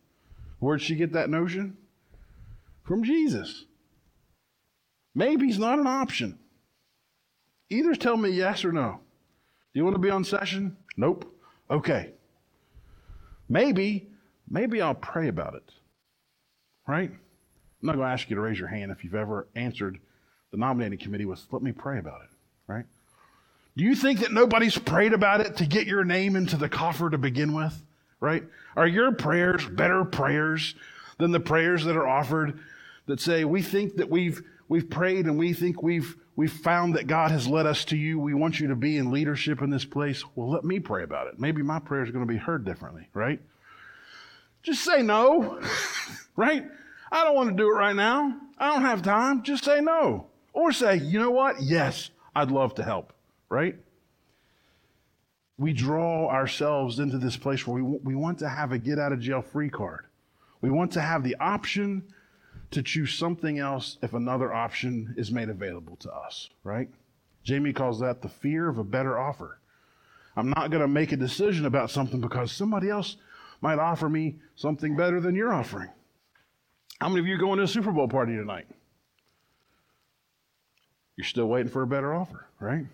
Where'd 0.59 0.83
she 0.83 0.95
get 0.95 1.13
that 1.13 1.31
notion? 1.31 1.77
From 2.85 3.05
Jesus. 3.05 3.65
Maybe's 5.15 5.59
not 5.59 5.79
an 5.79 5.87
option. 5.87 6.39
Either 7.69 7.95
tell 7.95 8.17
me 8.17 8.31
yes 8.31 8.65
or 8.65 8.73
no. 8.73 9.01
Do 9.73 9.81
you 9.81 9.85
want 9.85 9.97
to 9.97 10.01
be 10.01 10.11
on 10.11 10.25
session? 10.25 10.77
Nope. 10.97 11.33
Okay. 11.71 12.13
Maybe, 13.49 14.09
maybe 14.49 14.81
I'll 14.81 14.95
pray 14.95 15.29
about 15.29 15.55
it. 15.55 15.73
Right? 16.87 17.11
I'm 17.11 17.87
not 17.87 17.97
going 17.97 18.07
to 18.07 18.13
ask 18.13 18.31
you 18.31 18.37
to 18.37 18.43
raise 18.43 18.59
your 18.59 18.69
hand 18.69 18.93
if 18.93 19.03
you've 19.03 19.15
ever 19.15 19.49
answered 19.55 19.99
the 20.51 20.57
nominating 20.57 20.99
committee 20.99 21.25
was 21.25 21.47
let 21.51 21.63
me 21.63 21.73
pray 21.73 21.99
about 21.99 22.23
it. 22.23 22.31
Right? 22.67 22.85
Do 23.77 23.85
you 23.85 23.95
think 23.95 24.21
that 24.21 24.33
nobody's 24.33 24.79
prayed 24.79 25.13
about 25.13 25.41
it 25.41 25.57
to 25.59 25.67
get 25.67 25.87
your 25.87 26.05
name 26.05 26.35
into 26.35 26.57
the 26.57 26.69
coffer 26.69 27.11
to 27.11 27.19
begin 27.19 27.55
with? 27.55 27.83
Right? 28.21 28.45
Are 28.77 28.87
your 28.87 29.13
prayers 29.13 29.67
better 29.67 30.05
prayers 30.05 30.75
than 31.19 31.33
the 31.33 31.41
prayers 31.41 31.85
that 31.85 31.97
are 31.97 32.07
offered 32.07 32.59
that 33.07 33.21
say, 33.21 33.45
we 33.45 33.63
think 33.63 33.97
that 33.97 34.11
we've 34.11 34.43
we've 34.69 34.91
prayed 34.91 35.27
and 35.27 35.39
we 35.39 35.53
think 35.53 35.83
we've 35.83 36.17
we've 36.35 36.53
found 36.53 36.95
that 36.95 37.07
God 37.07 37.31
has 37.31 37.47
led 37.47 37.67
us 37.67 37.85
to 37.87 37.97
you. 37.97 38.19
We 38.19 38.35
want 38.35 38.61
you 38.61 38.69
to 38.69 38.77
be 38.77 38.97
in 38.97 39.11
leadership 39.11 39.63
in 39.63 39.71
this 39.71 39.85
place. 39.85 40.25
Well, 40.35 40.51
let 40.51 40.65
me 40.65 40.81
pray 40.81 41.03
about 41.03 41.29
it. 41.29 41.39
Maybe 41.39 41.63
my 41.63 41.79
prayer 41.79 42.03
is 42.03 42.11
going 42.11 42.27
to 42.27 42.33
be 42.33 42.39
heard 42.39 42.65
differently, 42.65 43.09
right? 43.15 43.41
Just 44.63 44.85
say 44.85 45.03
no, 45.03 45.61
right? 46.37 46.65
I 47.11 47.25
don't 47.25 47.37
want 47.37 47.51
to 47.51 47.57
do 47.57 47.69
it 47.69 47.75
right 47.75 47.95
now. 47.95 48.37
I 48.59 48.73
don't 48.73 48.83
have 48.83 49.03
time. 49.03 49.43
Just 49.43 49.65
say 49.65 49.81
no. 49.81 50.27
Or 50.57 50.73
say, 50.73 50.97
you 50.97 51.19
know 51.19 51.31
what? 51.31 51.61
Yes, 51.61 52.09
I'd 52.35 52.51
love 52.51 52.75
to 52.77 52.83
help, 52.83 53.13
right? 53.51 53.77
We 55.59 55.75
draw 55.75 56.31
ourselves 56.31 56.99
into 56.99 57.19
this 57.19 57.37
place 57.37 57.67
where 57.67 57.85
we, 57.85 57.99
we 58.03 58.15
want 58.15 58.39
to 58.39 58.49
have 58.49 58.73
a 58.73 58.79
get 58.79 58.99
out 58.99 59.13
of 59.13 59.21
jail 59.21 59.43
free 59.43 59.69
card. 59.69 60.07
We 60.63 60.71
want 60.71 60.93
to 60.93 61.03
have 61.03 61.23
the 61.23 61.37
option 61.41 62.05
to 62.71 62.83
choose 62.83 63.13
something 63.13 63.59
else 63.59 63.99
if 64.01 64.15
another 64.15 64.51
option 64.51 65.15
is 65.19 65.31
made 65.31 65.51
available 65.51 65.97
to 65.97 66.11
us, 66.11 66.49
right? 66.65 66.89
Jamie 67.45 67.75
calls 67.75 68.01
that 68.01 68.23
the 68.23 68.29
fear 68.31 68.67
of 68.67 68.79
a 68.79 68.85
better 68.85 69.19
offer. 69.19 69.59
I'm 70.37 70.49
not 70.49 70.71
going 70.71 70.81
to 70.81 70.89
make 70.89 71.13
a 71.13 71.19
decision 71.19 71.67
about 71.67 71.91
something 71.91 72.23
because 72.23 72.51
somebody 72.51 72.89
else 72.89 73.19
might 73.61 73.79
offer 73.79 74.09
me 74.09 74.37
something 74.55 74.97
better 74.97 75.21
than 75.21 75.35
you're 75.35 75.53
offering. 75.53 75.91
How 76.99 77.11
many 77.11 77.21
of 77.21 77.27
you 77.27 77.35
are 77.35 77.39
going 77.39 77.59
to 77.59 77.65
a 77.65 77.69
Super 77.69 77.93
Bowl 77.93 78.09
party 78.09 78.35
tonight? 78.37 78.69
You're 81.17 81.25
still 81.25 81.47
waiting 81.47 81.71
for 81.71 81.83
a 81.83 81.87
better 81.87 82.15
offer, 82.15 82.47
right? 82.61 82.87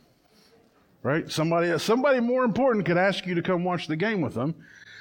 Right? 1.02 1.30
Somebody, 1.30 1.76
somebody 1.78 2.20
more 2.20 2.44
important 2.44 2.86
could 2.86 2.96
ask 2.96 3.26
you 3.26 3.34
to 3.34 3.42
come 3.42 3.64
watch 3.64 3.88
the 3.88 3.96
game 3.96 4.20
with 4.20 4.34
them, 4.34 4.54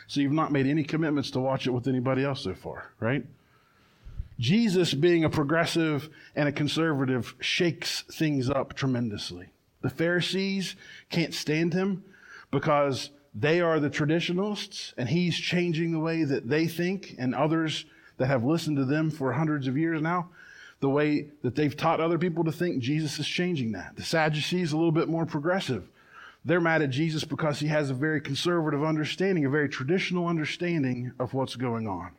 so 0.07 0.19
you've 0.19 0.32
not 0.32 0.51
made 0.51 0.65
any 0.65 0.84
commitments 0.84 1.32
to 1.32 1.39
watch 1.39 1.67
it 1.67 1.72
with 1.72 1.88
anybody 1.88 2.24
else 2.24 2.41
so 2.41 2.55
far, 2.55 2.91
right? 2.99 3.24
Jesus, 4.39 4.95
being 4.95 5.24
a 5.24 5.30
progressive 5.30 6.09
and 6.36 6.49
a 6.49 6.51
conservative, 6.51 7.36
shakes 7.39 8.01
things 8.11 8.49
up 8.49 8.74
tremendously. 8.74 9.49
The 9.82 9.91
Pharisees 9.91 10.76
can't 11.11 11.34
stand 11.34 11.74
him 11.74 12.03
because 12.49 13.11
they 13.36 13.61
are 13.61 13.80
the 13.80 13.89
traditionalists, 13.89 14.95
and 14.97 15.07
he's 15.07 15.38
changing 15.38 15.91
the 15.91 15.99
way 15.99 16.24
that 16.24 16.49
they 16.49 16.67
think, 16.67 17.15
and 17.19 17.36
others 17.36 17.86
that 18.17 18.28
have 18.28 18.43
listened 18.43 18.78
to 18.78 18.86
them 18.86 19.11
for 19.11 19.32
hundreds 19.34 19.67
of 19.67 19.78
years 19.78 20.01
now, 20.01 20.30
the 20.82 20.90
way 20.90 21.30
that 21.44 21.56
they've 21.56 21.78
taught 21.78 22.02
other 22.02 22.18
people 22.18 22.44
to 22.44 22.52
think, 22.52 22.82
Jesus 22.82 23.18
is 23.20 23.28
changing 23.28 23.72
that. 23.72 23.96
The 23.96 24.04
Sadducees, 24.04 24.74
a 24.74 24.78
little 24.78 24.92
bit 24.92 25.08
more 25.08 25.26
progressive. 25.26 25.88
They're 26.44 26.60
mad 26.60 26.82
at 26.82 26.90
Jesus 26.90 27.24
because 27.24 27.60
he 27.60 27.68
has 27.68 27.92
a 27.92 27.94
very 27.94 28.20
conservative 28.20 28.84
understanding, 28.84 29.46
a 29.46 29.50
very 29.50 29.70
traditional 29.70 30.28
understanding 30.28 31.14
of 31.20 31.34
what's 31.36 31.56
going 31.56 31.88
on. 31.88 32.12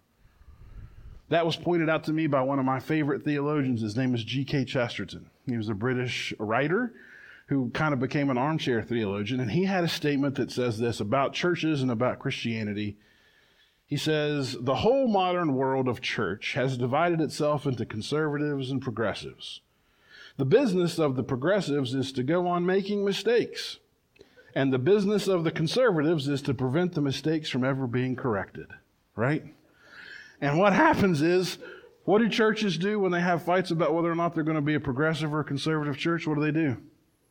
That 1.29 1.45
was 1.45 1.57
pointed 1.57 1.89
out 1.89 2.05
to 2.05 2.13
me 2.13 2.29
by 2.29 2.43
one 2.43 2.61
of 2.61 2.65
my 2.65 2.79
favorite 2.79 3.25
theologians. 3.25 3.81
His 3.81 3.97
name 3.97 4.15
is 4.15 4.23
G.K. 4.23 4.65
Chesterton. 4.65 5.29
He 5.47 5.57
was 5.57 5.69
a 5.69 5.75
British 5.75 6.33
writer 6.39 6.93
who 7.47 7.71
kind 7.71 7.93
of 7.93 8.01
became 8.01 8.31
an 8.31 8.39
armchair 8.39 8.83
theologian, 8.83 9.41
and 9.41 9.51
he 9.51 9.65
had 9.65 9.83
a 9.83 9.89
statement 9.89 10.37
that 10.37 10.53
says 10.53 10.79
this 10.79 11.01
about 11.01 11.33
churches 11.33 11.83
and 11.83 11.91
about 11.91 12.21
Christianity. 12.21 12.97
He 13.93 13.99
says, 13.99 14.57
The 14.59 14.77
whole 14.77 15.07
modern 15.07 15.53
world 15.53 15.87
of 15.87 16.01
church 16.01 16.55
has 16.55 16.79
divided 16.79 17.21
itself 17.21 17.67
into 17.67 17.85
conservatives 17.85 18.71
and 18.71 18.81
progressives. 18.81 19.61
The 20.39 20.47
business 20.47 20.99
of 20.99 21.15
the 21.15 21.23
progressives 21.23 21.93
is 21.93 22.11
to 22.13 22.23
go 22.23 22.47
on 22.47 22.65
making 22.65 23.05
mistakes, 23.05 23.81
and 24.55 24.73
the 24.73 24.79
business 24.79 25.29
of 25.29 25.45
the 25.45 25.51
conservatives 25.51 26.27
is 26.27 26.41
to 26.41 26.55
prevent 26.55 26.95
the 26.95 27.03
mistakes 27.03 27.51
from 27.51 27.65
ever 27.65 27.87
being 27.87 28.17
corrected, 28.17 28.69
right? 29.15 29.45
And 30.41 30.59
what 30.59 30.73
happens 30.73 31.21
is, 31.21 31.59
what 32.07 32.21
do 32.21 32.31
churches 32.31 32.79
do 32.79 32.99
when 32.99 33.13
they 33.13 33.21
have 33.21 33.43
fights 33.43 33.73
about 33.73 33.93
whether 33.93 34.11
or 34.11 34.15
not 34.15 34.35
they're 34.35 34.43
going 34.43 34.55
to 34.55 34.63
be 34.63 34.77
a 34.77 34.81
progressive 34.81 35.35
or 35.35 35.41
a 35.41 35.45
conservative 35.45 35.99
church? 35.99 36.27
What 36.27 36.37
do 36.37 36.41
they 36.41 36.51
do? 36.51 36.79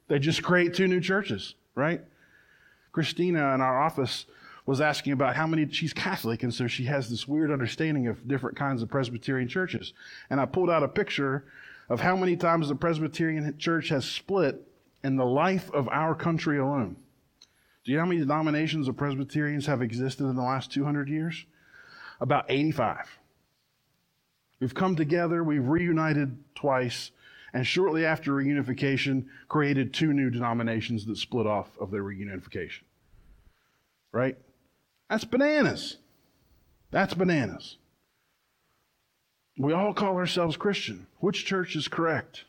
They 0.09 0.19
just 0.19 0.43
create 0.43 0.75
two 0.75 0.87
new 0.87 1.01
churches, 1.01 1.55
right? 1.73 2.01
Christina 2.91 3.55
in 3.55 3.61
our 3.61 3.81
office 3.81 4.27
was 4.65 4.81
asking 4.81 5.13
about 5.13 5.35
how 5.35 5.47
many, 5.47 5.69
she's 5.71 5.93
Catholic, 5.93 6.43
and 6.43 6.53
so 6.53 6.67
she 6.67 6.85
has 6.85 7.09
this 7.09 7.27
weird 7.27 7.51
understanding 7.51 8.07
of 8.07 8.27
different 8.27 8.57
kinds 8.57 8.81
of 8.81 8.89
Presbyterian 8.89 9.47
churches. 9.47 9.93
And 10.29 10.39
I 10.39 10.45
pulled 10.45 10.69
out 10.69 10.83
a 10.83 10.87
picture 10.87 11.45
of 11.89 11.99
how 11.99 12.15
many 12.15 12.37
times 12.37 12.69
the 12.69 12.75
Presbyterian 12.75 13.57
church 13.57 13.89
has 13.89 14.05
split 14.05 14.67
in 15.03 15.15
the 15.17 15.25
life 15.25 15.71
of 15.71 15.89
our 15.89 16.15
country 16.15 16.59
alone. 16.59 16.95
Do 17.83 17.91
you 17.91 17.97
know 17.97 18.03
how 18.03 18.09
many 18.09 18.21
denominations 18.21 18.87
of 18.87 18.95
Presbyterians 18.95 19.65
have 19.65 19.81
existed 19.81 20.23
in 20.25 20.35
the 20.35 20.43
last 20.43 20.71
200 20.71 21.09
years? 21.09 21.45
about 22.21 22.45
85. 22.47 23.19
We've 24.59 24.75
come 24.75 24.95
together, 24.95 25.43
we've 25.43 25.67
reunited 25.67 26.37
twice, 26.53 27.11
and 27.51 27.65
shortly 27.65 28.05
after 28.05 28.31
reunification, 28.31 29.25
created 29.49 29.93
two 29.93 30.13
new 30.13 30.29
denominations 30.29 31.05
that 31.07 31.17
split 31.17 31.47
off 31.47 31.75
of 31.79 31.89
their 31.89 32.03
reunification. 32.03 32.83
Right? 34.11 34.37
That's 35.11 35.25
bananas. 35.25 35.97
That's 36.89 37.13
bananas. 37.13 37.75
We 39.57 39.73
all 39.73 39.93
call 39.93 40.15
ourselves 40.15 40.55
Christian. 40.55 41.05
Which 41.19 41.45
church 41.45 41.75
is 41.75 41.89
correct? 41.89 42.45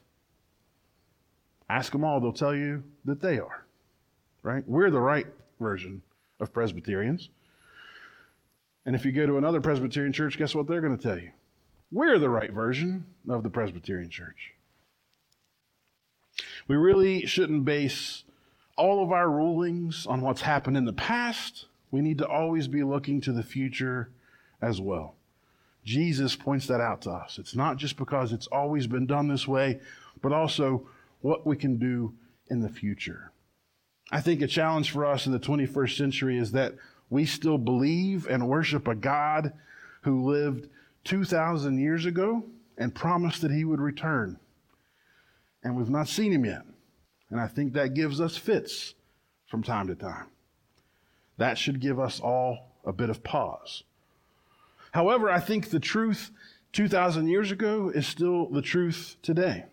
Ask 1.68 1.90
them 1.90 2.04
all, 2.04 2.20
they'll 2.20 2.32
tell 2.32 2.54
you 2.54 2.84
that 3.04 3.20
they 3.20 3.40
are. 3.40 3.64
Right? 4.44 4.62
We're 4.64 4.92
the 4.92 5.00
right 5.00 5.26
version 5.58 6.02
of 6.38 6.52
Presbyterians. 6.52 7.30
And 8.86 8.94
if 8.94 9.04
you 9.04 9.10
go 9.10 9.26
to 9.26 9.38
another 9.38 9.60
Presbyterian 9.60 10.12
church, 10.12 10.38
guess 10.38 10.54
what 10.54 10.68
they're 10.68 10.80
going 10.80 10.96
to 10.96 11.02
tell 11.02 11.18
you? 11.18 11.32
We're 11.90 12.20
the 12.20 12.30
right 12.30 12.52
version 12.52 13.06
of 13.28 13.42
the 13.42 13.50
Presbyterian 13.50 14.08
church. 14.08 14.52
We 16.68 16.76
really 16.76 17.26
shouldn't 17.26 17.64
base 17.64 18.22
all 18.76 19.02
of 19.02 19.10
our 19.10 19.28
rulings 19.28 20.06
on 20.06 20.20
what's 20.20 20.42
happened 20.42 20.76
in 20.76 20.84
the 20.84 20.92
past. 20.92 21.66
We 21.92 22.00
need 22.00 22.18
to 22.18 22.26
always 22.26 22.66
be 22.66 22.82
looking 22.82 23.20
to 23.20 23.32
the 23.32 23.44
future 23.44 24.10
as 24.60 24.80
well. 24.80 25.14
Jesus 25.84 26.34
points 26.34 26.66
that 26.66 26.80
out 26.80 27.02
to 27.02 27.10
us. 27.10 27.38
It's 27.38 27.54
not 27.54 27.76
just 27.76 27.96
because 27.96 28.32
it's 28.32 28.46
always 28.48 28.86
been 28.88 29.06
done 29.06 29.28
this 29.28 29.46
way, 29.46 29.80
but 30.20 30.32
also 30.32 30.88
what 31.20 31.46
we 31.46 31.56
can 31.56 31.76
do 31.76 32.14
in 32.48 32.62
the 32.62 32.68
future. 32.68 33.30
I 34.10 34.20
think 34.20 34.40
a 34.42 34.46
challenge 34.46 34.90
for 34.90 35.04
us 35.04 35.26
in 35.26 35.32
the 35.32 35.38
21st 35.38 35.96
century 35.96 36.38
is 36.38 36.52
that 36.52 36.74
we 37.10 37.26
still 37.26 37.58
believe 37.58 38.26
and 38.26 38.48
worship 38.48 38.88
a 38.88 38.94
God 38.94 39.52
who 40.02 40.24
lived 40.24 40.68
2,000 41.04 41.78
years 41.78 42.06
ago 42.06 42.44
and 42.78 42.94
promised 42.94 43.42
that 43.42 43.50
he 43.50 43.64
would 43.64 43.80
return. 43.80 44.38
And 45.62 45.76
we've 45.76 45.90
not 45.90 46.08
seen 46.08 46.32
him 46.32 46.44
yet. 46.44 46.62
And 47.30 47.40
I 47.40 47.48
think 47.48 47.72
that 47.72 47.94
gives 47.94 48.20
us 48.20 48.36
fits 48.36 48.94
from 49.46 49.62
time 49.62 49.88
to 49.88 49.94
time. 49.94 50.26
That 51.42 51.58
should 51.58 51.80
give 51.80 51.98
us 51.98 52.20
all 52.20 52.70
a 52.84 52.92
bit 52.92 53.10
of 53.10 53.24
pause. 53.24 53.82
However, 54.92 55.28
I 55.28 55.40
think 55.40 55.70
the 55.70 55.80
truth 55.80 56.30
2,000 56.72 57.26
years 57.26 57.50
ago 57.50 57.90
is 57.92 58.06
still 58.06 58.46
the 58.46 58.62
truth 58.62 59.16
today. 59.22 59.64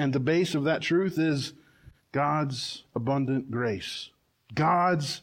And 0.00 0.12
the 0.12 0.18
base 0.18 0.52
of 0.52 0.64
that 0.64 0.82
truth 0.82 1.16
is 1.16 1.52
God's 2.10 2.82
abundant 2.92 3.52
grace, 3.52 4.10
God's 4.52 5.20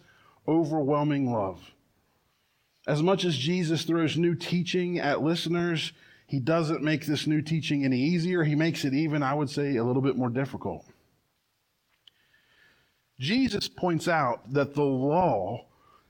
overwhelming 0.47 1.29
love. 1.29 1.71
As 2.87 3.03
much 3.03 3.25
as 3.25 3.35
Jesus 3.37 3.83
throws 3.83 4.15
new 4.15 4.35
teaching 4.35 4.99
at 4.99 5.21
listeners, 5.21 5.91
he 6.27 6.39
doesn't 6.39 6.81
make 6.81 7.05
this 7.05 7.27
new 7.27 7.41
teaching 7.41 7.83
any 7.83 7.99
easier. 7.99 8.45
He 8.45 8.55
makes 8.55 8.85
it 8.85 8.93
even, 8.93 9.21
I 9.21 9.33
would 9.33 9.49
say, 9.49 9.75
a 9.75 9.83
little 9.83 10.01
bit 10.01 10.15
more 10.15 10.29
difficult. 10.29 10.85
Jesus 13.21 13.67
points 13.67 14.07
out 14.07 14.51
that 14.51 14.73
the 14.73 14.81
law 14.81 15.67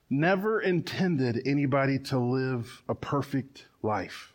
never 0.09 0.61
intended 0.61 1.41
anybody 1.45 1.99
to 1.99 2.17
live 2.17 2.83
a 2.87 2.95
perfect 2.95 3.65
life. 3.83 4.31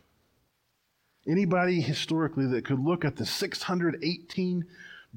Anybody 1.27 1.81
historically 1.81 2.45
that 2.45 2.65
could 2.65 2.79
look 2.79 3.03
at 3.03 3.15
the 3.15 3.25
618 3.25 4.63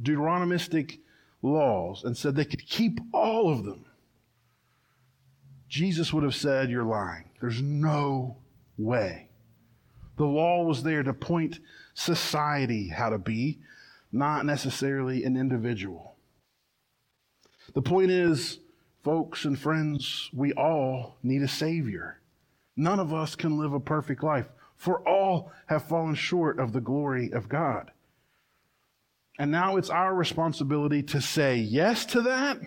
Deuteronomistic 0.01 1.01
laws 1.43 2.03
and 2.03 2.17
said 2.17 2.35
they 2.35 2.47
could 2.47 2.67
keep 2.67 2.99
all 3.13 3.53
of 3.53 3.65
them, 3.65 3.85
Jesus 5.69 6.15
would 6.15 6.25
have 6.25 6.35
said, 6.35 6.71
You're 6.71 6.83
lying. 6.83 7.29
There's 7.43 7.61
no 7.61 8.39
way. 8.79 9.29
The 10.17 10.25
law 10.25 10.65
was 10.65 10.83
there 10.83 11.03
to 11.03 11.13
point 11.13 11.59
society 11.93 12.89
how 12.89 13.11
to 13.11 13.19
be, 13.19 13.59
not 14.11 14.47
necessarily 14.47 15.25
an 15.25 15.37
individual. 15.37 16.10
The 17.75 17.83
point 17.83 18.11
is, 18.11 18.59
folks 19.05 19.45
and 19.45 19.59
friends, 19.59 20.31
we 20.33 20.53
all 20.53 21.17
need 21.23 21.43
a 21.43 21.49
Savior. 21.49 22.21
None 22.77 22.99
of 22.99 23.15
us 23.15 23.35
can 23.35 23.59
live 23.59 23.73
a 23.73 23.81
perfect 23.81 24.23
life, 24.23 24.49
for 24.77 25.07
all 25.09 25.53
have 25.67 25.85
fallen 25.85 26.15
short 26.15 26.59
of 26.59 26.73
the 26.73 26.81
glory 26.81 27.33
of 27.33 27.49
God. 27.49 27.91
And 29.39 29.51
now 29.51 29.77
it's 29.77 29.91
our 29.91 30.15
responsibility 30.15 31.03
to 31.05 31.21
say 31.21 31.57
yes 31.57 32.05
to 32.07 32.23
that 32.23 32.59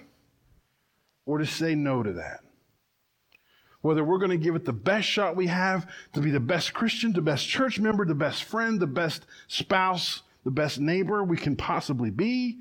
or 1.26 1.38
to 1.38 1.46
say 1.46 1.76
no 1.76 2.02
to 2.02 2.14
that. 2.14 2.40
Whether 3.82 4.04
we're 4.04 4.18
going 4.18 4.32
to 4.32 4.38
give 4.38 4.56
it 4.56 4.66
the 4.66 4.74
best 4.74 5.08
shot 5.08 5.36
we 5.36 5.48
have 5.48 5.88
to 6.14 6.22
be 6.22 6.32
the 6.32 6.40
best 6.40 6.74
Christian, 6.74 7.12
the 7.12 7.22
best 7.22 7.48
church 7.48 7.80
member, 7.80 8.06
the 8.06 8.16
best 8.16 8.46
friend, 8.46 8.80
the 8.80 8.88
best 8.88 9.26
spouse, 9.48 10.24
the 10.46 10.52
best 10.52 10.80
neighbor 10.80 11.24
we 11.24 11.38
can 11.38 11.56
possibly 11.56 12.10
be, 12.10 12.60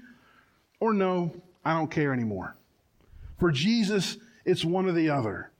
or 0.80 0.92
no, 0.92 1.32
I 1.64 1.74
don't 1.74 1.90
care 1.90 2.12
anymore. 2.12 2.56
For 3.38 3.50
Jesus, 3.50 4.18
it's 4.44 4.64
one 4.64 4.86
or 4.86 4.92
the 4.92 5.10
other. 5.10 5.50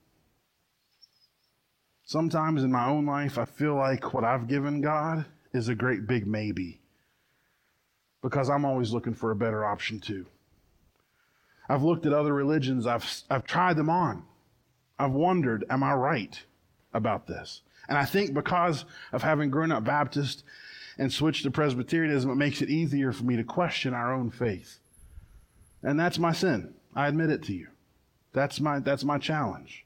Sometimes 2.05 2.63
in 2.63 2.71
my 2.71 2.87
own 2.87 3.05
life, 3.05 3.37
I 3.37 3.45
feel 3.45 3.75
like 3.75 4.13
what 4.13 4.23
I've 4.23 4.47
given 4.47 4.81
God 4.81 5.25
is 5.53 5.69
a 5.69 5.75
great 5.75 6.07
big 6.07 6.27
maybe 6.27 6.81
because 8.21 8.49
I'm 8.49 8.65
always 8.65 8.91
looking 8.91 9.13
for 9.13 9.31
a 9.31 9.35
better 9.35 9.65
option 9.65 9.99
too. 9.99 10.25
I've 11.69 11.83
looked 11.83 12.05
at 12.05 12.13
other 12.13 12.33
religions, 12.33 12.87
I've, 12.87 13.05
I've 13.29 13.45
tried 13.45 13.77
them 13.77 13.89
on. 13.89 14.23
I've 14.97 15.11
wondered, 15.11 15.65
am 15.69 15.83
I 15.83 15.93
right 15.93 16.41
about 16.93 17.27
this? 17.27 17.61
And 17.89 17.97
I 17.97 18.05
think 18.05 18.33
because 18.33 18.85
of 19.11 19.23
having 19.23 19.49
grown 19.49 19.71
up 19.71 19.83
Baptist 19.83 20.43
and 20.97 21.11
switched 21.11 21.43
to 21.43 21.51
Presbyterianism, 21.51 22.29
it 22.29 22.35
makes 22.35 22.61
it 22.61 22.69
easier 22.69 23.11
for 23.11 23.23
me 23.23 23.35
to 23.35 23.43
question 23.43 23.93
our 23.93 24.13
own 24.13 24.31
faith. 24.31 24.79
And 25.83 25.99
that's 25.99 26.17
my 26.17 26.31
sin. 26.31 26.73
I 26.95 27.07
admit 27.07 27.29
it 27.29 27.43
to 27.43 27.53
you. 27.53 27.67
That's 28.31 28.59
my, 28.59 28.79
that's 28.79 29.03
my 29.03 29.17
challenge. 29.17 29.85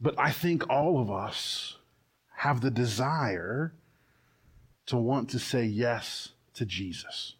But 0.00 0.18
I 0.18 0.32
think 0.32 0.68
all 0.68 1.00
of 1.00 1.10
us 1.10 1.76
have 2.38 2.60
the 2.60 2.70
desire 2.70 3.72
to 4.86 4.96
want 4.96 5.30
to 5.30 5.38
say 5.38 5.64
yes 5.64 6.30
to 6.54 6.66
Jesus. 6.66 7.36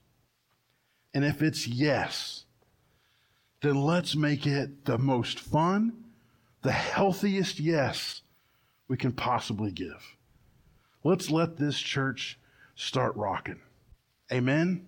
And 1.12 1.24
if 1.24 1.42
it's 1.42 1.66
yes, 1.66 2.44
then 3.62 3.74
let's 3.74 4.14
make 4.14 4.46
it 4.46 4.84
the 4.84 4.96
most 4.96 5.40
fun, 5.40 6.04
the 6.62 6.72
healthiest 6.72 7.58
yes 7.58 8.22
we 8.88 8.96
can 8.96 9.12
possibly 9.12 9.72
give. 9.72 10.16
Let's 11.04 11.30
let 11.30 11.56
this 11.56 11.78
church 11.78 12.38
start 12.76 13.16
rocking. 13.16 13.60
Amen. 14.32 14.86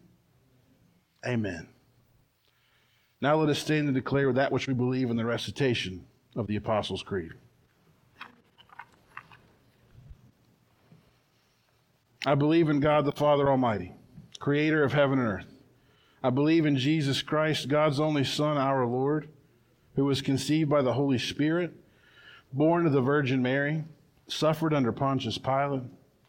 Amen. 1.26 1.73
Now 3.24 3.36
let 3.36 3.48
us 3.48 3.58
stand 3.58 3.86
and 3.86 3.94
declare 3.94 4.30
that 4.34 4.52
which 4.52 4.66
we 4.66 4.74
believe 4.74 5.08
in 5.08 5.16
the 5.16 5.24
recitation 5.24 6.04
of 6.36 6.46
the 6.46 6.56
Apostles' 6.56 7.02
Creed. 7.02 7.32
I 12.26 12.34
believe 12.34 12.68
in 12.68 12.80
God 12.80 13.06
the 13.06 13.12
Father 13.12 13.48
Almighty, 13.48 13.94
creator 14.40 14.84
of 14.84 14.92
heaven 14.92 15.18
and 15.18 15.26
earth. 15.26 15.46
I 16.22 16.28
believe 16.28 16.66
in 16.66 16.76
Jesus 16.76 17.22
Christ, 17.22 17.68
God's 17.68 17.98
only 17.98 18.24
Son, 18.24 18.58
our 18.58 18.84
Lord, 18.84 19.30
who 19.96 20.04
was 20.04 20.20
conceived 20.20 20.68
by 20.68 20.82
the 20.82 20.92
Holy 20.92 21.18
Spirit, 21.18 21.72
born 22.52 22.84
of 22.84 22.92
the 22.92 23.00
Virgin 23.00 23.40
Mary, 23.40 23.84
suffered 24.26 24.74
under 24.74 24.92
Pontius 24.92 25.38
Pilate, 25.38 25.84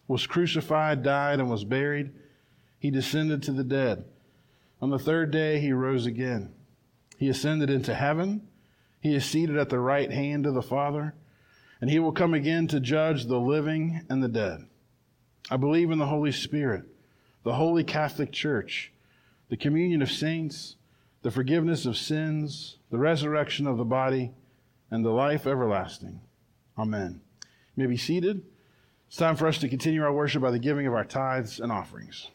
was 0.08 0.26
crucified, 0.28 1.04
died, 1.04 1.41
and 1.41 1.50
was 1.50 1.66
buried. 1.66 2.12
He 2.80 2.89
descended 2.89 3.43
to 3.43 3.52
the 3.52 3.66
dead. 3.66 4.06
On 4.82 4.91
the 4.91 4.98
third 4.98 5.30
day, 5.32 5.60
he 5.60 5.74
rose 5.74 6.06
again. 6.06 6.55
He 7.18 7.30
ascended 7.30 7.70
into 7.70 7.93
heaven. 7.93 8.47
He 8.99 9.16
is 9.16 9.26
seated 9.26 9.57
at 9.57 9.70
the 9.70 9.80
right 9.80 10.11
hand 10.11 10.45
of 10.45 10.53
the 10.53 10.61
Father, 10.61 11.13
and 11.80 11.89
he 11.89 11.99
will 11.99 12.11
come 12.11 12.34
again 12.34 12.68
to 12.68 12.80
judge 12.80 13.26
the 13.26 13.39
living 13.39 14.01
and 14.09 14.24
the 14.24 14.28
dead. 14.28 14.66
I 15.49 15.57
believe 15.57 15.91
in 15.91 15.99
the 15.99 16.07
Holy 16.07 16.32
Spirit, 16.32 16.84
the 17.43 17.53
holy 17.53 17.84
Catholic 17.84 18.32
Church, 18.32 18.91
the 19.49 19.57
communion 19.57 20.01
of 20.01 20.11
saints, 20.11 20.76
the 21.22 21.30
forgiveness 21.32 21.86
of 21.86 21.97
sins, 21.97 22.78
the 22.89 22.97
resurrection 22.97 23.68
of 23.68 23.78
the 23.78 23.86
body, 23.86 24.32
and 24.89 25.05
the 25.05 25.11
life 25.11 25.45
everlasting. 25.45 26.22
Amen. 26.78 27.22
You 27.76 27.84
may 27.84 27.88
be 27.88 27.97
seated. 27.97 28.41
It's 29.07 29.18
time 29.18 29.36
for 29.36 29.47
us 29.47 29.59
to 29.59 29.70
continue 29.70 30.03
our 30.03 30.13
worship 30.13 30.41
by 30.41 30.51
the 30.51 30.59
giving 30.59 30.88
of 30.88 30.93
our 30.93 31.05
tithes 31.05 31.59
and 31.59 31.72
offerings. 31.72 32.30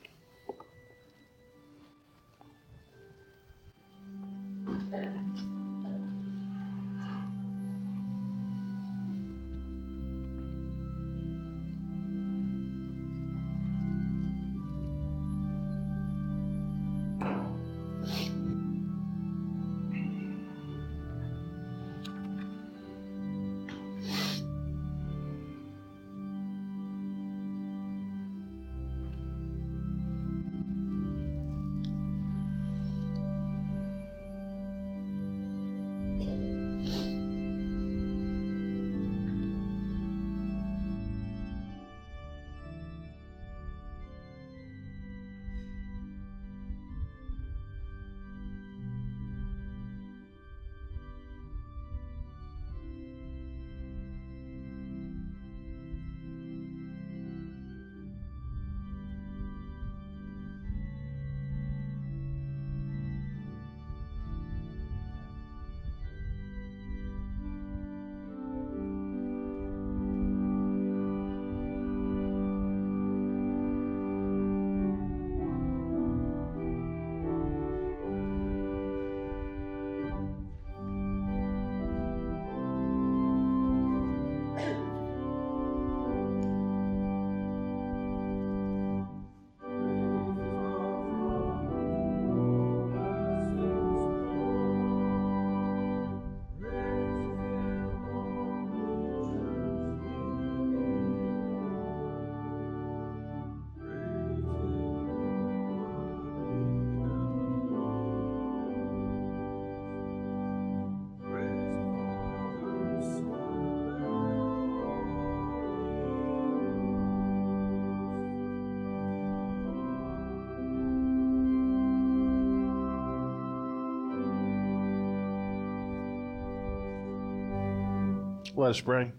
Let 128.56 128.70
us 128.70 128.80
pray. 128.80 129.12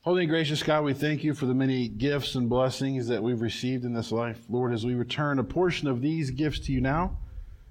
Holy 0.00 0.22
and 0.22 0.30
gracious 0.30 0.62
God, 0.62 0.84
we 0.84 0.92
thank 0.92 1.22
you 1.22 1.34
for 1.34 1.46
the 1.46 1.54
many 1.54 1.88
gifts 1.88 2.34
and 2.34 2.48
blessings 2.48 3.06
that 3.06 3.22
we've 3.22 3.40
received 3.40 3.84
in 3.84 3.94
this 3.94 4.10
life. 4.10 4.40
Lord, 4.48 4.72
as 4.72 4.84
we 4.84 4.94
return 4.94 5.38
a 5.38 5.44
portion 5.44 5.86
of 5.86 6.00
these 6.00 6.30
gifts 6.30 6.58
to 6.60 6.72
you 6.72 6.80
now, 6.80 7.18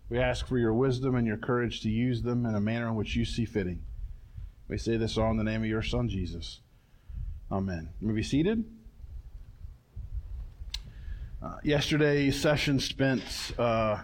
we 0.09 0.19
ask 0.19 0.47
for 0.47 0.57
your 0.57 0.73
wisdom 0.73 1.15
and 1.15 1.27
your 1.27 1.37
courage 1.37 1.81
to 1.81 1.89
use 1.89 2.21
them 2.21 2.45
in 2.45 2.55
a 2.55 2.61
manner 2.61 2.87
in 2.87 2.95
which 2.95 3.15
you 3.15 3.25
see 3.25 3.45
fitting. 3.45 3.83
We 4.69 4.77
say 4.77 4.95
this 4.95 5.17
all 5.17 5.31
in 5.31 5.37
the 5.37 5.43
name 5.43 5.61
of 5.63 5.67
your 5.67 5.83
Son, 5.83 6.07
Jesus. 6.07 6.61
Amen. 7.51 7.89
You 7.99 8.07
may 8.07 8.13
be 8.13 8.23
seated. 8.23 8.63
Uh, 11.41 11.57
yesterday's 11.63 12.39
session 12.39 12.79
spent 12.79 13.21
uh, 13.59 13.97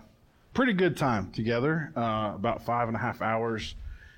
pretty 0.53 0.74
good 0.74 0.97
time 0.97 1.32
together, 1.32 1.93
uh, 1.95 2.34
about 2.36 2.66
five 2.66 2.89
and 2.89 2.97
a 2.97 2.99
half 2.99 3.22
hours 3.22 3.76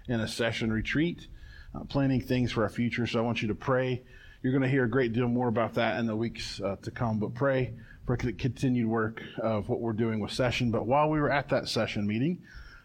in 0.07 0.19
a 0.19 0.27
session 0.27 0.73
retreat 0.73 1.27
uh, 1.75 1.83
planning 1.85 2.21
things 2.21 2.51
for 2.51 2.63
our 2.63 2.69
future. 2.69 3.07
So 3.07 3.19
I 3.19 3.21
want 3.21 3.41
you 3.41 3.47
to 3.49 3.55
pray. 3.55 4.01
You're 4.41 4.53
going 4.53 4.63
to 4.63 4.69
hear 4.69 4.85
a 4.85 4.89
great 4.89 5.13
deal 5.13 5.27
more 5.27 5.47
about 5.47 5.75
that 5.75 5.99
in 5.99 6.07
the 6.07 6.15
weeks 6.15 6.59
uh, 6.61 6.75
to 6.81 6.91
come, 6.91 7.19
but 7.19 7.33
pray 7.33 7.73
for 8.05 8.17
the 8.17 8.33
continued 8.33 8.87
work 8.87 9.21
of 9.41 9.69
what 9.69 9.79
we're 9.79 9.93
doing 9.93 10.19
with 10.19 10.31
session. 10.31 10.71
But 10.71 10.85
while 10.85 11.09
we 11.09 11.19
were 11.19 11.31
at 11.31 11.49
that 11.49 11.69
session 11.69 12.07
meeting, 12.07 12.41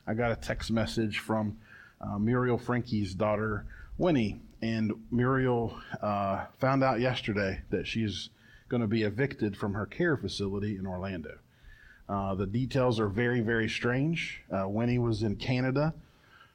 I 0.06 0.14
got 0.14 0.30
a 0.30 0.36
text 0.36 0.70
message 0.70 1.18
from 1.18 1.56
uh, 2.00 2.18
Muriel 2.18 2.58
Frankie's 2.58 3.14
daughter, 3.14 3.66
Winnie. 3.98 4.40
And 4.62 4.92
Muriel 5.10 5.78
uh, 6.00 6.46
found 6.58 6.82
out 6.82 7.00
yesterday 7.00 7.60
that 7.70 7.86
she's 7.86 8.30
going 8.68 8.80
to 8.80 8.86
be 8.86 9.02
evicted 9.02 9.56
from 9.56 9.74
her 9.74 9.86
care 9.86 10.16
facility 10.16 10.76
in 10.76 10.86
Orlando. 10.86 11.38
Uh, 12.08 12.34
the 12.34 12.46
details 12.46 13.00
are 13.00 13.08
very, 13.08 13.40
very 13.40 13.68
strange. 13.68 14.42
Uh, 14.50 14.68
Winnie 14.68 14.98
was 14.98 15.22
in 15.22 15.36
Canada 15.36 15.94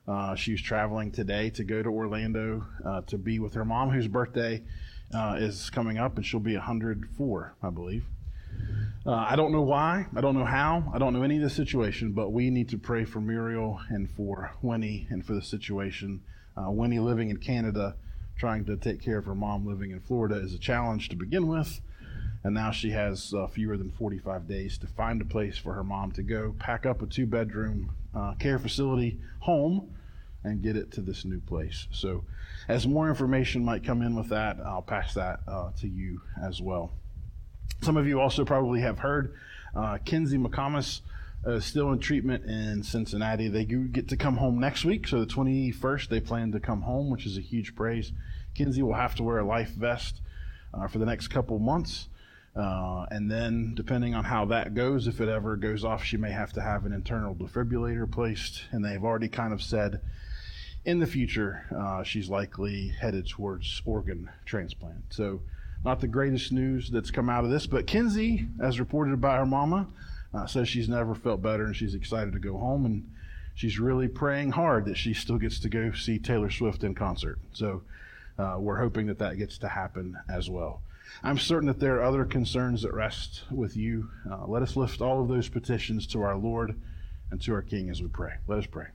uh, 0.07 0.35
she's 0.35 0.61
traveling 0.61 1.11
today 1.11 1.49
to 1.51 1.63
go 1.63 1.83
to 1.83 1.89
Orlando 1.89 2.65
uh, 2.85 3.01
to 3.01 3.17
be 3.17 3.39
with 3.39 3.53
her 3.53 3.65
mom, 3.65 3.91
whose 3.91 4.07
birthday 4.07 4.63
uh, 5.13 5.35
is 5.39 5.69
coming 5.69 5.97
up, 5.97 6.17
and 6.17 6.25
she'll 6.25 6.39
be 6.39 6.55
104, 6.55 7.55
I 7.61 7.69
believe. 7.69 8.05
Uh, 9.05 9.13
I 9.13 9.35
don't 9.35 9.51
know 9.51 9.61
why. 9.61 10.07
I 10.15 10.21
don't 10.21 10.35
know 10.35 10.45
how. 10.45 10.91
I 10.93 10.99
don't 10.99 11.13
know 11.13 11.23
any 11.23 11.37
of 11.37 11.43
the 11.43 11.49
situation, 11.49 12.11
but 12.11 12.31
we 12.31 12.49
need 12.49 12.69
to 12.69 12.77
pray 12.77 13.03
for 13.03 13.19
Muriel 13.19 13.79
and 13.89 14.09
for 14.09 14.51
Winnie 14.61 15.07
and 15.09 15.25
for 15.25 15.33
the 15.33 15.41
situation. 15.41 16.21
Uh, 16.55 16.69
Winnie 16.69 16.99
living 16.99 17.29
in 17.29 17.37
Canada, 17.37 17.95
trying 18.37 18.65
to 18.65 18.77
take 18.77 19.01
care 19.01 19.17
of 19.17 19.25
her 19.25 19.35
mom 19.35 19.65
living 19.65 19.91
in 19.91 19.99
Florida 20.01 20.35
is 20.35 20.53
a 20.53 20.59
challenge 20.59 21.09
to 21.09 21.15
begin 21.15 21.47
with. 21.47 21.81
And 22.43 22.55
now 22.55 22.71
she 22.71 22.89
has 22.91 23.33
uh, 23.33 23.47
fewer 23.47 23.77
than 23.77 23.91
45 23.91 24.47
days 24.47 24.77
to 24.79 24.87
find 24.87 25.21
a 25.21 25.25
place 25.25 25.57
for 25.57 25.73
her 25.73 25.83
mom 25.83 26.11
to 26.13 26.23
go, 26.23 26.55
pack 26.57 26.85
up 26.85 27.01
a 27.01 27.05
two 27.05 27.27
bedroom 27.27 27.93
uh, 28.16 28.34
care 28.36 28.59
facility 28.59 29.20
home 29.39 29.93
and 30.43 30.62
get 30.62 30.76
it 30.76 30.91
to 30.93 31.01
this 31.01 31.26
new 31.26 31.39
place. 31.39 31.88
So, 31.91 32.24
as 32.68 32.88
more 32.88 33.09
information 33.09 33.64
might 33.66 33.84
come 33.84 34.01
in 34.01 34.16
with 34.16 34.30
that, 34.30 34.57
I'll 34.66 34.82
pass 34.82 35.14
that 35.16 35.39
uh, 35.47 35.72
to 35.80 35.88
you 35.88 36.22
as 36.41 36.62
well. 36.62 36.91
Some 37.82 37.97
of 37.97 38.07
you 38.07 38.20
also 38.20 38.45
probably 38.45 38.82
have 38.82 38.99
heard 38.99 39.36
uh, 39.76 39.97
Kinsey 40.03 40.38
McComas 40.38 41.01
is 41.45 41.66
still 41.66 41.91
in 41.91 41.99
treatment 41.99 42.45
in 42.45 42.84
Cincinnati. 42.84 43.47
They 43.47 43.66
get 43.66 44.07
to 44.09 44.18
come 44.18 44.38
home 44.38 44.59
next 44.59 44.86
week, 44.86 45.07
so 45.07 45.20
the 45.20 45.26
21st 45.26 46.09
they 46.09 46.20
plan 46.20 46.51
to 46.51 46.59
come 46.59 46.82
home, 46.82 47.09
which 47.09 47.26
is 47.26 47.38
a 47.38 47.41
huge 47.41 47.76
praise. 47.76 48.12
Kinsey 48.53 48.82
will 48.82 48.93
have 48.93 49.16
to 49.16 49.24
wear 49.24 49.39
a 49.39 49.45
life 49.45 49.72
vest 49.72 50.22
uh, 50.74 50.88
for 50.88 50.99
the 50.99 51.05
next 51.05 51.30
couple 51.30 51.57
months. 51.59 52.09
Uh, 52.55 53.05
and 53.11 53.31
then, 53.31 53.73
depending 53.75 54.13
on 54.13 54.25
how 54.25 54.45
that 54.45 54.73
goes, 54.73 55.07
if 55.07 55.21
it 55.21 55.29
ever 55.29 55.55
goes 55.55 55.85
off, 55.85 56.03
she 56.03 56.17
may 56.17 56.31
have 56.31 56.51
to 56.53 56.61
have 56.61 56.85
an 56.85 56.91
internal 56.91 57.33
defibrillator 57.33 58.09
placed. 58.09 58.63
And 58.71 58.83
they've 58.83 59.03
already 59.03 59.29
kind 59.29 59.53
of 59.53 59.61
said 59.61 60.01
in 60.83 60.99
the 60.99 61.05
future 61.05 61.65
uh, 61.75 62.03
she's 62.03 62.29
likely 62.29 62.89
headed 62.89 63.27
towards 63.27 63.81
organ 63.85 64.29
transplant. 64.45 65.03
So, 65.09 65.41
not 65.83 65.99
the 65.99 66.07
greatest 66.07 66.51
news 66.51 66.91
that's 66.91 67.09
come 67.09 67.29
out 67.29 67.43
of 67.43 67.49
this, 67.49 67.65
but 67.65 67.87
Kinsey, 67.87 68.47
as 68.61 68.79
reported 68.79 69.19
by 69.19 69.37
her 69.37 69.45
mama, 69.45 69.87
uh, 70.33 70.45
says 70.45 70.69
she's 70.69 70.89
never 70.89 71.15
felt 71.15 71.41
better 71.41 71.65
and 71.65 71.75
she's 71.75 71.95
excited 71.95 72.33
to 72.33 72.39
go 72.39 72.57
home. 72.57 72.85
And 72.85 73.09
she's 73.55 73.79
really 73.79 74.07
praying 74.07 74.51
hard 74.51 74.85
that 74.85 74.97
she 74.97 75.13
still 75.13 75.37
gets 75.37 75.59
to 75.61 75.69
go 75.69 75.91
see 75.93 76.19
Taylor 76.19 76.51
Swift 76.51 76.83
in 76.83 76.95
concert. 76.95 77.39
So, 77.53 77.83
uh, 78.37 78.57
we're 78.59 78.79
hoping 78.79 79.07
that 79.07 79.19
that 79.19 79.37
gets 79.37 79.57
to 79.59 79.69
happen 79.69 80.17
as 80.29 80.49
well. 80.49 80.81
I'm 81.24 81.38
certain 81.38 81.68
that 81.68 81.80
there 81.80 81.97
are 81.97 82.03
other 82.03 82.26
concerns 82.26 82.82
that 82.82 82.93
rest 82.93 83.43
with 83.51 83.78
you. 83.78 84.09
Uh, 84.30 84.45
let 84.47 84.62
us 84.64 84.76
lift 84.76 85.01
all 85.01 85.22
of 85.22 85.28
those 85.28 85.49
petitions 85.49 86.07
to 86.07 86.22
our 86.22 86.36
Lord 86.36 86.80
and 87.30 87.41
to 87.41 87.53
our 87.53 87.62
King 87.62 87.89
as 87.89 88.01
we 88.01 88.07
pray. 88.07 88.34
Let 88.47 88.59
us 88.59 88.66
pray. 88.66 88.88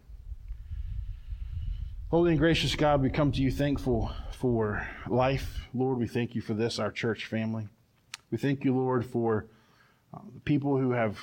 Holy 2.11 2.31
and 2.31 2.39
gracious 2.39 2.75
God, 2.75 3.03
we 3.03 3.11
come 3.11 3.33
to 3.33 3.43
you 3.43 3.51
thankful 3.51 4.13
for 4.33 4.87
life. 5.09 5.67
Lord, 5.75 5.99
we 5.99 6.07
thank 6.07 6.35
you 6.35 6.41
for 6.41 6.55
this, 6.55 6.79
our 6.79 6.91
church 6.91 7.27
family. 7.27 7.69
We 8.31 8.39
thank 8.39 8.65
you, 8.65 8.75
Lord, 8.75 9.05
for 9.05 9.47
uh, 10.15 10.21
the 10.35 10.41
people 10.41 10.79
who 10.79 10.93
have 10.93 11.19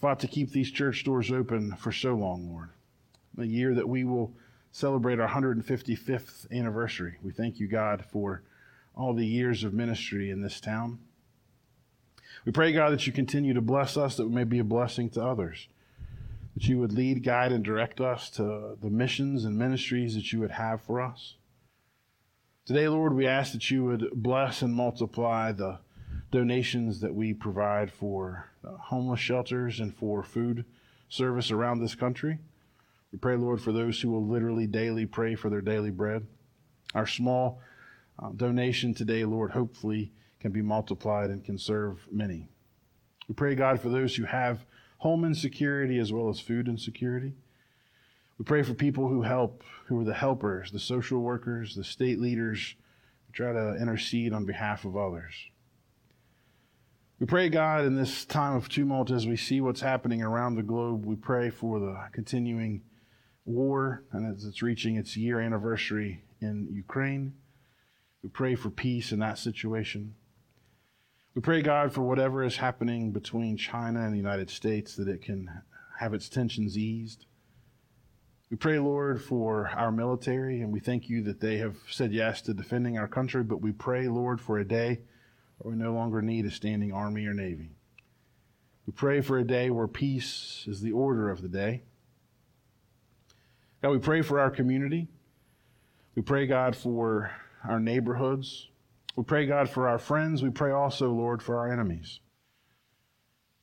fought 0.00 0.20
to 0.20 0.26
keep 0.26 0.50
these 0.50 0.70
church 0.70 1.04
doors 1.04 1.30
open 1.30 1.76
for 1.76 1.92
so 1.92 2.14
long, 2.14 2.50
Lord. 2.50 2.70
The 3.34 3.46
year 3.46 3.74
that 3.74 3.88
we 3.88 4.04
will 4.04 4.34
celebrate 4.70 5.20
our 5.20 5.28
155th 5.28 6.50
anniversary. 6.50 7.18
We 7.22 7.32
thank 7.32 7.60
you, 7.60 7.68
God, 7.68 8.04
for 8.10 8.42
all 8.94 9.14
the 9.14 9.26
years 9.26 9.64
of 9.64 9.72
ministry 9.72 10.30
in 10.30 10.42
this 10.42 10.60
town. 10.60 10.98
We 12.44 12.52
pray, 12.52 12.72
God, 12.72 12.92
that 12.92 13.06
you 13.06 13.12
continue 13.12 13.54
to 13.54 13.60
bless 13.60 13.96
us, 13.96 14.16
that 14.16 14.26
we 14.26 14.34
may 14.34 14.44
be 14.44 14.58
a 14.58 14.64
blessing 14.64 15.10
to 15.10 15.24
others, 15.24 15.68
that 16.54 16.66
you 16.66 16.78
would 16.78 16.92
lead, 16.92 17.22
guide, 17.22 17.52
and 17.52 17.64
direct 17.64 18.00
us 18.00 18.30
to 18.30 18.76
the 18.80 18.90
missions 18.90 19.44
and 19.44 19.56
ministries 19.56 20.14
that 20.14 20.32
you 20.32 20.40
would 20.40 20.50
have 20.50 20.80
for 20.80 21.00
us. 21.00 21.36
Today, 22.66 22.88
Lord, 22.88 23.14
we 23.14 23.26
ask 23.26 23.52
that 23.52 23.70
you 23.70 23.84
would 23.84 24.10
bless 24.14 24.62
and 24.62 24.74
multiply 24.74 25.52
the 25.52 25.78
donations 26.30 27.00
that 27.00 27.14
we 27.14 27.34
provide 27.34 27.92
for 27.92 28.48
homeless 28.64 29.20
shelters 29.20 29.80
and 29.80 29.94
for 29.94 30.22
food 30.22 30.64
service 31.08 31.50
around 31.50 31.80
this 31.80 31.94
country. 31.94 32.38
We 33.12 33.18
pray, 33.18 33.36
Lord, 33.36 33.60
for 33.60 33.72
those 33.72 34.00
who 34.00 34.10
will 34.10 34.26
literally 34.26 34.66
daily 34.66 35.06
pray 35.06 35.34
for 35.34 35.50
their 35.50 35.60
daily 35.60 35.90
bread. 35.90 36.26
Our 36.94 37.06
small 37.06 37.60
uh, 38.18 38.30
donation 38.36 38.94
today, 38.94 39.24
Lord, 39.24 39.52
hopefully 39.52 40.12
can 40.40 40.52
be 40.52 40.62
multiplied 40.62 41.30
and 41.30 41.44
can 41.44 41.58
serve 41.58 42.06
many. 42.10 42.48
We 43.28 43.34
pray, 43.34 43.54
God, 43.54 43.80
for 43.80 43.88
those 43.88 44.16
who 44.16 44.24
have 44.24 44.66
home 44.98 45.24
insecurity 45.24 45.98
as 45.98 46.12
well 46.12 46.28
as 46.28 46.40
food 46.40 46.68
insecurity. 46.68 47.34
We 48.38 48.44
pray 48.44 48.62
for 48.62 48.74
people 48.74 49.08
who 49.08 49.22
help, 49.22 49.62
who 49.86 50.00
are 50.00 50.04
the 50.04 50.14
helpers, 50.14 50.70
the 50.70 50.78
social 50.78 51.20
workers, 51.20 51.74
the 51.74 51.84
state 51.84 52.20
leaders, 52.20 52.74
who 53.26 53.32
try 53.32 53.52
to 53.52 53.76
intercede 53.80 54.32
on 54.32 54.44
behalf 54.44 54.84
of 54.84 54.96
others. 54.96 55.34
We 57.18 57.26
pray, 57.26 57.48
God, 57.48 57.84
in 57.84 57.94
this 57.94 58.24
time 58.24 58.56
of 58.56 58.68
tumult, 58.68 59.12
as 59.12 59.28
we 59.28 59.36
see 59.36 59.60
what's 59.60 59.80
happening 59.80 60.22
around 60.22 60.56
the 60.56 60.62
globe, 60.62 61.06
we 61.06 61.14
pray 61.14 61.50
for 61.50 61.78
the 61.78 61.96
continuing 62.12 62.82
war 63.44 64.02
and 64.10 64.34
as 64.34 64.44
it's 64.44 64.62
reaching 64.62 64.96
its 64.96 65.16
year 65.16 65.40
anniversary 65.40 66.22
in 66.40 66.68
Ukraine. 66.72 67.34
We 68.22 68.28
pray 68.28 68.54
for 68.54 68.70
peace 68.70 69.12
in 69.12 69.18
that 69.18 69.38
situation. 69.38 70.14
We 71.34 71.42
pray, 71.42 71.62
God, 71.62 71.92
for 71.92 72.02
whatever 72.02 72.44
is 72.44 72.56
happening 72.56 73.10
between 73.10 73.56
China 73.56 74.02
and 74.04 74.12
the 74.12 74.18
United 74.18 74.50
States, 74.50 74.94
that 74.96 75.08
it 75.08 75.22
can 75.22 75.50
have 75.98 76.14
its 76.14 76.28
tensions 76.28 76.76
eased. 76.76 77.26
We 78.50 78.56
pray, 78.58 78.78
Lord, 78.78 79.22
for 79.22 79.70
our 79.74 79.90
military, 79.90 80.60
and 80.60 80.72
we 80.72 80.78
thank 80.78 81.08
you 81.08 81.22
that 81.22 81.40
they 81.40 81.56
have 81.56 81.78
said 81.90 82.12
yes 82.12 82.42
to 82.42 82.52
defending 82.52 82.98
our 82.98 83.08
country, 83.08 83.42
but 83.42 83.62
we 83.62 83.72
pray, 83.72 84.08
Lord, 84.08 84.42
for 84.42 84.58
a 84.58 84.64
day 84.64 85.00
where 85.58 85.74
we 85.74 85.82
no 85.82 85.94
longer 85.94 86.20
need 86.20 86.44
a 86.44 86.50
standing 86.50 86.92
army 86.92 87.24
or 87.24 87.32
navy. 87.32 87.70
We 88.86 88.92
pray 88.92 89.22
for 89.22 89.38
a 89.38 89.44
day 89.44 89.70
where 89.70 89.88
peace 89.88 90.64
is 90.66 90.82
the 90.82 90.92
order 90.92 91.30
of 91.30 91.40
the 91.40 91.48
day. 91.48 91.84
God, 93.80 93.92
we 93.92 93.98
pray 93.98 94.20
for 94.22 94.38
our 94.38 94.50
community. 94.50 95.08
We 96.14 96.20
pray, 96.20 96.46
God, 96.46 96.76
for 96.76 97.30
our 97.68 97.80
neighborhoods. 97.80 98.68
We 99.16 99.24
pray, 99.24 99.46
God, 99.46 99.68
for 99.68 99.88
our 99.88 99.98
friends. 99.98 100.42
We 100.42 100.50
pray 100.50 100.70
also, 100.70 101.10
Lord, 101.10 101.42
for 101.42 101.58
our 101.58 101.72
enemies. 101.72 102.20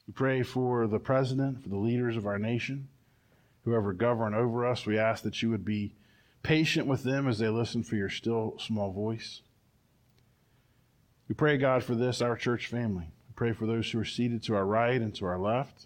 We 0.07 0.13
pray 0.13 0.43
for 0.43 0.87
the 0.87 0.99
president, 0.99 1.63
for 1.63 1.69
the 1.69 1.77
leaders 1.77 2.17
of 2.17 2.25
our 2.25 2.39
nation, 2.39 2.87
whoever 3.63 3.93
govern 3.93 4.33
over 4.33 4.65
us. 4.65 4.85
We 4.85 4.97
ask 4.97 5.23
that 5.23 5.41
you 5.41 5.49
would 5.49 5.65
be 5.65 5.93
patient 6.43 6.87
with 6.87 7.03
them 7.03 7.27
as 7.27 7.39
they 7.39 7.49
listen 7.49 7.83
for 7.83 7.95
your 7.95 8.09
still 8.09 8.55
small 8.59 8.91
voice. 8.91 9.41
We 11.27 11.35
pray, 11.35 11.57
God, 11.57 11.83
for 11.83 11.95
this, 11.95 12.21
our 12.21 12.35
church 12.35 12.67
family. 12.67 13.11
We 13.27 13.33
pray 13.35 13.53
for 13.53 13.67
those 13.67 13.91
who 13.91 13.99
are 13.99 14.05
seated 14.05 14.41
to 14.43 14.55
our 14.55 14.65
right 14.65 14.99
and 14.99 15.13
to 15.15 15.25
our 15.25 15.37
left, 15.37 15.81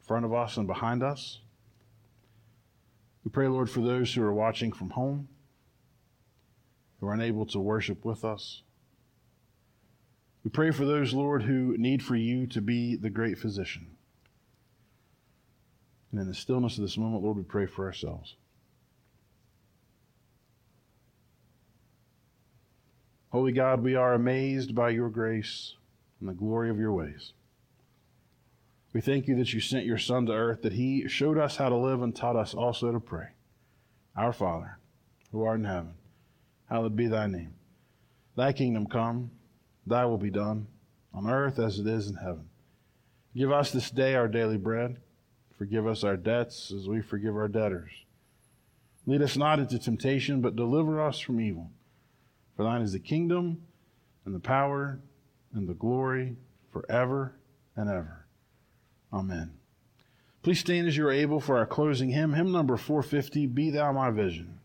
in 0.00 0.06
front 0.06 0.24
of 0.24 0.32
us 0.32 0.56
and 0.56 0.66
behind 0.66 1.02
us. 1.02 1.40
We 3.24 3.30
pray, 3.30 3.48
Lord, 3.48 3.70
for 3.70 3.80
those 3.80 4.14
who 4.14 4.22
are 4.22 4.34
watching 4.34 4.70
from 4.70 4.90
home 4.90 5.28
who 7.04 7.10
are 7.10 7.14
unable 7.14 7.44
to 7.44 7.60
worship 7.60 8.02
with 8.02 8.24
us. 8.24 8.62
We 10.42 10.50
pray 10.50 10.70
for 10.70 10.86
those, 10.86 11.12
Lord, 11.12 11.42
who 11.42 11.76
need 11.76 12.02
for 12.02 12.16
you 12.16 12.46
to 12.46 12.62
be 12.62 12.96
the 12.96 13.10
great 13.10 13.36
physician. 13.36 13.88
And 16.10 16.20
in 16.20 16.26
the 16.26 16.34
stillness 16.34 16.78
of 16.78 16.82
this 16.82 16.96
moment, 16.96 17.22
Lord, 17.22 17.36
we 17.36 17.42
pray 17.42 17.66
for 17.66 17.84
ourselves. 17.84 18.36
Holy 23.30 23.52
God, 23.52 23.82
we 23.82 23.96
are 23.96 24.14
amazed 24.14 24.74
by 24.74 24.88
your 24.90 25.10
grace 25.10 25.74
and 26.20 26.28
the 26.28 26.34
glory 26.34 26.70
of 26.70 26.78
your 26.78 26.92
ways. 26.92 27.34
We 28.94 29.02
thank 29.02 29.28
you 29.28 29.36
that 29.36 29.52
you 29.52 29.60
sent 29.60 29.84
your 29.84 29.98
Son 29.98 30.24
to 30.26 30.32
earth, 30.32 30.62
that 30.62 30.72
he 30.72 31.06
showed 31.08 31.36
us 31.36 31.56
how 31.56 31.68
to 31.68 31.76
live 31.76 32.00
and 32.00 32.16
taught 32.16 32.36
us 32.36 32.54
also 32.54 32.92
to 32.92 33.00
pray. 33.00 33.28
Our 34.16 34.32
Father, 34.32 34.78
who 35.32 35.42
art 35.42 35.58
in 35.58 35.64
heaven, 35.64 35.94
hallowed 36.68 36.96
be 36.96 37.06
thy 37.06 37.26
name. 37.26 37.54
Thy 38.36 38.52
kingdom 38.52 38.86
come, 38.86 39.30
thy 39.86 40.04
will 40.06 40.18
be 40.18 40.30
done, 40.30 40.66
on 41.12 41.28
earth 41.28 41.58
as 41.58 41.78
it 41.78 41.86
is 41.86 42.08
in 42.08 42.16
heaven. 42.16 42.48
Give 43.36 43.52
us 43.52 43.70
this 43.70 43.90
day 43.90 44.14
our 44.14 44.28
daily 44.28 44.56
bread. 44.56 44.98
Forgive 45.56 45.86
us 45.86 46.04
our 46.04 46.16
debts 46.16 46.72
as 46.72 46.88
we 46.88 47.00
forgive 47.00 47.36
our 47.36 47.48
debtors. 47.48 47.90
Lead 49.06 49.22
us 49.22 49.36
not 49.36 49.58
into 49.58 49.78
temptation, 49.78 50.40
but 50.40 50.56
deliver 50.56 51.00
us 51.00 51.18
from 51.18 51.40
evil. 51.40 51.70
For 52.56 52.64
thine 52.64 52.82
is 52.82 52.92
the 52.92 52.98
kingdom, 52.98 53.62
and 54.24 54.34
the 54.34 54.40
power, 54.40 55.00
and 55.52 55.68
the 55.68 55.74
glory, 55.74 56.36
forever 56.72 57.34
and 57.76 57.88
ever. 57.88 58.26
Amen. 59.12 59.52
Please 60.42 60.60
stand 60.60 60.88
as 60.88 60.96
you 60.96 61.06
are 61.06 61.12
able 61.12 61.40
for 61.40 61.56
our 61.58 61.66
closing 61.66 62.10
hymn, 62.10 62.34
hymn 62.34 62.52
number 62.52 62.76
450, 62.76 63.46
Be 63.46 63.70
Thou 63.70 63.92
My 63.92 64.10
Vision. 64.10 64.58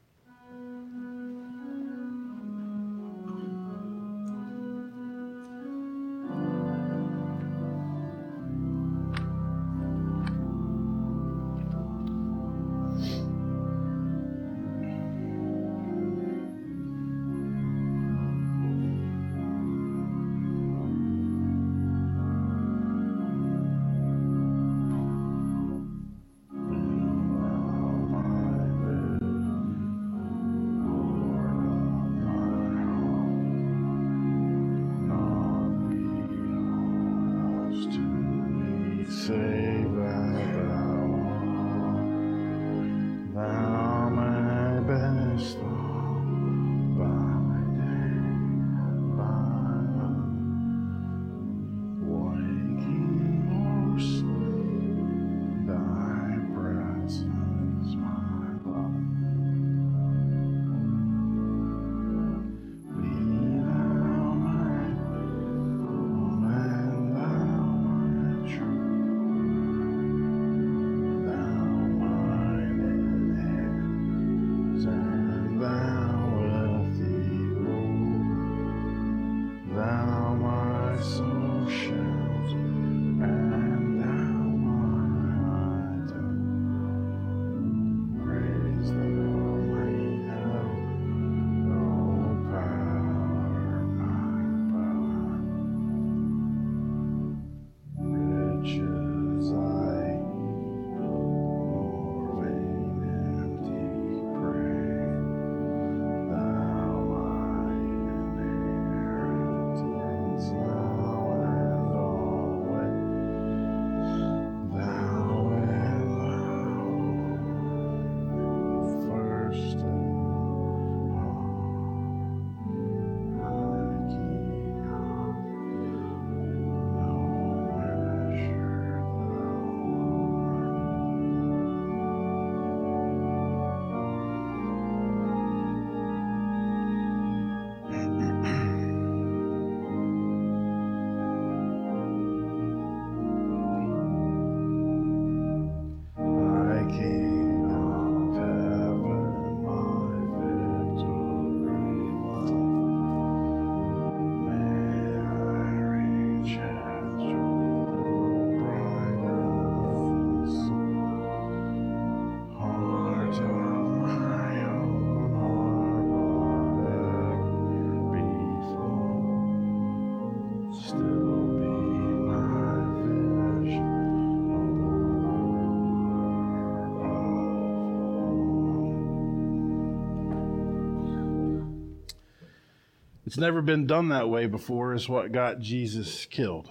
Never 183.40 183.62
been 183.62 183.88
done 183.88 184.10
that 184.10 184.30
way 184.30 184.46
before, 184.46 184.94
is 184.94 185.10
what 185.10 185.32
got 185.32 185.60
Jesus 185.60 186.26
killed. 186.26 186.70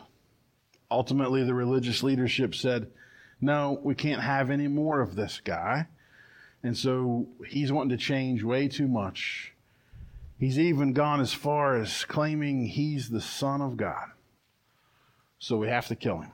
Ultimately, 0.91 1.45
the 1.45 1.55
religious 1.55 2.03
leadership 2.03 2.55
said, 2.55 2.91
No, 3.41 3.81
we 3.83 3.95
can't 3.95 4.23
have 4.23 4.51
any 4.51 4.69
more 4.69 5.01
of 5.01 5.15
this 5.15 5.41
guy. 5.45 5.89
And 6.63 6.77
so 6.77 7.29
he's 7.47 7.71
wanting 7.71 7.97
to 7.97 8.03
change 8.03 8.43
way 8.43 8.69
too 8.69 8.89
much. 8.89 9.53
He's 10.39 10.59
even 10.59 10.93
gone 10.93 11.21
as 11.21 11.33
far 11.33 11.77
as 11.77 12.05
claiming 12.05 12.67
he's 12.67 13.09
the 13.09 13.21
Son 13.21 13.61
of 13.61 13.77
God. 13.77 14.09
So 15.39 15.57
we 15.57 15.69
have 15.69 15.87
to 15.89 15.97
kill 15.97 16.19
him. 16.19 16.33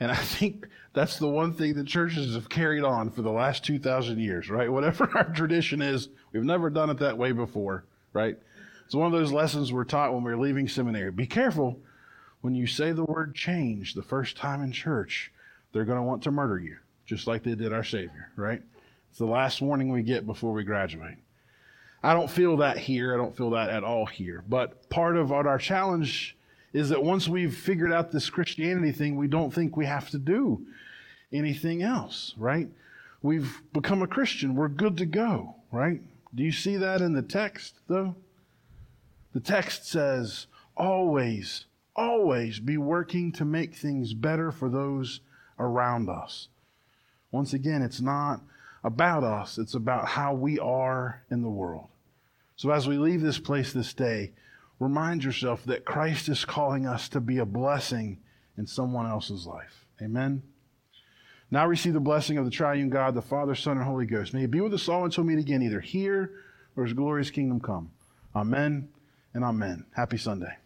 And 0.00 0.10
I 0.10 0.16
think 0.16 0.66
that's 0.94 1.18
the 1.18 1.28
one 1.28 1.52
thing 1.52 1.74
the 1.74 1.84
churches 1.84 2.34
have 2.34 2.48
carried 2.48 2.84
on 2.84 3.10
for 3.10 3.22
the 3.22 3.32
last 3.32 3.64
2,000 3.64 4.18
years, 4.18 4.48
right? 4.48 4.70
Whatever 4.70 5.10
our 5.14 5.32
tradition 5.32 5.82
is, 5.82 6.08
we've 6.32 6.44
never 6.44 6.70
done 6.70 6.90
it 6.90 6.98
that 6.98 7.18
way 7.18 7.32
before, 7.32 7.84
right? 8.12 8.38
It's 8.88 8.94
one 8.94 9.04
of 9.04 9.12
those 9.12 9.32
lessons 9.32 9.70
we're 9.70 9.84
taught 9.84 10.14
when 10.14 10.24
we're 10.24 10.38
leaving 10.38 10.66
seminary. 10.66 11.10
Be 11.10 11.26
careful 11.26 11.78
when 12.40 12.54
you 12.54 12.66
say 12.66 12.90
the 12.90 13.04
word 13.04 13.34
change 13.34 13.92
the 13.92 14.00
first 14.00 14.34
time 14.34 14.62
in 14.62 14.72
church, 14.72 15.30
they're 15.74 15.84
going 15.84 15.98
to 15.98 16.02
want 16.02 16.22
to 16.22 16.30
murder 16.30 16.58
you, 16.58 16.78
just 17.04 17.26
like 17.26 17.42
they 17.42 17.54
did 17.54 17.74
our 17.74 17.84
Savior, 17.84 18.32
right? 18.34 18.62
It's 19.10 19.18
the 19.18 19.26
last 19.26 19.60
warning 19.60 19.92
we 19.92 20.00
get 20.00 20.24
before 20.24 20.54
we 20.54 20.64
graduate. 20.64 21.18
I 22.02 22.14
don't 22.14 22.30
feel 22.30 22.56
that 22.56 22.78
here. 22.78 23.12
I 23.12 23.18
don't 23.18 23.36
feel 23.36 23.50
that 23.50 23.68
at 23.68 23.84
all 23.84 24.06
here. 24.06 24.42
But 24.48 24.88
part 24.88 25.18
of 25.18 25.28
what 25.28 25.46
our 25.46 25.58
challenge 25.58 26.34
is 26.72 26.88
that 26.88 27.04
once 27.04 27.28
we've 27.28 27.54
figured 27.54 27.92
out 27.92 28.10
this 28.10 28.30
Christianity 28.30 28.92
thing, 28.92 29.16
we 29.16 29.28
don't 29.28 29.52
think 29.52 29.76
we 29.76 29.84
have 29.84 30.08
to 30.12 30.18
do 30.18 30.64
anything 31.30 31.82
else, 31.82 32.32
right? 32.38 32.70
We've 33.20 33.60
become 33.74 34.00
a 34.00 34.06
Christian. 34.06 34.54
We're 34.54 34.68
good 34.68 34.96
to 34.96 35.04
go, 35.04 35.56
right? 35.70 36.00
Do 36.34 36.42
you 36.42 36.52
see 36.52 36.76
that 36.76 37.02
in 37.02 37.12
the 37.12 37.20
text, 37.20 37.80
though? 37.86 38.16
The 39.38 39.44
text 39.44 39.86
says, 39.86 40.48
always, 40.76 41.66
always 41.94 42.58
be 42.58 42.76
working 42.76 43.30
to 43.34 43.44
make 43.44 43.72
things 43.72 44.12
better 44.12 44.50
for 44.50 44.68
those 44.68 45.20
around 45.60 46.08
us. 46.08 46.48
Once 47.30 47.52
again, 47.52 47.80
it's 47.80 48.00
not 48.00 48.40
about 48.82 49.22
us, 49.22 49.56
it's 49.56 49.74
about 49.74 50.08
how 50.08 50.34
we 50.34 50.58
are 50.58 51.22
in 51.30 51.42
the 51.42 51.48
world. 51.48 51.86
So 52.56 52.70
as 52.72 52.88
we 52.88 52.98
leave 52.98 53.20
this 53.20 53.38
place 53.38 53.72
this 53.72 53.94
day, 53.94 54.32
remind 54.80 55.22
yourself 55.22 55.64
that 55.66 55.84
Christ 55.84 56.28
is 56.28 56.44
calling 56.44 56.84
us 56.84 57.08
to 57.10 57.20
be 57.20 57.38
a 57.38 57.46
blessing 57.46 58.18
in 58.56 58.66
someone 58.66 59.06
else's 59.06 59.46
life. 59.46 59.86
Amen. 60.02 60.42
Now 61.48 61.68
receive 61.68 61.94
the 61.94 62.00
blessing 62.00 62.38
of 62.38 62.44
the 62.44 62.50
triune 62.50 62.90
God, 62.90 63.14
the 63.14 63.22
Father, 63.22 63.54
Son, 63.54 63.76
and 63.76 63.86
Holy 63.86 64.04
Ghost. 64.04 64.34
May 64.34 64.40
He 64.40 64.46
be 64.46 64.60
with 64.60 64.74
us 64.74 64.88
all 64.88 65.04
until 65.04 65.22
we 65.22 65.36
meet 65.36 65.40
again, 65.40 65.62
either 65.62 65.78
here 65.78 66.32
or 66.74 66.82
his 66.82 66.92
glorious 66.92 67.30
kingdom 67.30 67.60
come. 67.60 67.92
Amen 68.34 68.88
and 69.34 69.44
amen. 69.44 69.86
Happy 69.94 70.18
Sunday. 70.18 70.56